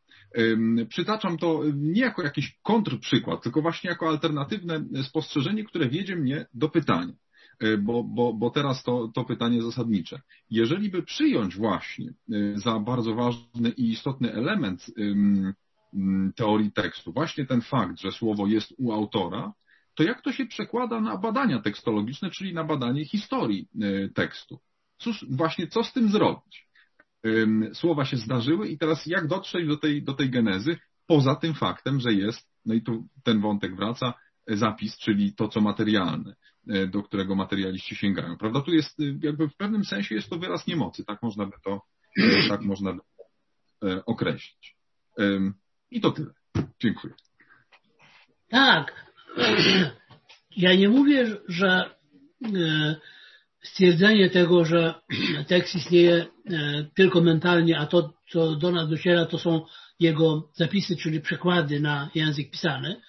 Przytaczam 0.90 1.38
to 1.38 1.62
nie 1.76 2.02
jako 2.02 2.24
jakiś 2.24 2.60
kontrprzykład, 2.64 3.44
tylko 3.44 3.62
właśnie 3.62 3.90
jako 3.90 4.10
alternatywne 4.10 4.84
spostrzeżenie, 5.04 5.64
które 5.64 5.90
wiedzie 5.90 6.16
mnie 6.16 6.46
do 6.54 6.70
pytania. 6.70 7.14
E, 7.60 7.78
bo, 7.78 8.04
bo, 8.04 8.34
bo 8.34 8.50
teraz 8.50 8.84
to, 8.84 9.08
to 9.16 9.24
pytanie 9.24 9.62
zasadnicze. 9.62 10.22
Jeżeli 10.50 10.90
by 10.90 11.04
przyjąć 11.04 11.56
właśnie 11.56 12.10
e, 12.10 12.60
za 12.60 12.80
bardzo 12.80 13.16
ważny 13.16 13.70
i 13.70 13.90
istotny 13.90 14.34
element 14.34 14.86
teorii 16.36 16.72
tekstu 16.72 17.14
właśnie 17.14 17.46
ten 17.46 17.62
fakt, 17.62 18.00
że 18.00 18.12
słowo 18.12 18.48
jest 18.48 18.74
u 18.78 18.92
autora, 18.92 19.54
to 19.96 20.04
jak 20.04 20.22
to 20.22 20.32
się 20.32 20.46
przekłada 20.46 21.02
na 21.02 21.18
badania 21.18 21.62
tekstologiczne, 21.62 22.30
czyli 22.30 22.54
na 22.54 22.64
badanie 22.64 23.06
historii 23.06 23.68
e, 23.82 24.10
tekstu? 24.10 24.60
Cóż, 24.98 25.26
właśnie 25.30 25.68
co 25.68 25.84
z 25.84 25.94
tym 25.94 26.10
zrobić? 26.10 26.68
Słowa 27.74 28.06
się 28.06 28.18
zdarzyły 28.18 28.68
i 28.68 28.78
teraz 28.78 29.06
jak 29.06 29.28
dotrzeć 29.28 29.68
do 29.68 29.78
tej, 29.78 30.04
do 30.04 30.14
tej 30.14 30.30
genezy, 30.30 30.78
poza 31.08 31.36
tym 31.36 31.54
faktem, 31.54 32.00
że 32.00 32.14
jest, 32.14 32.50
no 32.66 32.74
i 32.74 32.82
tu 32.82 33.08
ten 33.24 33.42
wątek 33.42 33.76
wraca, 33.76 34.14
zapis, 34.48 34.98
czyli 34.98 35.34
to, 35.34 35.48
co 35.48 35.62
materialne, 35.62 36.36
e, 36.70 36.88
do 36.88 37.04
którego 37.04 37.36
materialiści 37.36 37.96
sięgają. 37.96 38.38
Prawda? 38.38 38.62
Tu 38.62 38.72
jest, 38.72 39.00
e, 39.00 39.04
jakby 39.22 39.48
w 39.48 39.56
pewnym 39.56 39.86
sensie 39.86 40.16
jest 40.16 40.30
to 40.30 40.40
wyraz 40.40 40.68
niemocy, 40.68 41.06
tak 41.06 41.22
można 41.22 41.46
by 41.46 41.54
to, 41.64 41.82
tak 42.50 42.62
można 42.62 42.94
by 42.94 43.00
określić. 44.06 44.76
I 45.92 46.02
to 46.02 46.12
tyle. 46.12 46.34
Dziękuję. 46.80 47.14
Tak. 48.50 49.12
Ja 50.58 50.76
nie 50.76 50.90
mówię, 50.90 51.38
że 51.48 51.96
stwierdzenie 53.64 54.30
tego, 54.30 54.66
że 54.66 54.94
tekst 55.48 55.76
istnieje 55.76 56.16
e, 56.16 56.26
tylko 56.96 57.22
mentalnie, 57.22 57.80
a 57.80 57.86
to, 57.86 58.14
co 58.30 58.56
do 58.56 58.72
nas 58.72 58.90
dociera, 58.90 59.26
to 59.26 59.40
są 59.40 59.66
jego 60.00 60.50
zapisy, 60.54 60.96
czyli 60.96 61.22
przekłady 61.22 61.80
na 61.80 62.10
język 62.16 62.52
pisany, 62.52 63.02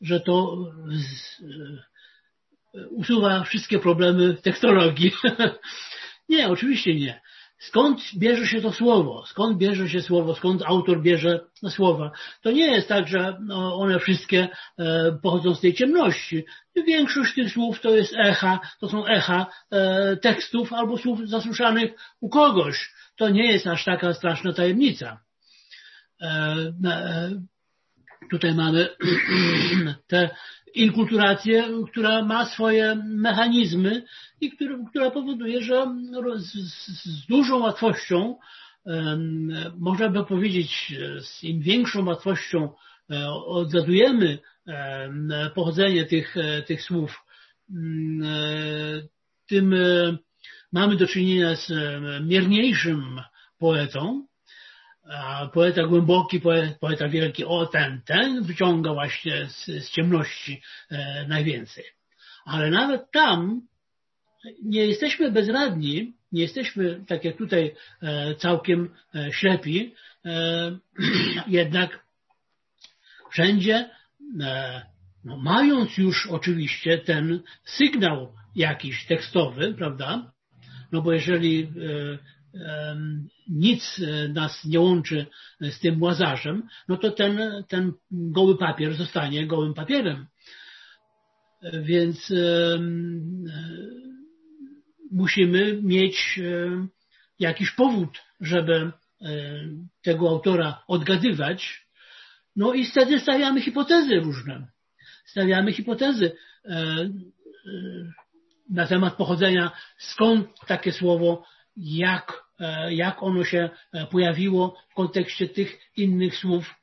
że 0.00 0.20
to 0.20 0.56
usuwa 2.90 3.44
wszystkie 3.44 3.78
problemy 3.78 4.34
tekstologii. 4.34 5.12
nie, 6.28 6.48
oczywiście 6.48 6.94
nie 6.94 7.20
skąd 7.58 8.00
bierze 8.18 8.46
się 8.46 8.60
to 8.60 8.72
słowo, 8.72 9.26
skąd 9.26 9.58
bierze 9.58 9.88
się 9.88 10.02
słowo, 10.02 10.34
skąd 10.34 10.62
autor 10.62 11.02
bierze 11.02 11.40
słowa. 11.68 12.10
To 12.42 12.50
nie 12.50 12.66
jest 12.66 12.88
tak, 12.88 13.08
że 13.08 13.38
no, 13.40 13.76
one 13.76 13.98
wszystkie 13.98 14.48
e, 14.78 15.18
pochodzą 15.22 15.54
z 15.54 15.60
tej 15.60 15.74
ciemności. 15.74 16.44
Większość 16.86 17.34
tych 17.34 17.52
słów 17.52 17.80
to 17.80 17.90
jest 17.90 18.14
echa, 18.16 18.60
to 18.80 18.88
są 18.88 19.06
echa 19.06 19.46
e, 19.70 20.16
tekstów 20.16 20.72
albo 20.72 20.98
słów 20.98 21.28
zasłyszanych 21.28 21.90
u 22.20 22.28
kogoś. 22.28 22.94
To 23.16 23.28
nie 23.28 23.52
jest 23.52 23.66
aż 23.66 23.84
taka 23.84 24.14
straszna 24.14 24.52
tajemnica. 24.52 25.20
E, 26.20 26.72
tutaj 28.30 28.54
mamy 28.54 28.88
tę 30.06 30.30
inkulturację, 30.74 31.64
która 31.90 32.24
ma 32.24 32.46
swoje 32.46 33.02
mechanizmy 33.06 34.02
i 34.40 34.50
który, 34.50 34.78
która 34.90 35.10
powoduje, 35.10 35.62
że 35.62 35.86
z, 36.36 36.52
z 37.04 37.26
dużą 37.26 37.58
łatwością, 37.58 38.36
można 39.78 40.08
by 40.08 40.24
powiedzieć, 40.24 40.94
z 41.20 41.44
im 41.44 41.60
większą 41.60 42.04
łatwością 42.04 42.68
e, 43.10 43.28
odgadujemy 43.30 44.38
pochodzenie 45.54 46.04
tych, 46.04 46.36
e, 46.36 46.62
tych 46.62 46.82
słów, 46.82 47.24
mm, 47.70 48.22
e, 48.22 49.08
tym 49.46 49.74
mamy 50.72 50.96
do 50.96 51.06
czynienia 51.06 51.56
z 51.56 51.72
mierniejszym 52.26 53.20
poetą, 53.58 54.26
poeta 55.52 55.86
głęboki, 55.86 56.40
poeta 56.80 57.08
wielki, 57.08 57.44
o 57.44 57.66
ten, 57.66 58.00
ten 58.04 58.42
wyciąga 58.42 58.94
właśnie 58.94 59.46
z, 59.46 59.64
z 59.64 59.90
ciemności 59.90 60.62
e, 60.90 61.26
najwięcej. 61.28 61.84
Ale 62.44 62.70
nawet 62.70 63.10
tam 63.10 63.62
nie 64.62 64.86
jesteśmy 64.86 65.32
bezradni, 65.32 66.12
nie 66.32 66.42
jesteśmy, 66.42 67.04
tak 67.06 67.24
jak 67.24 67.36
tutaj, 67.36 67.74
e, 68.02 68.34
całkiem 68.34 68.94
e, 69.14 69.32
ślepi, 69.32 69.94
e, 70.24 70.78
jednak 71.46 72.04
wszędzie, 73.30 73.90
e, 74.40 74.82
no, 75.24 75.36
mając 75.36 75.98
już 75.98 76.26
oczywiście 76.26 76.98
ten 76.98 77.42
sygnał 77.64 78.32
jakiś 78.56 79.06
tekstowy, 79.06 79.74
prawda, 79.74 80.32
no 80.92 81.02
bo 81.02 81.12
jeżeli 81.12 81.62
e, 81.62 81.68
nic 83.48 84.00
e, 84.00 84.28
nas 84.28 84.64
nie 84.64 84.80
łączy 84.80 85.26
z 85.60 85.80
tym 85.80 86.02
łazarzem, 86.02 86.68
no 86.88 86.96
to 86.96 87.10
ten, 87.10 87.40
ten 87.68 87.92
goły 88.10 88.58
papier 88.58 88.94
zostanie 88.94 89.46
gołym 89.46 89.74
papierem. 89.74 90.26
Więc 91.82 92.30
e, 92.30 92.78
musimy 95.10 95.82
mieć 95.82 96.38
e, 96.38 96.86
jakiś 97.38 97.70
powód, 97.70 98.22
żeby 98.40 98.92
tego 100.02 100.28
autora 100.28 100.82
odgadywać. 100.88 101.86
No 102.56 102.74
i 102.74 102.84
wtedy 102.84 103.20
stawiamy 103.20 103.60
hipotezy 103.60 104.14
różne. 104.14 104.66
Stawiamy 105.26 105.72
hipotezy 105.72 106.32
na 108.70 108.86
temat 108.86 109.16
pochodzenia, 109.16 109.70
skąd 109.98 110.48
takie 110.66 110.92
słowo 110.92 111.44
jak, 111.78 112.44
e, 112.60 112.94
jak 112.94 113.22
ono 113.22 113.44
się 113.44 113.70
e, 113.92 114.06
pojawiło 114.06 114.76
w 114.90 114.94
kontekście 114.94 115.48
tych 115.48 115.78
innych 115.96 116.36
słów. 116.36 116.74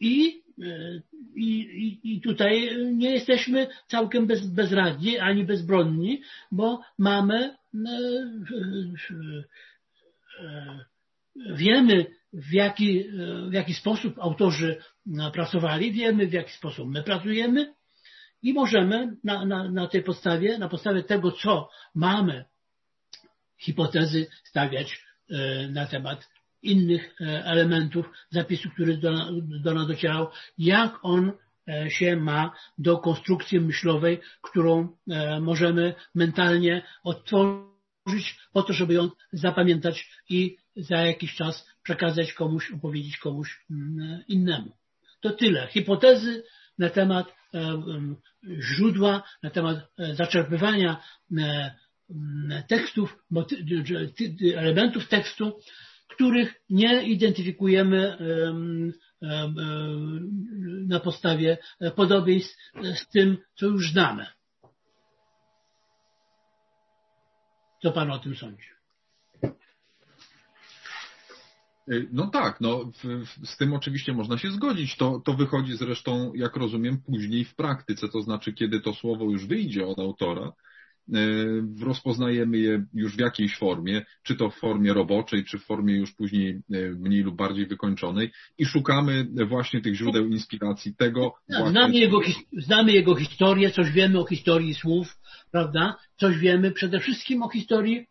I, 0.00 0.42
e, 0.62 1.00
i, 1.36 2.00
i 2.04 2.20
tutaj 2.20 2.76
nie 2.94 3.10
jesteśmy 3.10 3.66
całkiem 3.88 4.26
bez, 4.26 4.46
bezradni 4.46 5.18
ani 5.18 5.44
bezbronni, 5.44 6.22
bo 6.52 6.80
mamy, 6.98 7.56
wiemy 11.54 12.06
w 12.32 12.52
jaki, 12.52 13.04
w 13.48 13.52
jaki 13.52 13.74
sposób 13.74 14.18
autorzy 14.18 14.76
pracowali, 15.32 15.92
wiemy 15.92 16.26
w 16.26 16.32
jaki 16.32 16.52
sposób 16.52 16.88
my 16.88 17.02
pracujemy 17.02 17.74
i 18.42 18.52
możemy 18.52 19.16
na, 19.24 19.44
na, 19.44 19.70
na 19.70 19.86
tej 19.86 20.02
podstawie, 20.02 20.58
na 20.58 20.68
podstawie 20.68 21.02
tego, 21.02 21.32
co 21.32 21.68
mamy 21.94 22.44
hipotezy 23.58 24.26
stawiać 24.44 25.04
e, 25.30 25.68
na 25.68 25.86
temat 25.86 26.28
innych 26.62 27.14
e, 27.20 27.44
elementów 27.44 28.10
zapisu, 28.30 28.70
który 28.70 28.96
do, 29.62 29.74
nas 29.74 29.86
docierał, 29.86 30.28
jak 30.58 30.98
on 31.02 31.32
e, 31.68 31.90
się 31.90 32.16
ma 32.16 32.52
do 32.78 32.98
konstrukcji 32.98 33.60
myślowej, 33.60 34.20
którą 34.42 34.88
możemy 35.40 35.94
mentalnie 36.14 36.82
odtworzyć 37.02 38.38
po 38.52 38.62
to, 38.62 38.72
żeby 38.72 38.94
ją 38.94 39.10
zapamiętać 39.32 40.10
i 40.28 40.56
za 40.76 40.96
jakiś 40.96 41.34
czas 41.34 41.66
przekazać 41.82 42.32
komuś, 42.32 42.70
opowiedzieć 42.70 43.16
komuś 43.16 43.64
mm, 43.70 44.22
innemu. 44.28 44.72
To 45.20 45.30
tyle. 45.30 45.66
Hipotezy 45.66 46.42
na 46.78 46.90
temat 46.90 47.34
źródła, 48.60 49.22
na 49.42 49.50
temat 49.50 49.78
zaczerpywania 50.12 51.02
tekstów, 52.68 53.24
elementów 54.56 55.08
tekstu, 55.08 55.58
których 56.08 56.54
nie 56.70 57.02
identyfikujemy, 57.02 58.16
na 60.88 61.00
podstawie 61.00 61.58
podobieństw 61.96 62.56
z 62.94 63.08
tym, 63.08 63.38
co 63.54 63.66
już 63.66 63.92
znamy. 63.92 64.26
Co 67.82 67.92
Pan 67.92 68.10
o 68.10 68.18
tym 68.18 68.36
sądzi? 68.36 68.66
Y, 71.92 72.08
no 72.12 72.26
tak, 72.26 72.60
no, 72.60 72.92
z 73.44 73.56
tym 73.56 73.72
oczywiście 73.72 74.12
można 74.12 74.38
się 74.38 74.50
zgodzić. 74.50 74.96
To, 74.96 75.22
to 75.24 75.34
wychodzi 75.34 75.76
zresztą, 75.76 76.34
jak 76.34 76.56
rozumiem, 76.56 77.02
później 77.02 77.44
w 77.44 77.54
praktyce, 77.54 78.08
to 78.08 78.22
znaczy, 78.22 78.52
kiedy 78.52 78.80
to 78.80 78.94
słowo 78.94 79.24
już 79.24 79.46
wyjdzie 79.46 79.86
od 79.86 79.98
autora, 79.98 80.52
rozpoznajemy 81.80 82.58
je 82.58 82.84
już 82.94 83.16
w 83.16 83.20
jakiejś 83.20 83.56
formie, 83.56 84.04
czy 84.22 84.36
to 84.36 84.50
w 84.50 84.56
formie 84.56 84.92
roboczej, 84.92 85.44
czy 85.44 85.58
w 85.58 85.64
formie 85.64 85.96
już 85.96 86.12
później 86.12 86.60
y, 86.74 86.96
mniej 86.98 87.22
lub 87.22 87.36
bardziej 87.36 87.66
wykończonej 87.66 88.30
i 88.58 88.66
szukamy 88.66 89.26
właśnie 89.46 89.80
tych 89.80 89.94
źródeł 89.94 90.26
inspiracji 90.26 90.94
tego. 90.94 91.34
Znamy, 91.48 91.94
jego, 91.94 92.20
znamy 92.52 92.92
jego 92.92 93.14
historię, 93.14 93.70
coś 93.70 93.90
wiemy 93.90 94.18
o 94.18 94.26
historii 94.26 94.74
słów, 94.74 95.18
prawda? 95.52 95.96
Coś 96.16 96.38
wiemy 96.38 96.70
przede 96.70 97.00
wszystkim 97.00 97.42
o 97.42 97.48
historii 97.48 98.06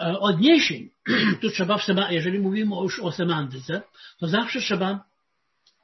E, 0.00 0.18
odniesień, 0.18 0.90
tu 1.40 1.50
trzeba, 1.50 1.78
jeżeli 2.10 2.38
mówimy 2.38 2.76
już 2.82 3.00
o 3.00 3.12
semantyce, 3.12 3.82
to 4.18 4.26
zawsze 4.28 4.60
trzeba 4.60 5.04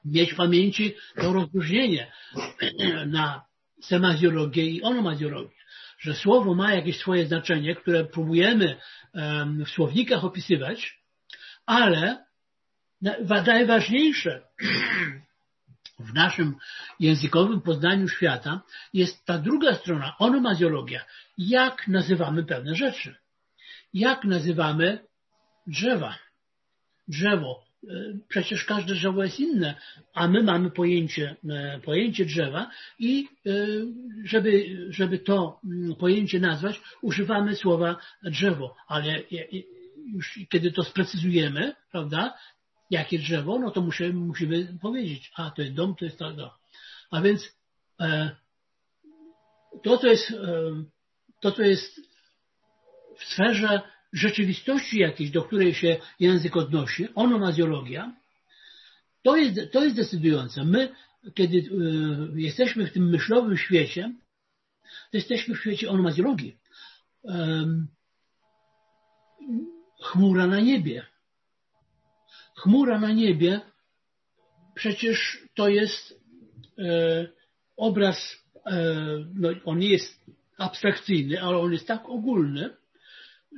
mieć 0.05 0.33
w 0.33 0.37
pamięci 0.37 0.95
to 1.21 1.33
rozróżnienie 1.33 2.13
na 3.07 3.43
semazjologię 3.83 4.67
i 4.67 4.83
onomazjologię, 4.83 5.57
że 5.99 6.15
słowo 6.15 6.55
ma 6.55 6.75
jakieś 6.75 6.99
swoje 6.99 7.27
znaczenie, 7.27 7.75
które 7.75 8.05
próbujemy 8.05 8.77
w 9.67 9.69
słownikach 9.69 10.25
opisywać, 10.25 10.99
ale 11.67 12.25
najważniejsze 13.47 14.43
w 16.09 16.15
naszym 16.15 16.55
językowym 17.01 17.61
poznaniu 17.61 18.09
świata 18.09 18.63
jest 18.93 19.25
ta 19.25 19.39
druga 19.39 19.75
strona, 19.75 20.17
onomazjologia. 20.19 21.05
Jak 21.39 21.89
nazywamy 21.89 22.45
pewne 22.45 22.75
rzeczy? 22.75 23.17
jak 23.95 24.25
nazywamy 24.25 25.07
drzewa. 25.67 26.19
Drzewo. 27.09 27.65
E, 27.85 28.19
przecież 28.29 28.65
każde 28.65 28.95
drzewo 28.95 29.25
jest 29.25 29.41
inne, 29.41 29.75
a 30.15 30.29
my 30.29 30.43
mamy 30.43 30.71
pojęcie, 30.71 31.37
e, 31.51 31.81
pojęcie 31.85 32.25
drzewa 32.25 32.71
i 32.99 33.29
e, 33.47 33.51
żeby, 34.25 34.77
żeby 34.91 35.19
to 35.19 35.61
mm, 35.65 35.95
pojęcie 35.97 36.41
nazwać, 36.41 36.81
używamy 37.03 37.57
słowa 37.57 37.97
drzewo, 38.23 38.77
ale 38.89 39.23
już 40.15 40.39
kiedy 40.49 40.73
to 40.73 40.83
sprecyzujemy, 40.83 41.75
prawda, 41.93 42.39
jakie 42.91 43.19
drzewo, 43.19 43.59
no 43.59 43.71
to 43.71 43.81
musimy, 43.81 44.13
musimy 44.13 44.79
powiedzieć, 44.83 45.33
a 45.37 45.51
to 45.51 45.63
jest 45.63 45.75
dom, 45.75 45.95
to 45.95 46.05
jest 46.05 46.19
to. 46.19 46.55
A 47.11 47.21
więc 47.21 47.59
to, 49.83 49.99
co 49.99 50.07
jest, 50.07 50.33
to, 51.41 51.53
co 51.53 51.63
jest 51.63 52.01
w 53.19 53.25
sferze 53.25 53.83
rzeczywistości 54.13 54.99
jakiejś, 54.99 55.31
do 55.31 55.43
której 55.43 55.75
się 55.75 55.97
język 56.21 56.57
odnosi, 56.57 57.09
onomazjologia, 57.15 58.17
to 59.23 59.37
jest, 59.37 59.73
to 59.73 59.85
jest 59.85 59.97
decydujące. 59.97 60.65
My, 60.65 60.95
kiedy 61.35 61.57
y, 61.57 62.41
jesteśmy 62.41 62.87
w 62.87 62.93
tym 62.93 63.11
myślowym 63.11 63.57
świecie, 63.57 64.15
to 65.11 65.17
jesteśmy 65.17 65.55
w 65.55 65.61
świecie 65.61 65.91
onomazjologii. 65.91 66.57
chmura 70.03 70.47
na 70.47 70.61
niebie. 70.61 71.07
Chmura 72.57 72.99
na 72.99 73.13
niebie 73.13 73.61
przecież 74.79 75.39
to 75.55 75.69
jest 75.69 76.21
e, 76.79 77.29
obraz, 77.77 78.45
e, 78.67 78.95
no, 79.35 79.49
on 79.65 79.79
nie 79.79 79.91
jest 79.91 80.25
abstrakcyjny, 80.59 81.43
ale 81.43 81.59
on 81.59 81.73
jest 81.73 81.87
tak 81.87 82.09
ogólny, 82.09 82.71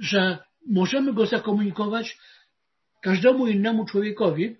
że 0.01 0.39
możemy 0.67 1.13
go 1.13 1.27
zakomunikować 1.27 2.19
każdemu 3.03 3.47
innemu 3.47 3.85
człowiekowi 3.85 4.57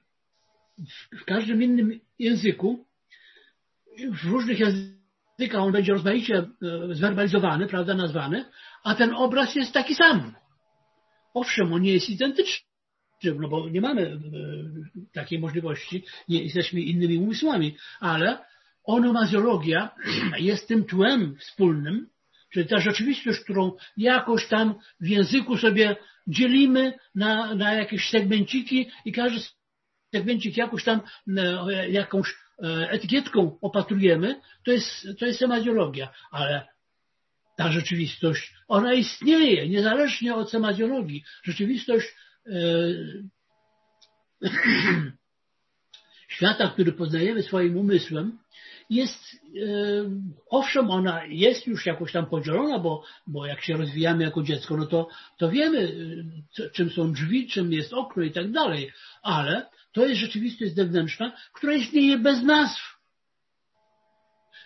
w 1.21 1.25
każdym 1.25 1.63
innym 1.63 2.01
języku, 2.19 2.87
w 4.13 4.25
różnych 4.25 4.59
językach 4.61 5.61
on 5.61 5.73
będzie 5.73 5.93
rozmaicie 5.93 6.37
e, 6.37 6.49
zwerbalizowany, 6.95 7.67
prawda, 7.67 7.95
nazwany, 7.95 8.45
a 8.85 8.95
ten 8.95 9.15
obraz 9.15 9.55
jest 9.55 9.73
taki 9.73 9.95
sam. 9.95 10.35
Owszem, 11.35 11.73
on 11.73 11.83
nie 11.83 11.93
jest 11.93 12.11
identyczny, 12.11 12.67
no 13.25 13.49
bo 13.49 13.69
nie 13.69 13.81
mamy 13.81 14.03
e, 14.03 14.19
takiej 15.13 15.39
możliwości, 15.39 16.05
nie 16.29 16.43
jesteśmy 16.43 16.81
innymi 16.81 17.19
umysłami, 17.19 17.77
ale 18.01 18.39
onomazjologia 18.85 19.91
jest 20.39 20.69
tym 20.69 20.85
tłem 20.85 21.37
wspólnym, 21.37 22.07
Czyli 22.53 22.67
ta 22.67 22.81
rzeczywistość, 22.81 23.41
którą 23.41 23.73
jakoś 23.97 24.47
tam 24.47 24.75
w 25.01 25.07
języku 25.07 25.57
sobie 25.57 25.97
dzielimy 26.27 26.99
na, 27.15 27.55
na 27.55 27.75
jakieś 27.75 28.11
segmenciki 28.11 28.91
i 29.05 29.13
każdy 29.13 29.41
segmencik 30.15 30.57
jakoś 30.57 30.85
tam 30.85 31.01
e, 31.39 31.91
jakąś 31.91 32.35
e, 32.63 32.91
etykietką 32.91 33.59
opatrujemy, 33.61 34.41
to 34.65 34.73
jest, 34.73 35.07
to 35.19 35.27
jest 35.27 35.39
semadiologia. 35.39 36.09
Ale 36.31 36.67
ta 37.57 37.73
rzeczywistość, 37.73 38.55
ona 38.69 38.95
istnieje, 38.95 39.69
niezależnie 39.69 40.35
od 40.35 40.51
semadiologii. 40.51 41.25
Rzeczywistość 41.43 42.07
e, 42.47 42.51
świata, 46.31 46.69
który 46.69 46.93
poznajemy 46.93 47.43
swoim 47.43 47.77
umysłem, 47.77 48.39
jest, 48.91 49.35
e, 49.35 49.71
owszem, 50.51 50.91
ona 50.91 51.25
jest 51.25 51.67
już 51.67 51.87
jakoś 51.87 52.13
tam 52.13 52.27
podzielona, 52.27 52.79
bo, 52.79 53.05
bo 53.27 53.47
jak 53.47 53.63
się 53.63 53.77
rozwijamy 53.77 54.25
jako 54.25 54.43
dziecko, 54.43 54.77
no 54.77 54.87
to, 54.87 55.09
to 55.39 55.51
wiemy, 55.51 55.93
e, 56.59 56.71
czym 56.71 56.91
są 56.91 57.13
drzwi, 57.13 57.49
czym 57.49 57.73
jest 57.73 57.93
okno 57.93 58.23
i 58.23 58.31
tak 58.31 58.51
dalej, 58.51 58.93
ale 59.23 59.67
to 59.93 60.07
jest 60.07 60.21
rzeczywistość 60.21 60.75
zewnętrzna, 60.75 61.33
która 61.53 61.75
istnieje 61.75 62.19
bez 62.19 62.43
nazw. 62.43 63.01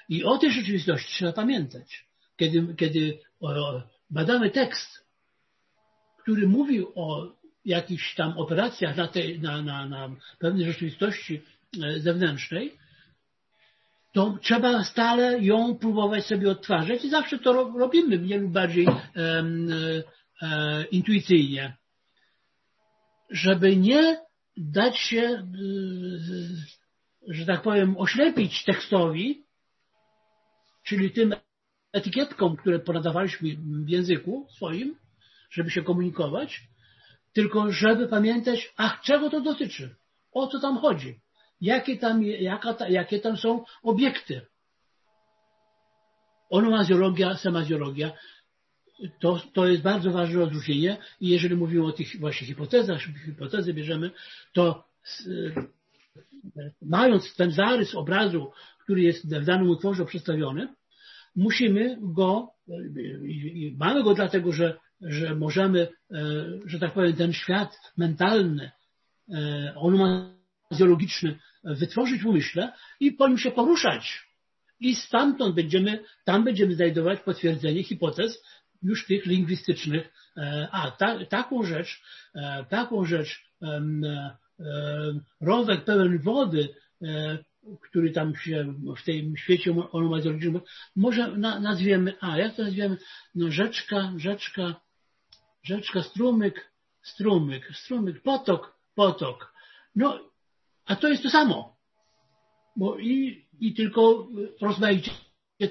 I 0.08 0.24
o 0.24 0.38
tej 0.38 0.52
rzeczywistości 0.52 1.12
trzeba 1.12 1.32
pamiętać. 1.32 2.06
Kiedy, 2.36 2.74
kiedy 2.76 3.18
badamy 4.10 4.50
tekst, 4.50 5.04
który 6.22 6.48
mówi 6.48 6.84
o 6.94 7.32
jakichś 7.64 8.14
tam 8.14 8.38
operacjach 8.38 8.96
na, 8.96 9.08
tej, 9.08 9.40
na, 9.40 9.62
na, 9.62 9.88
na 9.88 10.10
pewnej 10.38 10.66
rzeczywistości 10.66 11.42
zewnętrznej, 11.98 12.72
to 14.14 14.38
trzeba 14.42 14.84
stale 14.84 15.40
ją 15.40 15.78
próbować 15.78 16.26
sobie 16.26 16.50
odtwarzać 16.50 17.04
i 17.04 17.10
zawsze 17.10 17.38
to 17.38 17.52
robimy 17.52 18.18
mniej 18.18 18.38
lub 18.38 18.52
bardziej 18.52 18.86
e, 18.86 18.94
e, 20.42 20.84
intuicyjnie. 20.84 21.76
Żeby 23.30 23.76
nie 23.76 24.20
dać 24.56 24.98
się, 24.98 25.22
e, 25.22 25.44
że 27.28 27.46
tak 27.46 27.62
powiem, 27.62 27.96
oślepić 27.98 28.64
tekstowi, 28.64 29.44
czyli 30.84 31.10
tym 31.10 31.34
etykietkom, 31.92 32.56
które 32.56 32.78
ponadawaliśmy 32.78 33.48
w 33.84 33.88
języku 33.88 34.46
swoim, 34.56 34.96
żeby 35.50 35.70
się 35.70 35.82
komunikować, 35.82 36.60
tylko 37.32 37.72
żeby 37.72 38.08
pamiętać, 38.08 38.74
ach, 38.76 39.00
czego 39.00 39.30
to 39.30 39.40
dotyczy, 39.40 39.94
o 40.32 40.46
co 40.46 40.60
tam 40.60 40.78
chodzi 40.78 41.23
jakie 41.60 41.96
tam, 41.96 42.22
jaka, 42.22 42.88
jakie 42.88 43.20
tam 43.20 43.36
są 43.36 43.64
obiekty. 43.82 44.40
Onomazjologia, 46.50 47.36
semazjologia, 47.36 48.12
to, 49.20 49.40
to 49.52 49.66
jest 49.66 49.82
bardzo 49.82 50.10
ważne 50.10 50.42
odróżnienie 50.42 50.96
i 51.20 51.28
jeżeli 51.28 51.56
mówimy 51.56 51.84
o 51.86 51.92
tych 51.92 52.20
właśnie 52.20 52.46
hipotezach, 52.46 53.00
hipotezy 53.24 53.74
bierzemy, 53.74 54.10
to 54.52 54.84
mając 56.82 57.34
ten 57.36 57.50
zarys 57.50 57.94
obrazu, 57.94 58.52
który 58.84 59.02
jest 59.02 59.34
w 59.34 59.44
danym 59.44 59.70
utworze 59.70 60.04
przedstawiony, 60.04 60.68
musimy 61.36 61.98
go, 62.00 62.50
mamy 63.76 64.02
go 64.02 64.14
dlatego, 64.14 64.52
że, 64.52 64.78
że 65.00 65.34
możemy, 65.34 65.80
e, 65.80 66.46
że 66.66 66.78
tak 66.78 66.92
powiem, 66.92 67.12
ten 67.12 67.32
świat 67.32 67.78
mentalny, 67.96 68.70
e, 69.34 69.72
onomazjologiczny 70.74 71.38
wytworzyć 71.64 72.22
w 72.22 72.26
umyśle 72.26 72.72
i 73.00 73.12
po 73.12 73.28
nim 73.28 73.38
się 73.38 73.50
poruszać. 73.50 74.26
I 74.80 74.94
stamtąd 74.94 75.54
będziemy, 75.54 76.04
tam 76.24 76.44
będziemy 76.44 76.74
znajdować 76.74 77.20
potwierdzenie 77.20 77.82
hipotez 77.82 78.42
już 78.82 79.06
tych 79.06 79.26
lingwistycznych. 79.26 80.12
E, 80.36 80.68
a 80.72 80.90
ta, 80.90 81.26
taką 81.26 81.62
rzecz, 81.62 82.02
e, 82.34 82.64
taką 82.68 83.04
rzecz, 83.04 83.44
e, 83.62 83.80
rowek 85.40 85.84
pełen 85.84 86.18
wody, 86.18 86.68
który 87.82 88.10
tam 88.10 88.36
się 88.36 88.74
w 88.96 89.04
tym 89.04 89.36
świecie 89.36 89.74
onomazjologicznym, 89.92 90.60
może 90.96 91.36
nazwiemy, 91.36 92.14
a 92.20 92.38
jak 92.38 92.56
to 92.56 92.62
nazwiemy? 92.62 92.96
No 93.34 93.50
rzeczka, 93.50 94.12
rzeczka, 94.16 94.74
rzeczka, 95.62 96.02
strumyk, 96.02 96.70
strumyk, 97.02 97.70
strumyk, 97.74 98.22
potok, 98.22 98.78
potok. 98.94 99.52
No 99.96 100.33
a 100.86 100.96
to 100.96 101.08
jest 101.08 101.22
to 101.22 101.30
samo. 101.30 101.76
bo 102.76 102.98
i, 102.98 103.44
i 103.60 103.74
tylko 103.74 104.28
rozmaicie 104.60 105.10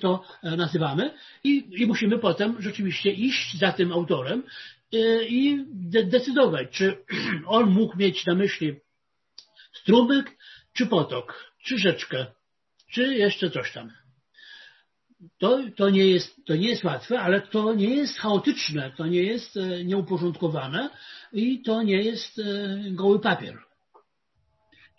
to 0.02 0.24
nazywamy 0.44 1.14
i, 1.44 1.66
i 1.82 1.86
musimy 1.86 2.20
potem 2.20 2.62
rzeczywiście 2.62 3.12
iść 3.12 3.58
za 3.58 3.72
tym 3.72 3.92
autorem 3.92 4.44
i 5.28 5.66
de 5.68 6.04
decydować, 6.04 6.70
czy 6.72 6.98
on 7.48 7.70
mógł 7.70 7.98
mieć 7.98 8.26
na 8.26 8.36
myśli 8.36 8.76
strumyk, 9.74 10.38
czy 10.74 10.86
potok, 10.86 11.54
czy 11.64 11.78
rzeczkę, 11.78 12.26
czy 12.92 13.16
jeszcze 13.16 13.50
coś 13.50 13.72
tam. 13.72 13.92
To, 15.38 15.60
to, 15.76 15.90
nie 15.90 16.08
jest, 16.08 16.46
to 16.46 16.56
nie 16.56 16.70
jest 16.70 16.84
łatwe, 16.84 17.20
ale 17.20 17.42
to 17.42 17.74
nie 17.74 17.96
jest 17.96 18.18
chaotyczne, 18.18 18.92
to 18.98 19.08
nie 19.08 19.24
jest 19.24 19.58
e, 19.58 19.84
nieuporządkowane 19.84 20.90
i 21.34 21.62
to 21.62 21.84
nie 21.84 22.02
jest 22.02 22.40
e, 22.40 22.44
goły 22.92 23.20
papier. 23.20 23.58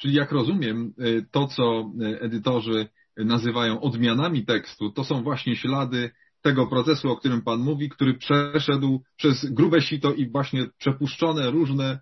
Czyli 0.00 0.14
jak 0.14 0.32
rozumiem, 0.32 0.94
e, 0.98 1.04
to 1.30 1.46
co 1.46 1.90
edytorzy 2.20 2.88
nazywają 3.16 3.80
odmianami 3.80 4.44
tekstu, 4.44 4.90
to 4.90 5.04
są 5.04 5.22
właśnie 5.22 5.56
ślady 5.56 6.10
tego 6.42 6.66
procesu, 6.66 7.10
o 7.10 7.16
którym 7.16 7.42
Pan 7.42 7.60
mówi, 7.60 7.88
który 7.88 8.14
przeszedł 8.14 9.02
przez 9.16 9.44
grube 9.50 9.80
sito 9.80 10.12
i 10.12 10.30
właśnie 10.30 10.66
przepuszczone 10.78 11.50
różne 11.50 11.98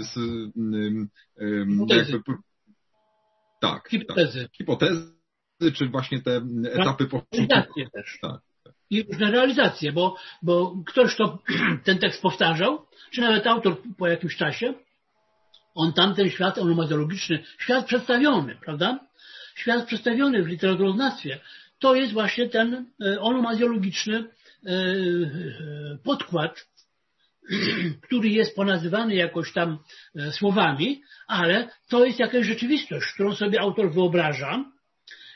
z, 0.00 0.14
Hipotezy. 1.68 2.12
Jakby, 2.12 2.34
tak, 3.60 3.88
hipotezy. 3.88 4.42
Tak, 4.42 4.56
hipotezy, 4.56 5.12
czy 5.74 5.88
właśnie 5.88 6.22
te 6.22 6.40
etapy 6.72 7.08
Realizacje 7.32 7.90
też. 7.90 8.18
Tak. 8.22 8.40
I 8.90 9.02
różne 9.02 9.30
realizacje, 9.30 9.92
bo, 9.92 10.16
bo 10.42 10.76
ktoś, 10.86 11.14
kto 11.14 11.38
ten 11.84 11.98
tekst 11.98 12.22
powtarzał, 12.22 12.86
czy 13.10 13.20
nawet 13.20 13.46
autor 13.46 13.76
po 13.98 14.08
jakimś 14.08 14.36
czasie, 14.36 14.74
on 15.74 15.92
tamten 15.92 16.30
świat 16.30 16.58
onomazologiczny, 16.58 17.44
świat 17.58 17.86
przedstawiony, 17.86 18.56
prawda? 18.64 18.98
Świat 19.54 19.86
przedstawiony 19.86 20.42
w 20.42 20.46
literaturoznawstwie, 20.46 21.38
to 21.78 21.94
jest 21.94 22.12
właśnie 22.12 22.48
ten 22.48 22.86
e, 23.04 23.20
onomazjologiczny 23.20 24.16
e, 24.16 24.24
e, 24.70 25.98
podkład, 26.04 26.68
który 28.06 28.28
jest 28.28 28.56
ponazywany 28.56 29.14
jakoś 29.14 29.52
tam 29.52 29.78
słowami, 30.30 31.02
ale 31.26 31.68
to 31.88 32.04
jest 32.04 32.18
jakaś 32.18 32.46
rzeczywistość, 32.46 33.12
którą 33.14 33.34
sobie 33.34 33.60
autor 33.60 33.92
wyobraża 33.92 34.64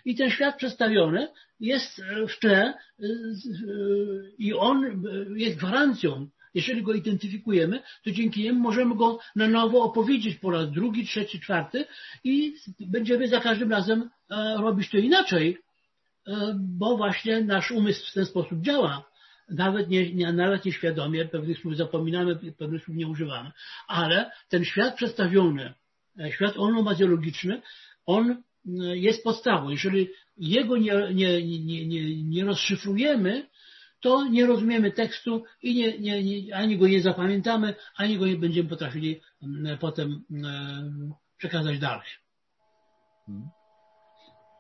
i 0.05 0.15
ten 0.15 0.31
świat 0.31 0.57
przedstawiony 0.57 1.29
jest 1.61 2.03
w 2.29 2.39
tle 2.39 2.75
i 4.39 4.55
on 4.55 5.03
jest 5.37 5.57
gwarancją 5.59 6.29
jeżeli 6.57 6.83
go 6.83 6.93
identyfikujemy, 6.93 7.83
to 8.05 8.11
dzięki 8.11 8.43
niemu 8.43 8.61
możemy 8.61 8.97
go 8.97 9.19
na 9.37 9.49
nowo 9.49 9.83
opowiedzieć 9.83 10.37
po 10.37 10.51
raz 10.51 10.71
drugi, 10.71 11.07
trzeci, 11.07 11.41
czwarty 11.41 11.85
i 12.25 12.55
będziemy 12.81 13.29
za 13.29 13.41
każdym 13.41 13.71
razem 13.71 14.11
robić 14.59 14.91
to 14.91 14.97
inaczej, 14.97 15.59
E, 16.27 16.57
bo 16.59 16.97
właśnie 16.97 17.41
nasz 17.41 17.71
umysł 17.71 18.11
w 18.11 18.15
ten 18.15 18.27
sposób 18.27 18.61
działa. 18.61 19.05
Nawet, 19.49 19.89
nie, 19.89 20.13
nie, 20.13 20.33
nawet 20.33 20.65
nieświadomie 20.65 21.25
pewnych 21.25 21.59
słów 21.59 21.77
zapominamy, 21.77 22.53
pewnych 22.59 22.85
słów 22.85 22.97
nie 22.97 23.07
używamy. 23.07 23.53
Ale 23.89 24.31
ten 24.49 24.65
świat 24.65 24.97
przedstawiony, 24.97 25.75
e, 26.21 26.33
świat 26.33 26.57
onomazjologiczny, 26.57 27.63
on 28.07 28.31
e, 28.31 28.37
jest 28.97 29.25
podstawą. 29.25 29.71
Jeżeli 29.71 30.09
jego 30.37 30.77
nie, 30.77 30.93
nie, 31.15 31.43
nie, 31.43 31.87
nie, 31.87 32.23
nie 32.25 32.45
rozszyfrujemy, 32.45 33.47
to 34.07 34.29
nie 34.29 34.47
rozumiemy 34.47 34.93
tekstu 34.93 35.45
i 35.63 35.75
nie, 35.75 35.99
nie, 35.99 36.25
nie, 36.25 36.57
ani 36.57 36.79
go 36.79 36.89
nie 36.89 37.03
zapamiętamy, 37.03 37.75
ani 37.97 38.19
go 38.19 38.27
nie 38.27 38.37
będziemy 38.37 38.69
potrafili 38.69 39.21
potem 39.81 40.25
przekazać 41.37 41.79
dalej. 41.79 42.07
Hmm. 43.27 43.49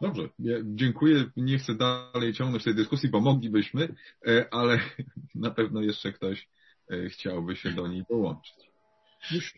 Dobrze, 0.00 0.22
ja 0.38 0.56
dziękuję. 0.64 1.24
Nie 1.36 1.58
chcę 1.58 1.74
dalej 1.74 2.32
ciągnąć 2.34 2.64
tej 2.64 2.74
dyskusji, 2.74 3.08
bo 3.08 3.20
moglibyśmy, 3.20 3.94
e, 4.26 4.46
ale 4.50 4.80
na 5.34 5.50
pewno 5.50 5.80
jeszcze 5.80 6.12
ktoś 6.12 6.48
e, 6.90 7.08
chciałby 7.08 7.56
się 7.56 7.72
do 7.72 7.88
niej 7.88 8.04
dołączyć. 8.10 8.56
Już, 9.30 9.54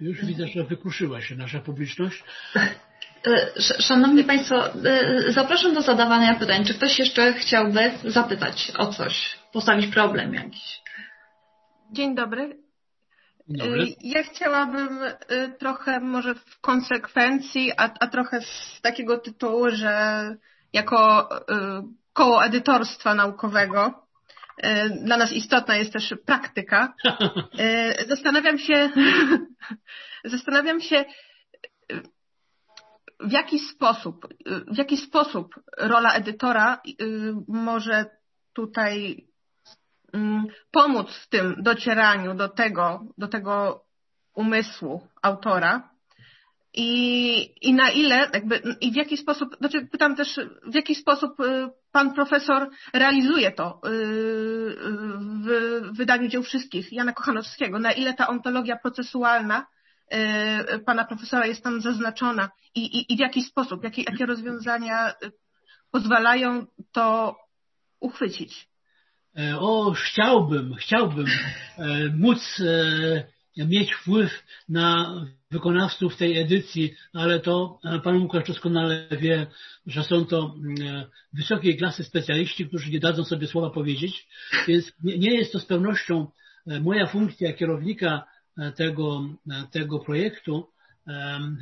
już 0.00 0.24
widzę, 0.24 0.46
że 0.46 0.64
wykruszyła 0.64 1.20
się 1.20 1.36
nasza 1.36 1.60
publiczność. 1.60 2.24
E, 3.26 3.60
szanowni 3.60 4.24
Państwo, 4.24 4.64
zapraszam 5.28 5.74
do 5.74 5.82
zadawania 5.82 6.34
pytań. 6.34 6.64
Czy 6.64 6.74
ktoś 6.74 6.98
jeszcze 6.98 7.32
chciałby 7.32 7.90
zapytać 8.04 8.72
o 8.78 8.86
coś, 8.86 9.38
postawić 9.52 9.94
problem 9.94 10.34
jakiś? 10.34 10.82
Dzień 11.92 12.14
dobry. 12.14 12.58
Y, 13.50 13.86
ja 14.00 14.22
chciałabym 14.22 15.00
trochę 15.58 16.00
może 16.00 16.34
w 16.34 16.60
konsekwencji, 16.60 17.72
a, 17.76 17.90
a 18.00 18.06
trochę 18.06 18.40
z 18.40 18.80
takiego 18.82 19.18
tytułu, 19.18 19.70
że 19.70 20.36
jako 20.72 21.28
koło 22.12 22.44
edytorstwa 22.44 23.14
naukowego 23.14 24.04
dla 25.04 25.16
nas 25.16 25.32
istotna 25.32 25.76
jest 25.76 25.92
też 25.92 26.14
praktyka. 26.26 26.94
Zastanawiam 28.08 28.58
się, 28.58 28.90
zastanawiam 30.24 30.80
się, 30.80 31.04
w 33.20 33.32
jaki 33.32 33.58
sposób, 33.58 34.28
w 34.66 34.76
jaki 34.76 34.96
sposób 34.96 35.54
rola 35.78 36.14
edytora 36.14 36.82
może 37.48 38.06
tutaj 38.52 39.26
Mm, 40.14 40.46
pomóc 40.70 41.10
w 41.10 41.28
tym 41.28 41.54
docieraniu 41.58 42.34
do 42.34 42.48
tego, 42.48 43.06
do 43.18 43.28
tego 43.28 43.84
umysłu 44.34 45.08
autora? 45.22 45.90
I, 46.74 47.68
i 47.68 47.74
na 47.74 47.90
ile, 47.90 48.30
jakby, 48.34 48.62
i 48.80 48.92
w 48.92 48.96
jaki 48.96 49.16
sposób, 49.16 49.56
znaczy 49.58 49.86
pytam 49.92 50.16
też, 50.16 50.40
w 50.66 50.74
jaki 50.74 50.94
sposób 50.94 51.40
y, 51.40 51.68
pan 51.92 52.14
profesor 52.14 52.70
realizuje 52.92 53.52
to 53.52 53.80
y, 53.86 53.90
w 55.44 55.80
wydaniu 55.96 56.28
dzieł 56.28 56.42
wszystkich 56.42 56.92
Jana 56.92 57.12
Kochanowskiego, 57.12 57.78
na 57.78 57.92
ile 57.92 58.14
ta 58.14 58.28
ontologia 58.28 58.76
procesualna 58.76 59.60
y, 59.60 59.64
pana 60.86 61.04
profesora 61.04 61.46
jest 61.46 61.62
tam 61.64 61.80
zaznaczona 61.80 62.50
i, 62.74 62.80
i, 62.80 63.12
i 63.12 63.16
w 63.16 63.20
jaki 63.20 63.42
sposób, 63.42 63.84
jakie, 63.84 64.02
jakie 64.02 64.26
rozwiązania 64.26 65.14
pozwalają 65.90 66.66
to 66.92 67.36
uchwycić. 68.00 68.68
E, 69.38 69.58
o, 69.58 69.92
chciałbym, 69.92 70.74
chciałbym 70.74 71.26
e, 71.78 72.08
móc 72.08 72.60
e, 72.60 73.64
mieć 73.64 73.94
wpływ 73.94 74.44
na 74.68 75.14
wykonawców 75.50 76.16
tej 76.16 76.38
edycji, 76.38 76.94
ale 77.12 77.40
to 77.40 77.78
Pan 78.04 78.22
Łukasz 78.22 78.46
doskonale 78.46 79.06
wie, 79.10 79.46
że 79.86 80.04
są 80.04 80.24
to 80.24 80.54
wysokiej 81.32 81.76
klasy 81.76 82.04
specjaliści, 82.04 82.66
którzy 82.66 82.90
nie 82.90 83.00
dadzą 83.00 83.24
sobie 83.24 83.46
słowa 83.46 83.70
powiedzieć, 83.70 84.26
więc 84.68 84.92
nie 85.02 85.34
jest 85.34 85.52
to 85.52 85.60
z 85.60 85.66
pewnością 85.66 86.26
moja 86.66 87.06
funkcja 87.06 87.52
kierownika 87.52 88.24
tego, 88.76 89.28
tego 89.70 89.98
projektu, 89.98 90.68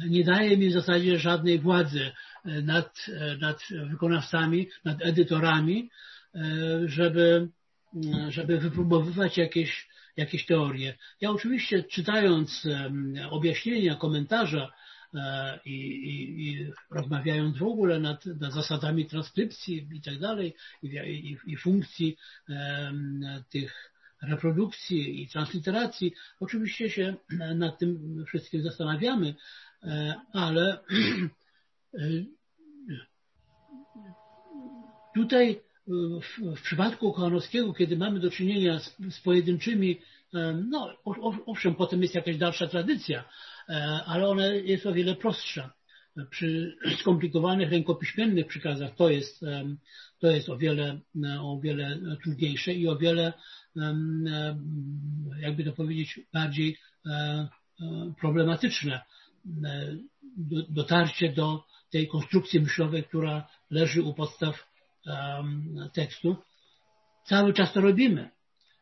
nie 0.09 0.25
daje 0.25 0.57
mi 0.57 0.69
w 0.69 0.73
zasadzie 0.73 1.19
żadnej 1.19 1.59
władzy 1.59 2.11
nad, 2.45 3.07
nad 3.41 3.63
wykonawcami, 3.91 4.69
nad 4.85 5.03
edytorami, 5.03 5.91
żeby 6.87 7.49
żeby 8.29 8.59
wypróbowywać 8.59 9.39
jakieś, 9.39 9.89
jakieś 10.17 10.47
teorie. 10.47 10.99
Ja 11.21 11.31
oczywiście 11.31 11.83
czytając 11.83 12.69
objaśnienia, 13.31 13.95
komentarze 13.95 14.69
e, 15.15 15.59
i, 15.65 15.71
i, 15.71 16.49
i 16.49 16.73
rozmawiając 16.91 17.59
w 17.59 17.63
ogóle 17.63 18.01
nad, 18.01 18.27
nad 18.27 18.53
zasadami 18.53 19.07
transkrypcji 19.07 19.89
i 19.93 20.03
tak 20.03 20.19
dalej, 20.19 20.55
i, 20.83 21.37
i 21.47 21.57
funkcji 21.57 22.17
tych 23.51 23.92
reprodukcji 24.23 25.23
i 25.23 25.29
transliteracji, 25.29 26.15
oczywiście 26.41 26.91
się 26.91 27.15
nad 27.55 27.79
tym 27.79 28.25
wszystkim 28.27 28.63
zastanawiamy, 28.63 29.35
e, 29.83 30.15
ale 30.33 30.79
e, 31.95 32.01
tutaj 35.15 35.61
w, 36.23 36.57
w 36.57 36.63
przypadku 36.63 37.13
Kochanowskiego, 37.13 37.75
kiedy 37.75 37.97
mamy 37.97 38.21
do 38.21 38.31
czynienia 38.31 38.79
z, 39.11 39.21
pojedynczymi, 39.21 40.01
no 40.71 40.97
owszem, 41.47 41.75
potem 41.75 42.03
jest 42.03 42.15
jakaś 42.15 42.37
dalsza 42.37 42.67
tradycja, 42.67 43.25
e, 43.69 44.01
ale 44.07 44.29
ona 44.29 44.47
jest 44.47 44.87
o 44.87 44.93
wiele 44.93 45.17
prostsza. 45.17 45.73
Przy 46.31 46.77
skomplikowanych 47.01 47.71
rękopiśmiennych 47.71 48.47
przykazach 48.47 48.95
to 48.95 49.11
jest, 49.11 49.41
to 50.19 50.31
jest 50.31 50.49
o 50.49 50.57
wiele, 50.57 51.01
o 51.41 51.61
wiele 51.61 51.99
trudniejsze 52.23 52.73
i 52.73 52.89
o 52.89 52.97
wiele, 52.97 53.33
jakby 55.41 55.65
to 55.65 55.73
powiedzieć, 55.73 56.21
bardziej 56.33 56.79
e, 57.07 57.11
e, 57.11 57.49
problematyczne. 58.21 59.01
Dotarcie 60.69 61.33
do 61.33 61.65
tej 61.91 62.09
konstrukcji 62.09 62.61
myślowej, 62.61 63.05
która 63.05 63.49
leży 63.71 64.03
u 64.03 64.15
podstaw 64.15 64.69
tekstu, 65.93 66.37
cały 67.25 67.53
czas 67.53 67.73
to 67.73 67.81
robimy. 67.81 68.31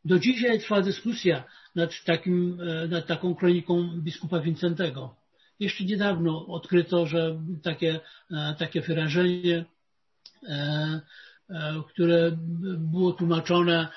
Do 0.05 0.19
dzisiaj 0.19 0.61
trwa 0.61 0.83
dyskusja 0.83 1.45
nad, 1.75 2.05
takim, 2.05 2.61
e, 2.61 2.89
nad 2.89 3.07
taką 3.07 3.35
kroniką 3.35 4.01
biskupa 4.01 4.41
Wincentego. 4.41 5.17
Jeszcze 5.61 5.85
niedawno 5.85 6.47
odkryto, 6.47 7.07
że 7.07 7.41
takie, 7.63 8.01
takie 8.59 8.81
wyrażenie 8.81 9.65
E, 11.51 11.83
które 11.89 12.39
było 12.79 13.13
tłumaczone 13.13 13.89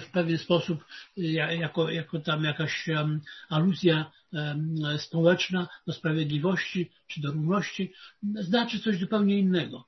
w, 0.00 0.10
pewien 0.12 0.38
sposób 0.38 0.84
jako, 1.16 1.90
jako 1.90 2.20
tam 2.20 2.44
jakaś 2.44 2.88
aluzja 3.48 4.10
społeczna 4.98 5.68
do 5.86 5.92
sprawiedliwości 5.92 6.90
czy 7.06 7.20
do 7.20 7.32
równości, 7.32 7.92
znaczy 8.34 8.80
coś 8.80 8.98
zupełnie 8.98 9.38
innego. 9.38 9.84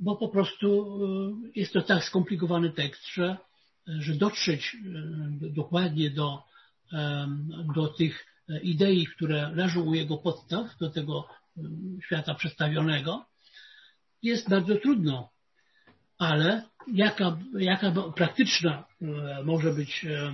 Bo 0.00 0.16
po 0.16 0.28
prostu 0.28 0.98
e, 1.04 1.60
jest 1.60 1.72
to 1.72 1.82
tak 1.82 2.04
skomplikowany 2.04 2.70
tekst, 2.70 3.08
że, 3.08 3.36
że 3.86 4.14
dotrzeć 4.14 4.76
e, 4.76 5.50
dokładnie 5.50 6.10
do, 6.10 6.42
do 7.74 7.88
tych 7.88 8.26
idei, 8.62 9.06
które 9.06 9.50
leżą 9.54 9.80
u 9.80 9.94
jego 9.94 10.16
podstaw, 10.16 10.78
do 10.78 10.90
tego 10.90 11.28
świata 12.06 12.34
przedstawionego, 12.34 13.24
jest 14.22 14.50
bardzo 14.50 14.76
trudno. 14.76 15.30
Ale 16.18 16.62
jaka, 16.92 17.38
jaka 17.58 17.92
praktyczna 18.16 18.84
e, 19.02 19.42
może 19.44 19.72
być 19.72 20.04
e, 20.04 20.32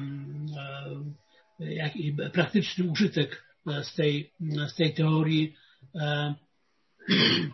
e, 1.60 1.74
jaki 1.74 2.16
praktyczny 2.32 2.84
użytek 2.84 3.44
z 3.82 3.94
tej, 3.94 4.32
z 4.68 4.74
tej 4.74 4.94
teorii. 4.94 5.54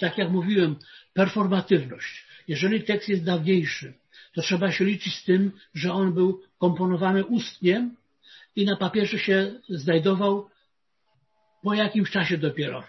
Tak 0.00 0.18
jak 0.18 0.30
mówiłem, 0.30 0.76
performatywność. 1.12 2.26
Jeżeli 2.48 2.82
tekst 2.82 3.08
jest 3.08 3.24
dawniejszy, 3.24 3.94
to 4.38 4.42
trzeba 4.42 4.72
się 4.72 4.84
liczyć 4.84 5.14
z 5.16 5.24
tym, 5.24 5.52
że 5.74 5.92
on 5.92 6.14
był 6.14 6.42
komponowany 6.58 7.24
ustnie 7.24 7.90
i 8.56 8.64
na 8.64 8.76
papierze 8.76 9.18
się 9.18 9.60
znajdował 9.68 10.48
po 11.62 11.74
jakimś 11.74 12.10
czasie 12.10 12.38
dopiero 12.38 12.84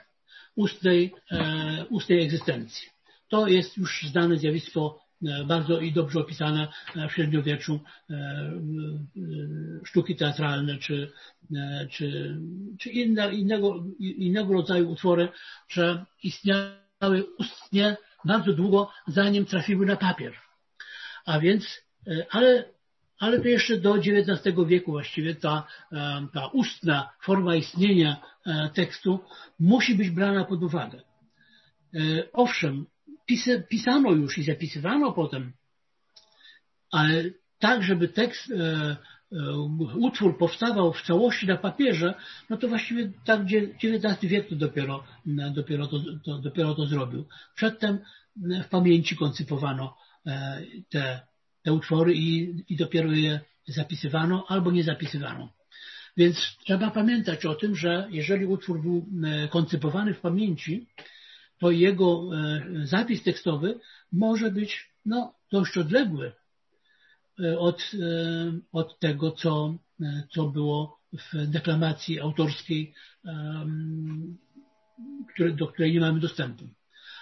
ustnej, 0.55 1.13
e, 1.31 1.85
ustnej 1.89 2.23
egzystencji. 2.23 2.89
To 3.27 3.47
jest 3.47 3.77
już 3.77 4.05
znane 4.11 4.38
zjawisko 4.38 4.99
e, 5.23 5.43
bardzo 5.43 5.80
i 5.80 5.91
dobrze 5.93 6.19
opisane 6.19 6.67
w 7.09 7.11
średniowieczu 7.11 7.80
e, 8.09 8.51
sztuki 9.84 10.15
teatralne 10.15 10.77
czy, 10.77 11.11
czy, 11.89 12.38
czy 12.80 12.89
inne, 12.89 13.34
innego, 13.34 13.84
innego 13.99 14.53
rodzaju 14.53 14.91
utwory, 14.91 15.30
że 15.69 16.05
istniały 16.23 17.26
ustnie 17.38 17.97
bardzo 18.26 18.53
długo, 18.53 18.91
zanim 19.07 19.45
trafiły 19.45 19.85
na 19.85 19.95
papier. 19.95 20.48
A 21.25 21.39
więc, 21.39 21.83
ale 22.29 22.65
ale 23.19 23.39
to 23.39 23.47
jeszcze 23.47 23.77
do 23.77 23.95
XIX 23.95 24.55
wieku 24.67 24.91
właściwie 24.91 25.35
ta, 25.35 25.67
e, 25.91 26.27
ta 26.33 26.47
ustna 26.47 27.09
forma 27.21 27.55
istnienia 27.55 28.21
e, 28.45 28.69
tekstu 28.73 29.19
musi 29.59 29.95
być 29.95 30.09
brana 30.09 30.45
pod 30.45 30.63
uwagę. 30.63 31.01
E, 31.93 31.99
owszem, 32.33 32.85
pisano 33.69 34.11
już 34.11 34.37
i 34.37 34.43
zapisywano 34.43 35.11
potem, 35.11 35.53
ale 36.91 37.23
tak, 37.59 37.83
żeby 37.83 38.07
tekst, 38.07 38.53
utwór 39.95 40.37
powstawał 40.37 40.93
w 40.93 41.01
całości 41.01 41.47
na 41.47 41.57
papierze, 41.57 42.13
no 42.49 42.57
to 42.57 42.67
właściwie 42.67 43.11
tak 43.25 43.41
XIX 43.83 44.19
wiek 44.21 44.49
to 44.49 44.55
dopiero, 44.55 45.03
dopiero, 45.53 45.87
to, 45.87 45.99
to, 46.25 46.37
dopiero 46.37 46.75
to 46.75 46.85
zrobił. 46.85 47.25
Przedtem 47.55 47.99
w 48.63 48.67
pamięci 48.69 49.15
koncypowano 49.15 49.97
te 50.89 51.21
te 51.63 51.73
utwory 51.73 52.13
i, 52.13 52.63
i 52.69 52.75
dopiero 52.75 53.11
je 53.11 53.39
zapisywano 53.67 54.45
albo 54.47 54.71
nie 54.71 54.83
zapisywano. 54.83 55.49
Więc 56.17 56.57
trzeba 56.65 56.91
pamiętać 56.91 57.45
o 57.45 57.55
tym, 57.55 57.75
że 57.75 58.07
jeżeli 58.11 58.45
utwór 58.45 58.81
był 58.81 59.05
e, 59.23 59.47
koncypowany 59.47 60.13
w 60.13 60.19
pamięci, 60.19 60.87
to 61.59 61.71
jego 61.71 62.29
e, 62.33 62.61
zapis 62.87 63.23
tekstowy 63.23 63.79
może 64.11 64.51
być 64.51 64.89
no, 65.05 65.33
dość 65.51 65.77
odległy 65.77 66.31
e, 67.39 67.59
od, 67.59 67.91
od 68.71 68.99
tego, 68.99 69.31
co, 69.31 69.77
co 70.31 70.47
było 70.47 70.99
w 71.13 71.47
deklamacji 71.47 72.19
autorskiej, 72.19 72.93
do 75.53 75.67
której 75.67 75.93
nie 75.93 75.99
mamy 75.99 76.19
dostępu. 76.19 76.69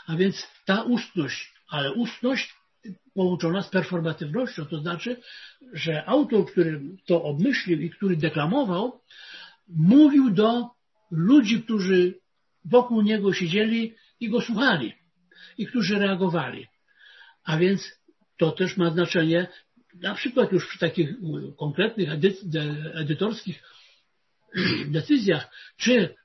A 0.07 0.15
więc 0.15 0.47
ta 0.65 0.81
ustność, 0.83 1.53
ale 1.67 1.93
ustność 1.93 2.56
połączona 3.13 3.61
z 3.61 3.69
performatywnością. 3.69 4.65
To 4.65 4.79
znaczy, 4.79 5.17
że 5.73 6.05
autor, 6.05 6.45
który 6.51 6.81
to 7.05 7.23
obmyślił 7.23 7.81
i 7.81 7.89
który 7.89 8.17
deklamował, 8.17 9.01
mówił 9.67 10.29
do 10.29 10.69
ludzi, 11.11 11.63
którzy 11.63 12.19
wokół 12.65 13.01
niego 13.01 13.33
siedzieli 13.33 13.93
i 14.19 14.29
go 14.29 14.41
słuchali 14.41 14.93
i 15.57 15.65
którzy 15.65 15.99
reagowali. 15.99 16.67
A 17.43 17.57
więc 17.57 17.99
to 18.37 18.51
też 18.51 18.77
ma 18.77 18.89
znaczenie 18.89 19.47
na 20.01 20.13
przykład 20.13 20.51
już 20.51 20.67
przy 20.67 20.79
takich 20.79 21.09
konkretnych 21.57 22.09
edytorskich 22.93 23.63
decyzjach, 24.97 25.51
czy, 25.77 26.15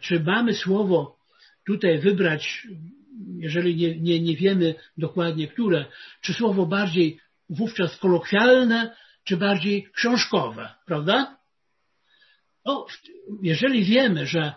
czy 0.00 0.20
mamy 0.20 0.54
słowo 0.54 1.18
tutaj 1.66 1.98
wybrać 1.98 2.68
jeżeli 3.36 3.76
nie, 3.76 4.00
nie, 4.00 4.20
nie 4.20 4.36
wiemy 4.36 4.74
dokładnie 4.96 5.48
które, 5.48 5.84
czy 6.20 6.34
słowo 6.34 6.66
bardziej 6.66 7.20
wówczas 7.48 7.96
kolokwialne, 7.96 8.96
czy 9.24 9.36
bardziej 9.36 9.88
książkowe, 9.92 10.74
prawda? 10.86 11.36
No, 12.64 12.86
jeżeli 13.42 13.84
wiemy, 13.84 14.26
że 14.26 14.54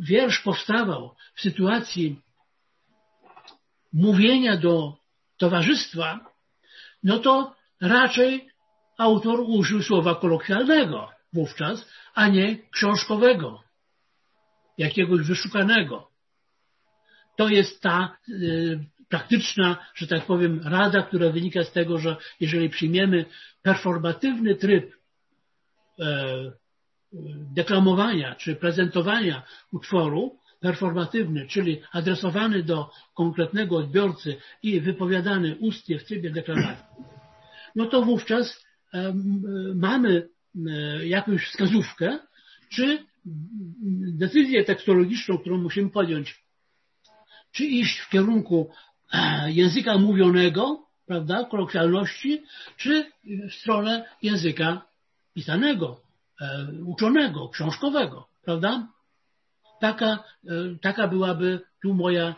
wiersz 0.00 0.40
powstawał 0.40 1.16
w 1.34 1.40
sytuacji 1.40 2.20
mówienia 3.92 4.56
do 4.56 4.96
towarzystwa, 5.36 6.20
no 7.02 7.18
to 7.18 7.54
raczej 7.80 8.48
autor 8.98 9.40
użył 9.46 9.82
słowa 9.82 10.14
kolokwialnego 10.14 11.10
wówczas, 11.32 11.88
a 12.14 12.28
nie 12.28 12.58
książkowego, 12.70 13.60
jakiegoś 14.78 15.26
wyszukanego 15.26 16.13
to 17.36 17.48
jest 17.48 17.82
ta 17.82 18.16
y, 18.28 18.84
praktyczna, 19.08 19.76
że 19.94 20.06
tak 20.06 20.26
powiem, 20.26 20.60
rada, 20.64 21.02
która 21.02 21.30
wynika 21.30 21.64
z 21.64 21.72
tego, 21.72 21.98
że 21.98 22.16
jeżeli 22.40 22.68
przyjmiemy 22.68 23.24
performatywny 23.62 24.54
tryb 24.54 24.92
e, 26.00 26.52
deklamowania 27.54 28.34
czy 28.34 28.56
prezentowania 28.56 29.42
utworu, 29.72 30.38
performatywny, 30.60 31.46
czyli 31.46 31.80
adresowany 31.92 32.62
do 32.62 32.90
konkretnego 33.14 33.76
odbiorcy 33.76 34.36
i 34.62 34.80
wypowiadany 34.80 35.56
ustnie 35.60 35.98
w 35.98 36.04
trybie 36.04 36.30
deklamacji, 36.30 36.84
no 37.76 37.86
to 37.86 38.02
wówczas 38.02 38.64
e, 38.94 39.14
mamy 39.74 40.28
e, 40.68 41.06
jakąś 41.06 41.46
wskazówkę, 41.46 42.18
czy 42.68 42.98
decyzję 44.18 44.64
tekstologiczną, 44.64 45.38
którą 45.38 45.58
musimy 45.58 45.90
podjąć 45.90 46.43
czy 47.54 47.64
iść 47.64 47.98
w 47.98 48.10
kierunku 48.10 48.70
e, 49.12 49.52
języka 49.52 49.98
mówionego, 49.98 50.86
prawda, 51.06 51.44
kolokwialności, 51.44 52.42
czy 52.76 53.12
w 53.50 53.54
stronę 53.54 54.08
języka 54.22 54.82
pisanego, 55.34 56.00
e, 56.40 56.66
uczonego, 56.84 57.48
książkowego, 57.48 58.28
prawda? 58.44 58.88
Taka, 59.80 60.06
e, 60.06 60.18
taka 60.82 61.08
byłaby 61.08 61.60
tu 61.82 61.94
moja 61.94 62.34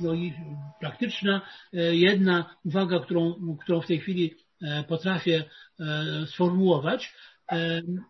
no 0.00 0.12
praktyczna 0.80 1.40
jedna 1.92 2.54
uwaga, 2.64 3.00
którą, 3.00 3.34
którą 3.60 3.80
w 3.80 3.86
tej 3.86 4.00
chwili 4.00 4.34
potrafię 4.88 5.44
sformułować. 6.26 7.12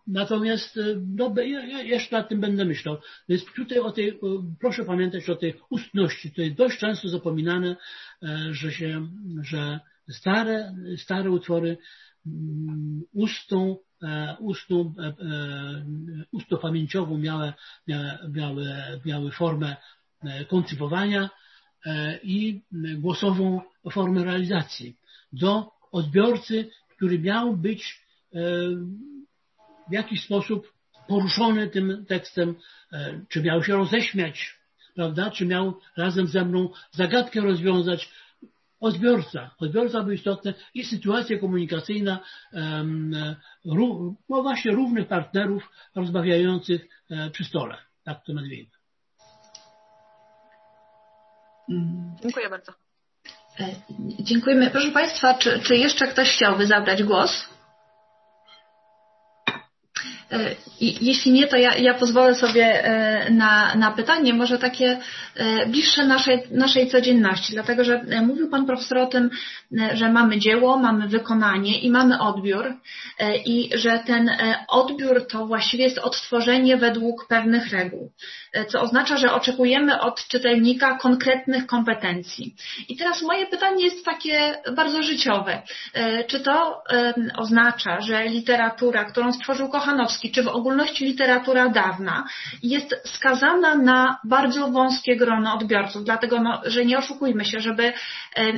Natomiast 0.07 0.77
e, 0.77 0.83
no, 1.17 1.35
ja 1.43 1.83
jeszcze 1.83 2.17
nad 2.17 2.29
tym 2.29 2.41
będę 2.41 2.65
myślał. 2.65 2.99
Więc 3.29 3.45
tutaj 3.45 3.79
o 3.79 3.93
tej, 3.93 4.19
proszę 4.61 4.85
pamiętać 4.85 5.31
o 5.31 5.37
tej 5.37 5.55
ustności. 5.71 6.33
To 6.33 6.43
jest 6.43 6.57
dość 6.57 6.79
często 6.79 7.09
zapominane, 7.09 7.77
e, 8.23 8.39
że 8.51 8.73
się, 8.73 9.09
że 9.43 9.81
stare, 10.09 10.75
stare 10.97 11.31
utwory 11.31 11.79
mm, 12.27 13.03
ustą, 13.13 13.77
e, 14.03 14.37
ustą, 14.41 14.95
ustopamięciową 16.33 17.19
miały, 17.19 17.53
miały, 18.29 18.67
miały 19.05 19.31
formę 19.31 19.77
koncypowania 20.49 21.31
i 22.23 22.63
głosową 22.99 23.61
formę 23.91 24.25
realizacji. 24.25 24.97
Do 25.33 25.71
odbiorcy, 25.93 26.71
który 26.97 27.19
miał 27.19 27.57
być 27.57 28.05
w 29.91 29.93
jakiś 29.93 30.25
sposób 30.25 30.73
poruszony 31.09 31.69
tym 31.69 32.05
tekstem, 32.07 32.55
e, 32.93 33.21
czy 33.29 33.43
miał 33.43 33.65
się 33.65 33.73
roześmiać, 33.77 34.59
prawda, 34.95 35.31
czy 35.31 35.47
miał 35.47 35.81
razem 35.97 36.27
ze 36.27 36.45
mną 36.45 36.71
zagadkę 36.91 37.41
rozwiązać. 37.41 38.11
odbiorca. 38.81 39.51
Odbiorca 39.59 40.03
był 40.03 40.13
istotny 40.13 40.55
i 40.75 40.85
sytuacja 40.85 41.39
komunikacyjna 41.39 42.21
no 43.65 44.43
właśnie 44.43 44.73
równych 44.73 45.09
partnerów 45.09 45.71
rozmawiających 45.95 46.89
e, 47.11 47.31
przy 47.31 47.45
stole. 47.45 47.77
Tak 48.05 48.25
to 48.25 48.33
nazwijmy. 48.33 48.71
Dziękuję 52.23 52.51
bardzo. 52.51 52.73
E, 53.61 53.75
dziękujemy. 54.21 54.71
Proszę 54.71 54.91
Państwa, 54.91 55.35
czy, 55.35 55.61
czy 55.61 55.77
jeszcze 55.77 56.07
ktoś 56.07 56.29
chciałby 56.29 56.67
zabrać 56.67 57.03
głos? 57.03 57.58
E, 60.33 60.55
jeśli 60.81 61.33
nie, 61.33 61.47
to 61.47 61.57
ja, 61.57 61.77
ja 61.77 61.95
pozwolę 61.95 62.35
sobie 62.35 62.85
e, 62.85 63.31
na, 63.31 63.75
na 63.75 63.91
pytanie, 63.91 64.35
może 64.35 64.59
takie 64.59 64.99
e, 65.35 65.67
bliższe 65.67 66.07
naszej, 66.07 66.43
naszej 66.51 66.91
codzienności, 66.91 67.53
dlatego 67.53 67.85
że 67.85 68.05
mówił 68.27 68.51
Pan 68.51 68.67
Profesor 68.67 68.99
o 68.99 69.07
tym, 69.07 69.31
że 69.95 70.13
mamy 70.13 70.39
dzieło, 70.39 70.79
mamy 70.79 71.09
wykonanie 71.09 71.81
i 71.81 71.91
mamy 71.91 72.21
odbiór 72.21 72.75
i 73.45 73.71
że 73.75 74.03
ten 74.07 74.31
odbiór 74.69 75.27
to 75.27 75.47
właściwie 75.47 75.85
jest 75.85 75.99
odtworzenie 75.99 76.77
według 76.77 77.27
pewnych 77.29 77.71
reguł, 77.73 78.13
co 78.69 78.81
oznacza, 78.81 79.17
że 79.17 79.33
oczekujemy 79.33 80.01
od 80.01 80.29
czytelnika 80.29 80.99
konkretnych 80.99 81.67
kompetencji. 81.67 82.55
I 82.89 82.97
teraz 82.97 83.23
moje 83.23 83.47
pytanie 83.47 83.85
jest 83.85 84.05
takie 84.05 84.55
bardzo 84.77 85.03
życiowe. 85.03 85.63
Czy 86.27 86.41
to 86.41 86.83
oznacza, 87.37 88.01
że 88.01 88.25
literatura, 88.25 89.05
którą 89.05 89.33
stworzył 89.33 89.69
Kochanowski, 89.69 90.18
czy 90.33 90.43
w 90.43 90.49
ogólności 90.49 91.05
literatura 91.05 91.69
dawna 91.69 92.25
jest 92.63 92.95
skazana 93.05 93.75
na 93.75 94.19
bardzo 94.25 94.69
wąskie 94.69 95.17
grono 95.17 95.55
odbiorców, 95.55 96.05
dlatego 96.05 96.41
no, 96.43 96.61
że 96.65 96.85
nie 96.85 96.99
oszukujmy 96.99 97.45
się, 97.45 97.61
żeby 97.61 97.83
e, 97.83 97.93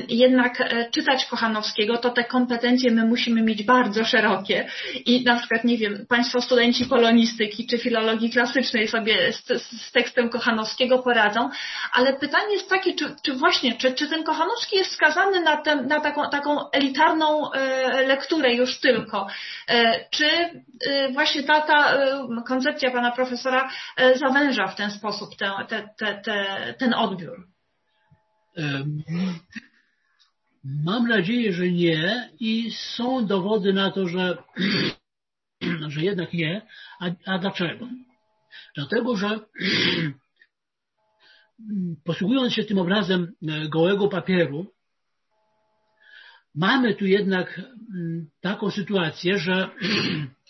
jednak 0.09 0.61
e, 0.61 0.89
czytać 0.91 1.25
Kochanowskiego, 1.25 1.97
to 1.97 2.09
te 2.09 2.23
kompetencje 2.23 2.91
my 2.91 3.05
musimy 3.05 3.41
mieć 3.41 3.63
bardzo 3.63 4.05
szerokie. 4.05 4.67
I 5.05 5.23
na 5.23 5.35
przykład, 5.35 5.63
nie 5.63 5.77
wiem, 5.77 6.05
Państwo 6.09 6.41
studenci 6.41 6.85
polonistyki 6.85 7.67
czy 7.67 7.77
filologii 7.77 8.29
klasycznej 8.29 8.87
sobie 8.87 9.33
z, 9.33 9.45
z 9.61 9.91
tekstem 9.91 10.29
Kochanowskiego 10.29 10.99
poradzą, 10.99 11.49
ale 11.93 12.13
pytanie 12.13 12.53
jest 12.53 12.69
takie, 12.69 12.93
czy, 12.93 13.15
czy 13.23 13.33
właśnie, 13.33 13.77
czy, 13.77 13.93
czy 13.93 14.07
ten 14.07 14.23
Kochanowski 14.23 14.77
jest 14.77 14.91
skazany 14.91 15.41
na, 15.41 15.57
ten, 15.57 15.87
na 15.87 15.99
taką, 15.99 16.29
taką 16.29 16.71
elitarną 16.71 17.51
e, 17.51 18.07
lekturę 18.07 18.53
już 18.53 18.79
tylko, 18.79 19.27
czy 20.09 20.25
właśnie 21.13 21.43
ta, 21.51 21.67
ta 21.67 21.95
y, 21.95 22.43
koncepcja 22.47 22.91
pana 22.91 23.11
profesora 23.11 23.69
y, 23.99 24.17
zawęża 24.17 24.67
w 24.67 24.75
ten 24.75 24.91
sposób 24.91 25.35
te, 25.35 25.51
te, 25.97 26.21
te, 26.25 26.75
ten 26.79 26.93
odbiór? 26.93 27.47
Mam 30.63 31.07
nadzieję, 31.07 31.53
że 31.53 31.71
nie 31.71 32.29
i 32.39 32.71
są 32.71 33.25
dowody 33.25 33.73
na 33.73 33.91
to, 33.91 34.07
że, 34.07 34.37
że 35.93 36.01
jednak 36.01 36.33
nie. 36.33 36.61
A, 36.99 37.05
a 37.25 37.37
dlaczego? 37.39 37.87
Dlatego, 38.75 39.17
że 39.17 39.39
posługując 42.05 42.53
się 42.53 42.63
tym 42.63 42.77
obrazem 42.77 43.31
e, 43.47 43.69
gołego 43.69 44.07
papieru, 44.07 44.65
mamy 46.55 46.95
tu 46.95 47.05
jednak 47.05 47.59
mm, 47.59 48.29
taką 48.41 48.71
sytuację, 48.71 49.37
że 49.37 49.69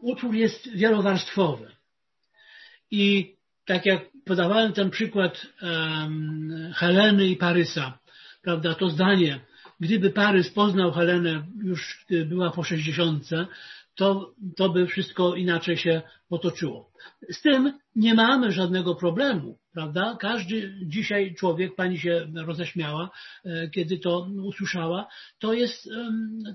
utwór 0.00 0.34
jest 0.34 0.72
wielowarstwowy. 0.72 1.70
I 2.90 3.34
tak 3.64 3.86
jak 3.86 4.00
podawałem 4.24 4.72
ten 4.72 4.90
przykład 4.90 5.46
Heleny 6.74 7.26
i 7.26 7.36
Parysa, 7.36 7.98
prawda, 8.42 8.74
to 8.74 8.90
zdanie, 8.90 9.40
gdyby 9.80 10.10
Parys 10.10 10.50
poznał 10.50 10.92
Helenę 10.92 11.46
już 11.64 12.06
była 12.26 12.50
po 12.50 12.64
60, 12.64 13.28
to, 13.98 14.34
to 14.56 14.68
by 14.68 14.86
wszystko 14.86 15.34
inaczej 15.34 15.76
się 15.76 16.02
potoczyło. 16.28 16.92
Z 17.30 17.42
tym 17.42 17.78
nie 17.96 18.14
mamy 18.14 18.52
żadnego 18.52 18.94
problemu, 18.94 19.58
prawda? 19.72 20.16
Każdy 20.20 20.74
dzisiaj 20.86 21.34
człowiek, 21.34 21.74
pani 21.74 21.98
się 21.98 22.26
roześmiała, 22.34 23.10
e, 23.44 23.70
kiedy 23.70 23.98
to 23.98 24.28
usłyszała, 24.44 25.08
to 25.38 25.52
jest, 25.52 25.88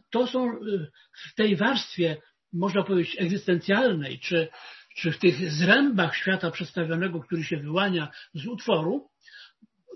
to 0.10 0.28
są 0.28 0.52
e, 0.52 0.58
w 1.30 1.36
tej 1.36 1.56
warstwie, 1.56 2.18
można 2.54 2.84
powiedzieć, 2.84 3.16
egzystencjalnej, 3.20 4.20
czy, 4.20 4.48
czy 4.96 5.12
w 5.12 5.20
tych 5.20 5.52
zrębach 5.52 6.16
świata 6.16 6.52
przedstawionego, 6.52 7.20
który 7.20 7.44
się 7.44 7.58
wyłania 7.58 8.12
z 8.34 8.48
utworu, 8.48 9.10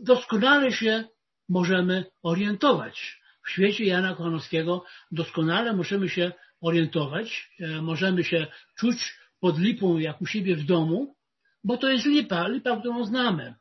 doskonale 0.02 0.72
się 0.72 1.04
możemy 1.50 2.06
orientować. 2.24 3.22
W 3.46 3.50
świecie 3.50 3.86
Jana 3.86 4.16
Kochanowskiego 4.16 4.84
doskonale 5.12 5.74
możemy 5.74 6.10
się 6.10 6.32
orientować, 6.62 7.50
e, 7.60 7.82
możemy 7.82 8.24
się 8.24 8.48
czuć 8.78 9.18
pod 9.40 9.60
lipą 9.60 9.98
jak 9.98 10.22
u 10.22 10.26
siebie 10.26 10.56
w 10.56 10.66
domu, 10.66 11.16
bo 11.64 11.78
to 11.78 11.90
jest 11.90 12.06
lipa, 12.06 12.48
lipa, 12.48 12.80
którą 12.80 13.06
znamy. 13.06 13.56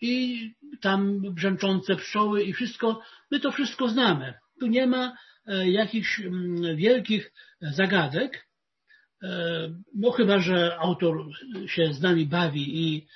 I 0.00 0.50
tam 0.80 1.20
brzęczące 1.34 1.96
pszczoły 1.96 2.44
i 2.44 2.52
wszystko, 2.52 3.00
my 3.30 3.40
to 3.40 3.52
wszystko 3.52 3.88
znamy. 3.88 4.34
Tu 4.60 4.66
nie 4.66 4.86
ma 4.86 5.16
e, 5.46 5.70
jakichś 5.70 6.20
mm, 6.20 6.76
wielkich 6.76 7.32
zagadek, 7.60 8.48
e, 9.22 9.28
no 9.94 10.10
chyba, 10.10 10.38
że 10.38 10.78
autor 10.78 11.24
się 11.66 11.92
z 11.92 12.00
nami 12.00 12.26
bawi 12.26 12.86
i, 12.86 13.06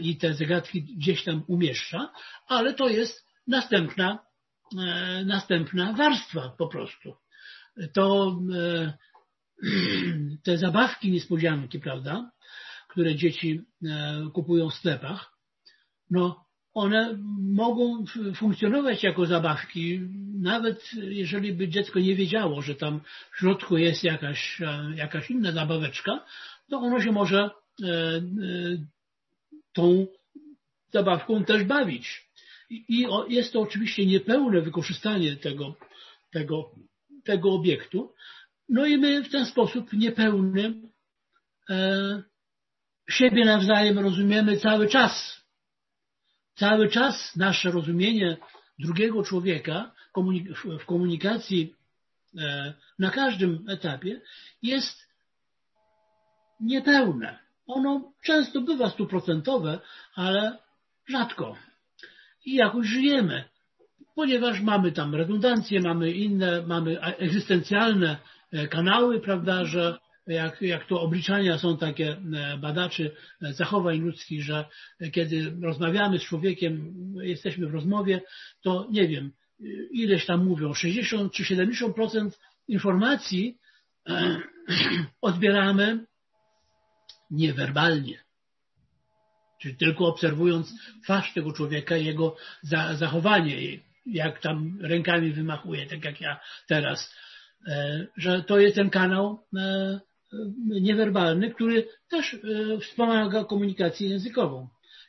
i 0.00 0.16
te 0.16 0.34
zagadki 0.34 0.82
gdzieś 0.82 1.24
tam 1.24 1.44
umieszcza, 1.48 2.12
ale 2.48 2.74
to 2.74 2.88
jest 2.88 3.26
następna, 3.46 4.18
następna 5.24 5.92
warstwa 5.92 6.54
po 6.58 6.68
prostu 6.68 7.16
to 7.92 8.38
e, 8.54 8.92
te 10.44 10.58
zabawki 10.58 11.10
niespodzianki, 11.10 11.80
prawda, 11.80 12.30
które 12.88 13.14
dzieci 13.14 13.60
e, 13.84 14.30
kupują 14.34 14.70
w 14.70 14.74
sklepach, 14.74 15.32
no 16.10 16.46
one 16.74 17.18
mogą 17.40 18.04
funkcjonować 18.34 19.02
jako 19.02 19.26
zabawki, 19.26 20.00
nawet 20.40 20.90
jeżeli 20.94 21.52
by 21.52 21.68
dziecko 21.68 21.98
nie 21.98 22.14
wiedziało, 22.14 22.62
że 22.62 22.74
tam 22.74 23.00
w 23.32 23.38
środku 23.38 23.76
jest 23.76 24.04
jakaś, 24.04 24.60
e, 24.60 24.92
jakaś 24.96 25.30
inna 25.30 25.52
zabaweczka, 25.52 26.24
to 26.70 26.78
ono 26.78 27.02
się 27.02 27.12
może 27.12 27.50
tą 29.72 30.06
zabawką 30.92 31.44
też 31.44 31.64
bawić. 31.64 32.26
I 32.70 33.06
jest 33.28 33.52
to 33.52 33.60
oczywiście 33.60 34.06
niepełne 34.06 34.60
wykorzystanie 34.60 35.36
tego, 35.36 35.74
tego 36.30 36.70
tego 37.26 37.52
obiektu. 37.52 38.14
No 38.68 38.86
i 38.86 38.98
my 38.98 39.24
w 39.24 39.30
ten 39.30 39.46
sposób 39.46 39.92
niepełny 39.92 40.74
e, 41.70 42.22
siebie 43.10 43.44
nawzajem 43.44 43.98
rozumiemy 43.98 44.56
cały 44.56 44.88
czas. 44.88 45.42
Cały 46.54 46.88
czas 46.88 47.36
nasze 47.36 47.70
rozumienie 47.70 48.36
drugiego 48.78 49.22
człowieka 49.22 49.92
w 50.80 50.84
komunikacji 50.86 51.74
e, 52.38 52.74
na 52.98 53.10
każdym 53.10 53.64
etapie 53.68 54.20
jest 54.62 55.06
niepełne. 56.60 57.38
Ono 57.66 58.12
często 58.22 58.60
bywa 58.60 58.90
stuprocentowe, 58.90 59.80
ale 60.14 60.58
rzadko. 61.08 61.56
I 62.44 62.54
jakoś 62.54 62.86
żyjemy 62.86 63.44
ponieważ 64.16 64.60
mamy 64.60 64.92
tam 64.92 65.14
redundancje, 65.14 65.80
mamy 65.80 66.10
inne, 66.10 66.66
mamy 66.66 67.00
egzystencjalne 67.00 68.16
e, 68.52 68.68
kanały, 68.68 69.20
prawda, 69.20 69.64
że 69.64 69.98
jak, 70.26 70.62
jak 70.62 70.86
to 70.86 71.00
obliczania 71.00 71.58
są 71.58 71.76
takie 71.76 72.12
e, 72.12 72.58
badaczy 72.58 73.16
e, 73.42 73.52
zachowań 73.52 73.98
ludzkich, 73.98 74.42
że 74.42 74.64
kiedy 75.12 75.56
rozmawiamy 75.62 76.18
z 76.18 76.22
człowiekiem, 76.22 76.94
jesteśmy 77.20 77.66
w 77.66 77.74
rozmowie, 77.74 78.20
to 78.62 78.88
nie 78.90 79.08
wiem, 79.08 79.32
ileś 79.90 80.26
tam 80.26 80.44
mówią, 80.44 80.74
60 80.74 81.32
czy 81.32 81.42
70% 81.42 82.30
informacji 82.68 83.58
odbieramy 85.20 86.06
niewerbalnie. 87.30 88.24
Czyli 89.60 89.76
tylko 89.76 90.06
obserwując 90.06 90.72
twarz 91.04 91.32
tego 91.34 91.52
człowieka, 91.52 91.96
jego 91.96 92.36
zachowanie, 92.94 93.60
jak 94.06 94.40
tam 94.40 94.78
rękami 94.80 95.32
wymachuje, 95.32 95.86
tak 95.86 96.04
jak 96.04 96.20
ja 96.20 96.40
teraz, 96.66 97.14
e, 97.68 98.06
że 98.16 98.42
to 98.42 98.58
jest 98.58 98.76
ten 98.76 98.90
kanał 98.90 99.46
e, 99.56 100.00
niewerbalny, 100.80 101.50
który 101.50 101.88
też 102.10 102.34
e, 102.34 102.38
wspomaga 102.80 103.44
komunikację 103.44 104.08
językową. 104.08 104.68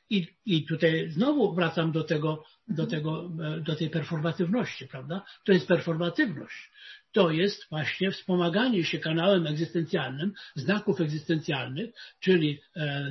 I, 0.10 0.28
I 0.46 0.66
tutaj 0.66 1.10
znowu 1.10 1.54
wracam 1.54 1.92
do 1.92 2.04
tego, 2.04 2.44
do 2.68 2.88
tego, 2.88 3.30
do 3.62 3.76
tej 3.76 3.90
performatywności, 3.90 4.88
prawda? 4.88 5.26
To 5.46 5.52
jest 5.52 5.68
performatywność. 5.68 6.72
To 7.12 7.32
jest 7.32 7.70
właśnie 7.70 8.12
wspomaganie 8.12 8.84
się 8.84 9.00
kanałem 9.00 9.48
egzystencjalnym, 9.48 10.34
znaków 10.56 11.02
egzystencjalnych, 11.02 11.90
czyli 12.20 12.62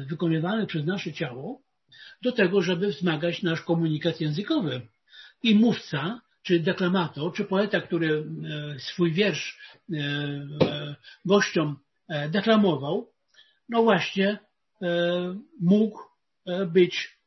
wykonywanych 0.06 0.68
przez 0.68 0.84
nasze 0.84 1.12
ciało, 1.12 1.62
do 2.22 2.32
tego, 2.32 2.62
żeby 2.62 2.88
wzmagać 2.88 3.42
nasz 3.42 3.60
komunikat 3.60 4.20
językowy. 4.20 4.88
I 5.46 5.54
mówca, 5.54 6.20
czy 6.42 6.60
deklamator, 6.60 7.32
czy 7.32 7.44
poeta, 7.44 7.80
który 7.80 8.24
e, 8.74 8.78
swój 8.78 9.12
wiersz 9.12 9.58
e, 9.92 9.96
e, 9.96 10.96
gościom 11.24 11.76
deklamował, 12.30 13.10
no 13.68 13.82
właśnie 13.82 14.38
mógł 15.60 15.98
być, 16.66 17.18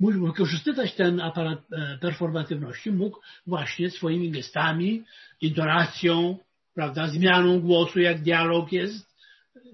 mógł 0.00 0.26
wykorzystywać 0.26 0.94
ten 0.94 1.20
aparat 1.20 1.58
performatywności, 2.00 2.92
mógł 2.92 3.20
właśnie 3.46 3.90
swoimi 3.90 4.30
gestami, 4.30 5.04
intonacją, 5.40 6.38
prawda, 6.74 7.08
zmianą 7.08 7.60
głosu, 7.60 8.00
jak 8.00 8.22
dialog 8.22 8.72
jest, 8.72 9.16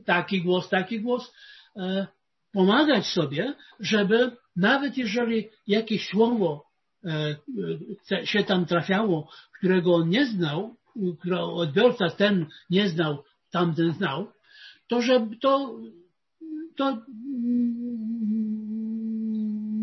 taki 0.04 0.42
głos, 0.42 0.68
taki 0.68 1.00
głos, 1.00 1.34
pomagać 2.52 3.06
sobie, 3.06 3.54
żeby 3.80 4.36
nawet 4.56 4.98
jeżeli 4.98 5.48
jakieś 5.66 6.08
słowo 6.08 6.71
się 8.24 8.44
tam 8.44 8.66
trafiało, 8.66 9.30
którego 9.58 9.94
on 9.94 10.08
nie 10.08 10.26
znał, 10.26 10.76
odbiorca 11.32 12.10
ten 12.10 12.46
nie 12.70 12.88
znał, 12.88 13.24
tamten 13.50 13.92
znał, 13.92 14.32
to 14.88 15.02
żeby 15.02 15.36
to, 15.36 15.78
to 16.76 17.02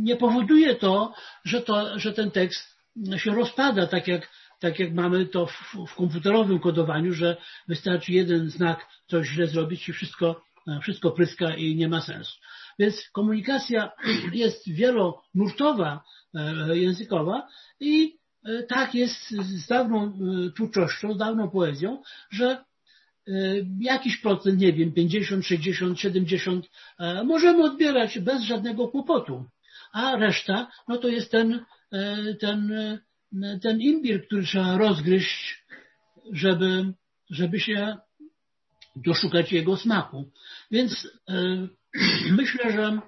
nie 0.04 0.16
powoduje 0.16 0.76
to, 0.76 1.14
że, 1.46 1.62
to, 1.62 2.00
że 2.00 2.14
ten 2.14 2.32
tekst 2.32 2.80
się 3.18 3.32
rozpada, 3.32 3.88
tak 3.88 4.08
jak, 4.08 4.30
tak 4.60 4.80
jak 4.80 4.94
mamy 4.94 5.26
to 5.26 5.46
w, 5.46 5.76
w 5.88 5.96
komputerowym 5.96 6.60
kodowaniu, 6.60 7.14
że 7.14 7.38
wystarczy 7.68 8.14
jeden 8.14 8.50
znak 8.50 8.88
coś 9.08 9.28
źle 9.28 9.48
zrobić 9.48 9.90
i 9.90 9.94
wszystko, 9.94 10.42
wszystko 10.82 11.12
pryska 11.12 11.56
i 11.56 11.76
nie 11.76 11.90
ma 11.90 12.02
sensu. 12.02 12.40
Więc 12.80 13.10
komunikacja 13.12 13.92
jest 14.34 14.70
wielonurtowa, 14.70 16.04
e, 16.36 16.78
językowa 16.78 17.48
i 17.80 18.18
e, 18.46 18.64
tak 18.64 18.96
jest 18.96 19.30
z 19.30 19.68
dawną 19.68 20.06
e, 20.06 20.52
twórczością, 20.52 21.14
z 21.14 21.18
dawną 21.18 21.50
poezją, 21.50 22.02
że 22.30 22.70
jakiś 23.80 24.18
procent, 24.18 24.60
nie 24.60 24.74
wiem, 24.74 24.94
50, 24.94 25.46
60, 25.46 26.00
70 26.00 26.66
możemy 27.26 27.64
odbierać 27.64 28.20
bez 28.20 28.44
żadnego 28.44 28.88
kłopotu. 28.88 29.46
A 29.94 30.16
reszta, 30.16 30.72
no 30.88 30.98
to 30.98 31.08
jest 31.08 31.32
ten, 31.32 31.66
ten, 32.40 32.74
ten 33.62 33.82
imbir, 33.82 34.26
który 34.26 34.44
trzeba 34.44 34.78
rozgryźć, 34.78 35.64
żeby, 36.32 36.94
żeby 37.30 37.60
się 37.60 37.98
doszukać 38.96 39.52
jego 39.52 39.78
smaku. 39.78 40.32
Więc 40.72 41.08
Myślę, 42.32 42.72
że 42.72 43.00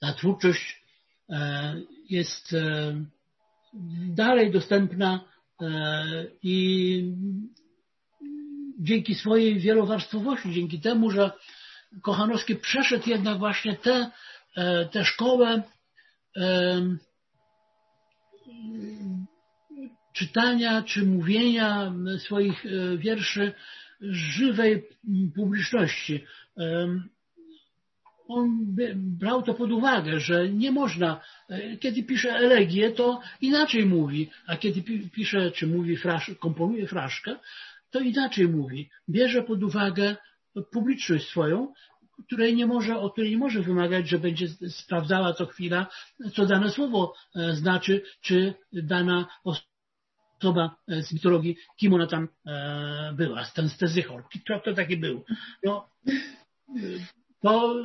ta 0.00 0.12
twórczość 0.12 0.82
e, 1.30 1.74
jest 2.08 2.52
e, 2.52 2.94
dalej 4.08 4.50
dostępna 4.50 5.20
e, 5.62 6.26
i 6.42 7.14
dzięki 8.78 9.14
swojej 9.14 9.58
wielowarstwowości, 9.58 10.52
dzięki 10.52 10.80
temu, 10.80 11.10
że 11.10 11.30
Kochanowski 12.02 12.56
przeszedł 12.56 13.10
jednak 13.10 13.38
właśnie 13.38 13.76
tę 13.76 14.10
te, 14.54 14.88
te 14.92 15.04
szkołę 15.04 15.62
czytania 20.12 20.82
czy 20.82 21.06
mówienia 21.06 21.94
swoich 22.18 22.64
wierszy 22.96 23.52
żywej 24.00 24.88
publiczności 25.34 26.24
on 28.28 28.76
brał 28.96 29.42
to 29.42 29.54
pod 29.54 29.72
uwagę, 29.72 30.20
że 30.20 30.48
nie 30.48 30.72
można, 30.72 31.20
e, 31.48 31.76
kiedy 31.76 32.02
pisze 32.02 32.30
elegię, 32.30 32.90
to 32.90 33.20
inaczej 33.40 33.86
mówi, 33.86 34.30
a 34.46 34.56
kiedy 34.56 34.82
pisze, 35.12 35.50
czy 35.50 35.66
mówi, 35.66 35.96
frasz, 35.96 36.30
komponuje 36.40 36.86
fraszkę, 36.86 37.36
to 37.90 38.00
inaczej 38.00 38.48
mówi. 38.48 38.90
Bierze 39.08 39.42
pod 39.42 39.62
uwagę 39.62 40.16
publiczność 40.72 41.28
swoją, 41.28 41.72
której 42.26 42.56
nie 42.56 42.66
może, 42.66 42.98
od 42.98 43.12
której 43.12 43.30
nie 43.30 43.38
może 43.38 43.62
wymagać, 43.62 44.08
że 44.08 44.18
będzie 44.18 44.48
sprawdzała 44.68 45.34
co 45.34 45.46
chwila, 45.46 45.86
co 46.34 46.46
dane 46.46 46.70
słowo 46.70 47.14
e, 47.36 47.52
znaczy, 47.56 48.02
czy 48.20 48.54
dana 48.72 49.28
osoba 49.44 50.76
e, 50.88 51.02
z 51.02 51.12
mitologii, 51.12 51.56
kim 51.76 51.94
ona 51.94 52.06
tam 52.06 52.28
była, 53.14 53.44
ten 53.44 53.68
Stezychor, 53.68 54.24
kto 54.28 54.60
to 54.60 54.74
taki 54.74 54.96
był. 54.96 55.24
No, 55.64 55.88
to, 57.42 57.84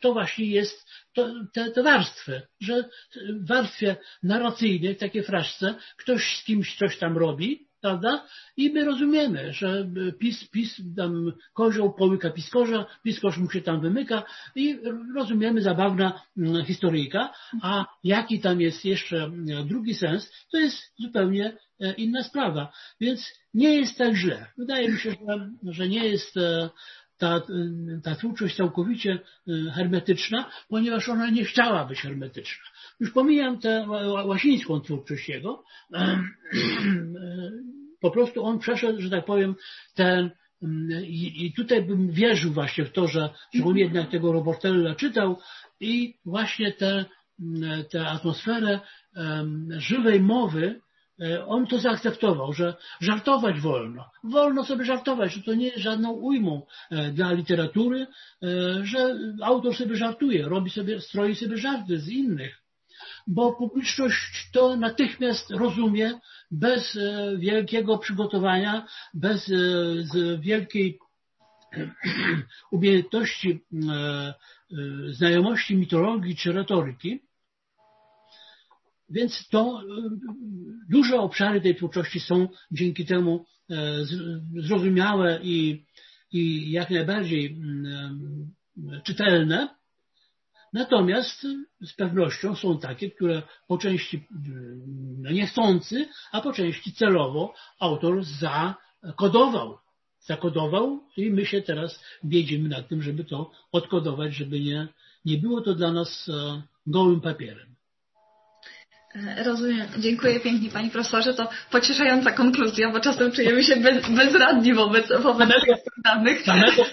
to 0.00 0.12
właśnie 0.12 0.46
jest 0.46 0.88
to, 1.14 1.30
te, 1.52 1.70
te 1.70 1.82
warstwy, 1.82 2.42
że 2.60 2.84
w 3.28 3.48
warstwie 3.48 3.96
narracyjnej, 4.22 4.96
takie 4.96 5.22
fraszce, 5.22 5.74
ktoś 5.96 6.36
z 6.36 6.44
kimś 6.44 6.76
coś 6.76 6.98
tam 6.98 7.18
robi, 7.18 7.66
prawda? 7.82 8.26
I 8.56 8.70
my 8.70 8.84
rozumiemy, 8.84 9.52
że 9.52 9.88
pis, 10.18 10.48
pis, 10.48 10.80
tam 10.96 11.32
kozioł 11.54 11.94
połyka 11.94 12.30
piskorza, 12.30 12.86
piskorz 13.04 13.38
mu 13.38 13.50
się 13.50 13.62
tam 13.62 13.80
wymyka 13.80 14.22
i 14.54 14.78
rozumiemy 15.16 15.60
zabawna 15.62 16.22
mm, 16.36 16.64
historyjka, 16.64 17.32
a 17.62 17.84
jaki 18.04 18.40
tam 18.40 18.60
jest 18.60 18.84
jeszcze 18.84 19.16
mm, 19.16 19.68
drugi 19.68 19.94
sens, 19.94 20.32
to 20.52 20.58
jest 20.58 20.92
zupełnie 20.98 21.56
e, 21.80 21.92
inna 21.92 22.22
sprawa. 22.22 22.72
Więc 23.00 23.32
nie 23.54 23.74
jest 23.74 23.98
tak 23.98 24.14
źle. 24.14 24.46
Wydaje 24.58 24.88
mi 24.88 24.98
się, 24.98 25.10
że, 25.10 25.50
że 25.62 25.88
nie 25.88 26.08
jest 26.08 26.36
e, 26.36 26.70
ta, 27.18 27.42
ta 28.02 28.14
twórczość 28.14 28.56
całkowicie 28.56 29.18
y, 29.48 29.70
hermetyczna, 29.74 30.50
ponieważ 30.68 31.08
ona 31.08 31.30
nie 31.30 31.44
chciała 31.44 31.84
być 31.84 32.00
hermetyczna. 32.00 32.64
Już 33.00 33.10
pomijam 33.10 33.58
tę 33.58 33.86
łasińską 34.26 34.80
twórczość 34.80 35.28
jego, 35.28 35.64
po 38.00 38.10
prostu 38.10 38.44
on 38.44 38.58
przeszedł, 38.58 39.00
że 39.00 39.10
tak 39.10 39.24
powiem, 39.24 39.54
ten 39.94 40.30
i, 41.02 41.46
i 41.46 41.52
tutaj 41.52 41.82
bym 41.82 42.10
wierzył 42.10 42.52
właśnie 42.52 42.84
w 42.84 42.92
to, 42.92 43.08
że, 43.08 43.30
że 43.54 43.64
on 43.64 43.76
jednak 43.76 44.10
tego 44.10 44.32
Robortella 44.32 44.94
czytał 44.94 45.38
i 45.80 46.14
właśnie 46.24 46.72
tę 46.72 47.04
tę 47.90 48.08
atmosferę 48.08 48.80
żywej 49.68 50.20
mowy 50.20 50.80
on 51.46 51.66
to 51.66 51.78
zaakceptował, 51.78 52.52
że 52.52 52.74
żartować 53.00 53.60
wolno. 53.60 54.10
Wolno 54.24 54.64
sobie 54.64 54.84
żartować, 54.84 55.34
że 55.34 55.42
to 55.42 55.54
nie 55.54 55.66
jest 55.66 55.78
żadną 55.78 56.10
ujmą 56.10 56.66
e, 56.90 57.12
dla 57.12 57.32
literatury, 57.32 58.06
e, 58.42 58.46
że 58.84 59.18
autor 59.42 59.76
sobie 59.76 59.96
żartuje, 59.96 60.48
robi 60.48 60.70
sobie, 60.70 61.00
stroi 61.00 61.34
sobie 61.34 61.56
żarty 61.56 61.98
z 61.98 62.08
innych. 62.08 62.62
Bo 63.26 63.52
publiczność 63.52 64.50
to 64.52 64.76
natychmiast 64.76 65.50
rozumie 65.50 66.12
bez 66.50 66.98
wielkiego 67.38 67.98
przygotowania, 67.98 68.86
bez 69.14 69.52
wielkiej 70.38 70.98
umiejętności 72.72 73.60
znajomości 75.10 75.76
mitologii 75.76 76.36
czy 76.36 76.52
retoryki, 76.52 77.20
więc 79.12 79.48
to 79.48 79.80
e, 79.80 79.84
duże 80.90 81.20
obszary 81.20 81.60
tej 81.60 81.74
twórczości 81.74 82.20
są 82.20 82.48
dzięki 82.72 83.06
temu 83.06 83.44
e, 83.70 84.04
zrozumiałe 84.56 85.40
i, 85.42 85.84
i 86.32 86.70
jak 86.70 86.90
najbardziej 86.90 87.46
mm, 87.46 88.52
e, 88.92 89.00
czytelne. 89.00 89.68
Natomiast 90.72 91.46
z 91.80 91.92
pewnością 91.92 92.54
są 92.54 92.78
takie, 92.78 93.10
które 93.10 93.42
po 93.68 93.78
części 93.78 94.26
no 95.18 95.30
niechcący, 95.30 96.08
a 96.32 96.40
po 96.40 96.52
części 96.52 96.92
celowo 96.92 97.54
autor 97.78 98.24
zakodował. 98.24 99.78
Zakodował 100.20 101.00
i 101.16 101.30
my 101.30 101.46
się 101.46 101.62
teraz 101.62 102.04
biedzimy 102.24 102.68
nad 102.68 102.88
tym, 102.88 103.02
żeby 103.02 103.24
to 103.24 103.50
odkodować, 103.72 104.34
żeby 104.34 104.60
nie, 104.60 104.88
nie 105.24 105.38
było 105.38 105.60
to 105.60 105.74
dla 105.74 105.92
nas 105.92 106.30
gołym 106.86 107.20
papierem. 107.20 107.72
Rozumiem. 109.44 109.86
Dziękuję 109.98 110.40
pięknie 110.40 110.70
Pani 110.70 110.90
Profesorze. 110.90 111.34
To 111.34 111.48
pocieszająca 111.70 112.32
konkluzja, 112.32 112.90
bo 112.90 113.00
czasem 113.00 113.32
czujemy 113.32 113.64
się 113.64 113.76
bez, 113.76 114.08
bezradni 114.08 114.74
wobec, 114.74 115.08
wobec 115.22 115.48
samego, 115.48 115.74
danych. 116.04 116.42
Samego, 116.42 116.84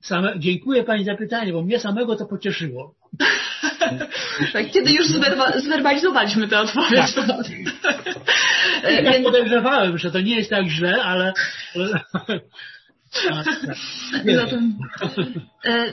same, 0.00 0.34
dziękuję 0.38 0.84
Pani 0.84 1.04
za 1.04 1.14
pytanie, 1.14 1.52
bo 1.52 1.62
mnie 1.62 1.78
samego 1.78 2.16
to 2.16 2.26
pocieszyło. 2.26 2.94
tak, 4.52 4.70
kiedy 4.70 4.92
już 4.92 5.06
zwerba, 5.06 5.60
zwerbalizowaliśmy 5.60 6.48
tę 6.48 6.60
odpowiedź. 6.60 7.14
Tak. 7.82 7.96
E, 8.84 9.02
ja 9.02 9.22
podejrzewałem, 9.22 9.98
że 9.98 10.10
to 10.10 10.20
nie 10.20 10.36
jest 10.36 10.50
tak 10.50 10.66
źle, 10.66 11.02
ale... 11.02 11.32
Zatem, 14.34 14.78
e, 15.64 15.92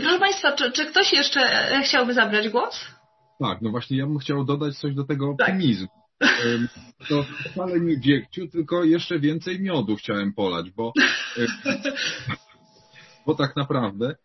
proszę 0.00 0.18
Państwa, 0.18 0.52
czy, 0.52 0.72
czy 0.72 0.86
ktoś 0.86 1.12
jeszcze 1.12 1.70
chciałby 1.84 2.14
zabrać 2.14 2.48
głos? 2.48 2.95
Tak, 3.40 3.62
no 3.62 3.70
właśnie 3.70 3.96
ja 3.96 4.06
bym 4.06 4.18
chciał 4.18 4.44
dodać 4.44 4.78
coś 4.78 4.94
do 4.94 5.04
tego 5.04 5.34
tak. 5.38 5.48
optymizmu. 5.48 5.88
Tak. 6.18 6.30
To 7.08 7.22
wcale 7.22 7.80
nie 7.80 8.00
dziegciu, 8.00 8.48
tylko 8.48 8.84
jeszcze 8.84 9.18
więcej 9.18 9.60
miodu 9.60 9.96
chciałem 9.96 10.32
polać, 10.32 10.70
bo, 10.70 10.92
bo 13.26 13.34
tak 13.34 13.56
naprawdę 13.56 14.16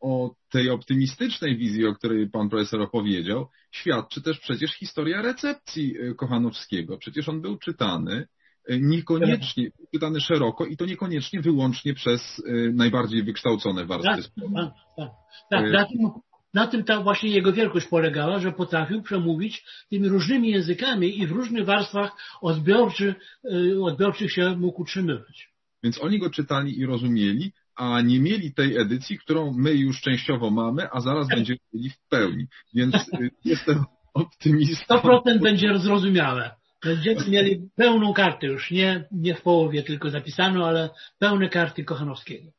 o 0.00 0.34
tej 0.50 0.70
optymistycznej 0.70 1.56
wizji, 1.56 1.86
o 1.86 1.94
której 1.94 2.30
pan 2.30 2.48
profesor 2.48 2.82
opowiedział, 2.82 3.48
świadczy 3.70 4.22
też 4.22 4.38
przecież 4.38 4.72
historia 4.72 5.22
recepcji 5.22 6.00
y, 6.00 6.14
Kochanowskiego. 6.14 6.98
Przecież 6.98 7.28
on 7.28 7.40
był 7.40 7.58
czytany 7.58 8.26
y, 8.70 8.80
niekoniecznie, 8.80 9.70
czytany 9.94 10.20
szeroko 10.20 10.66
i 10.66 10.76
to 10.76 10.86
niekoniecznie 10.86 11.40
wyłącznie 11.40 11.94
przez 11.94 12.38
y, 12.38 12.72
najbardziej 12.74 13.22
wykształcone 13.22 13.86
warstwy. 13.86 14.30
Tak, 14.54 14.72
tak, 14.96 15.10
tak. 15.50 15.72
tak. 15.72 15.88
Tym, 15.88 16.10
na 16.54 16.66
tym 16.66 16.84
ta 16.84 17.02
właśnie 17.02 17.30
jego 17.30 17.52
wielkość 17.52 17.86
polegała, 17.86 18.38
że 18.38 18.52
potrafił 18.52 19.02
przemówić 19.02 19.64
tymi 19.90 20.08
różnymi 20.08 20.50
językami 20.50 21.18
i 21.18 21.26
w 21.26 21.30
różnych 21.30 21.64
warstwach 21.64 22.16
odbiorczych, 22.40 23.14
odbiorczych 23.82 24.32
się 24.32 24.56
mógł 24.56 24.82
utrzymywać. 24.82 25.48
Więc 25.82 26.02
oni 26.02 26.18
go 26.18 26.30
czytali 26.30 26.78
i 26.78 26.86
rozumieli, 26.86 27.52
a 27.76 28.00
nie 28.00 28.20
mieli 28.20 28.54
tej 28.54 28.76
edycji, 28.76 29.18
którą 29.18 29.52
my 29.52 29.74
już 29.74 30.00
częściowo 30.00 30.50
mamy, 30.50 30.88
a 30.92 31.00
zaraz 31.00 31.28
będziemy 31.28 31.58
mieli 31.72 31.90
w 31.90 32.08
pełni. 32.08 32.46
Więc 32.74 32.94
y, 32.94 33.30
jestem 33.44 33.84
optymistą. 34.14 34.94
100% 34.94 35.40
będzie 35.42 35.78
zrozumiałe. 35.78 36.50
Będziemy 36.84 37.28
mieli 37.28 37.68
pełną 37.76 38.14
kartę 38.14 38.46
już, 38.46 38.70
nie, 38.70 39.04
nie 39.12 39.34
w 39.34 39.42
połowie 39.42 39.82
tylko 39.82 40.10
zapisaną, 40.10 40.64
ale 40.64 40.90
pełne 41.18 41.48
karty 41.48 41.84
Kochanowskiego. 41.84 42.50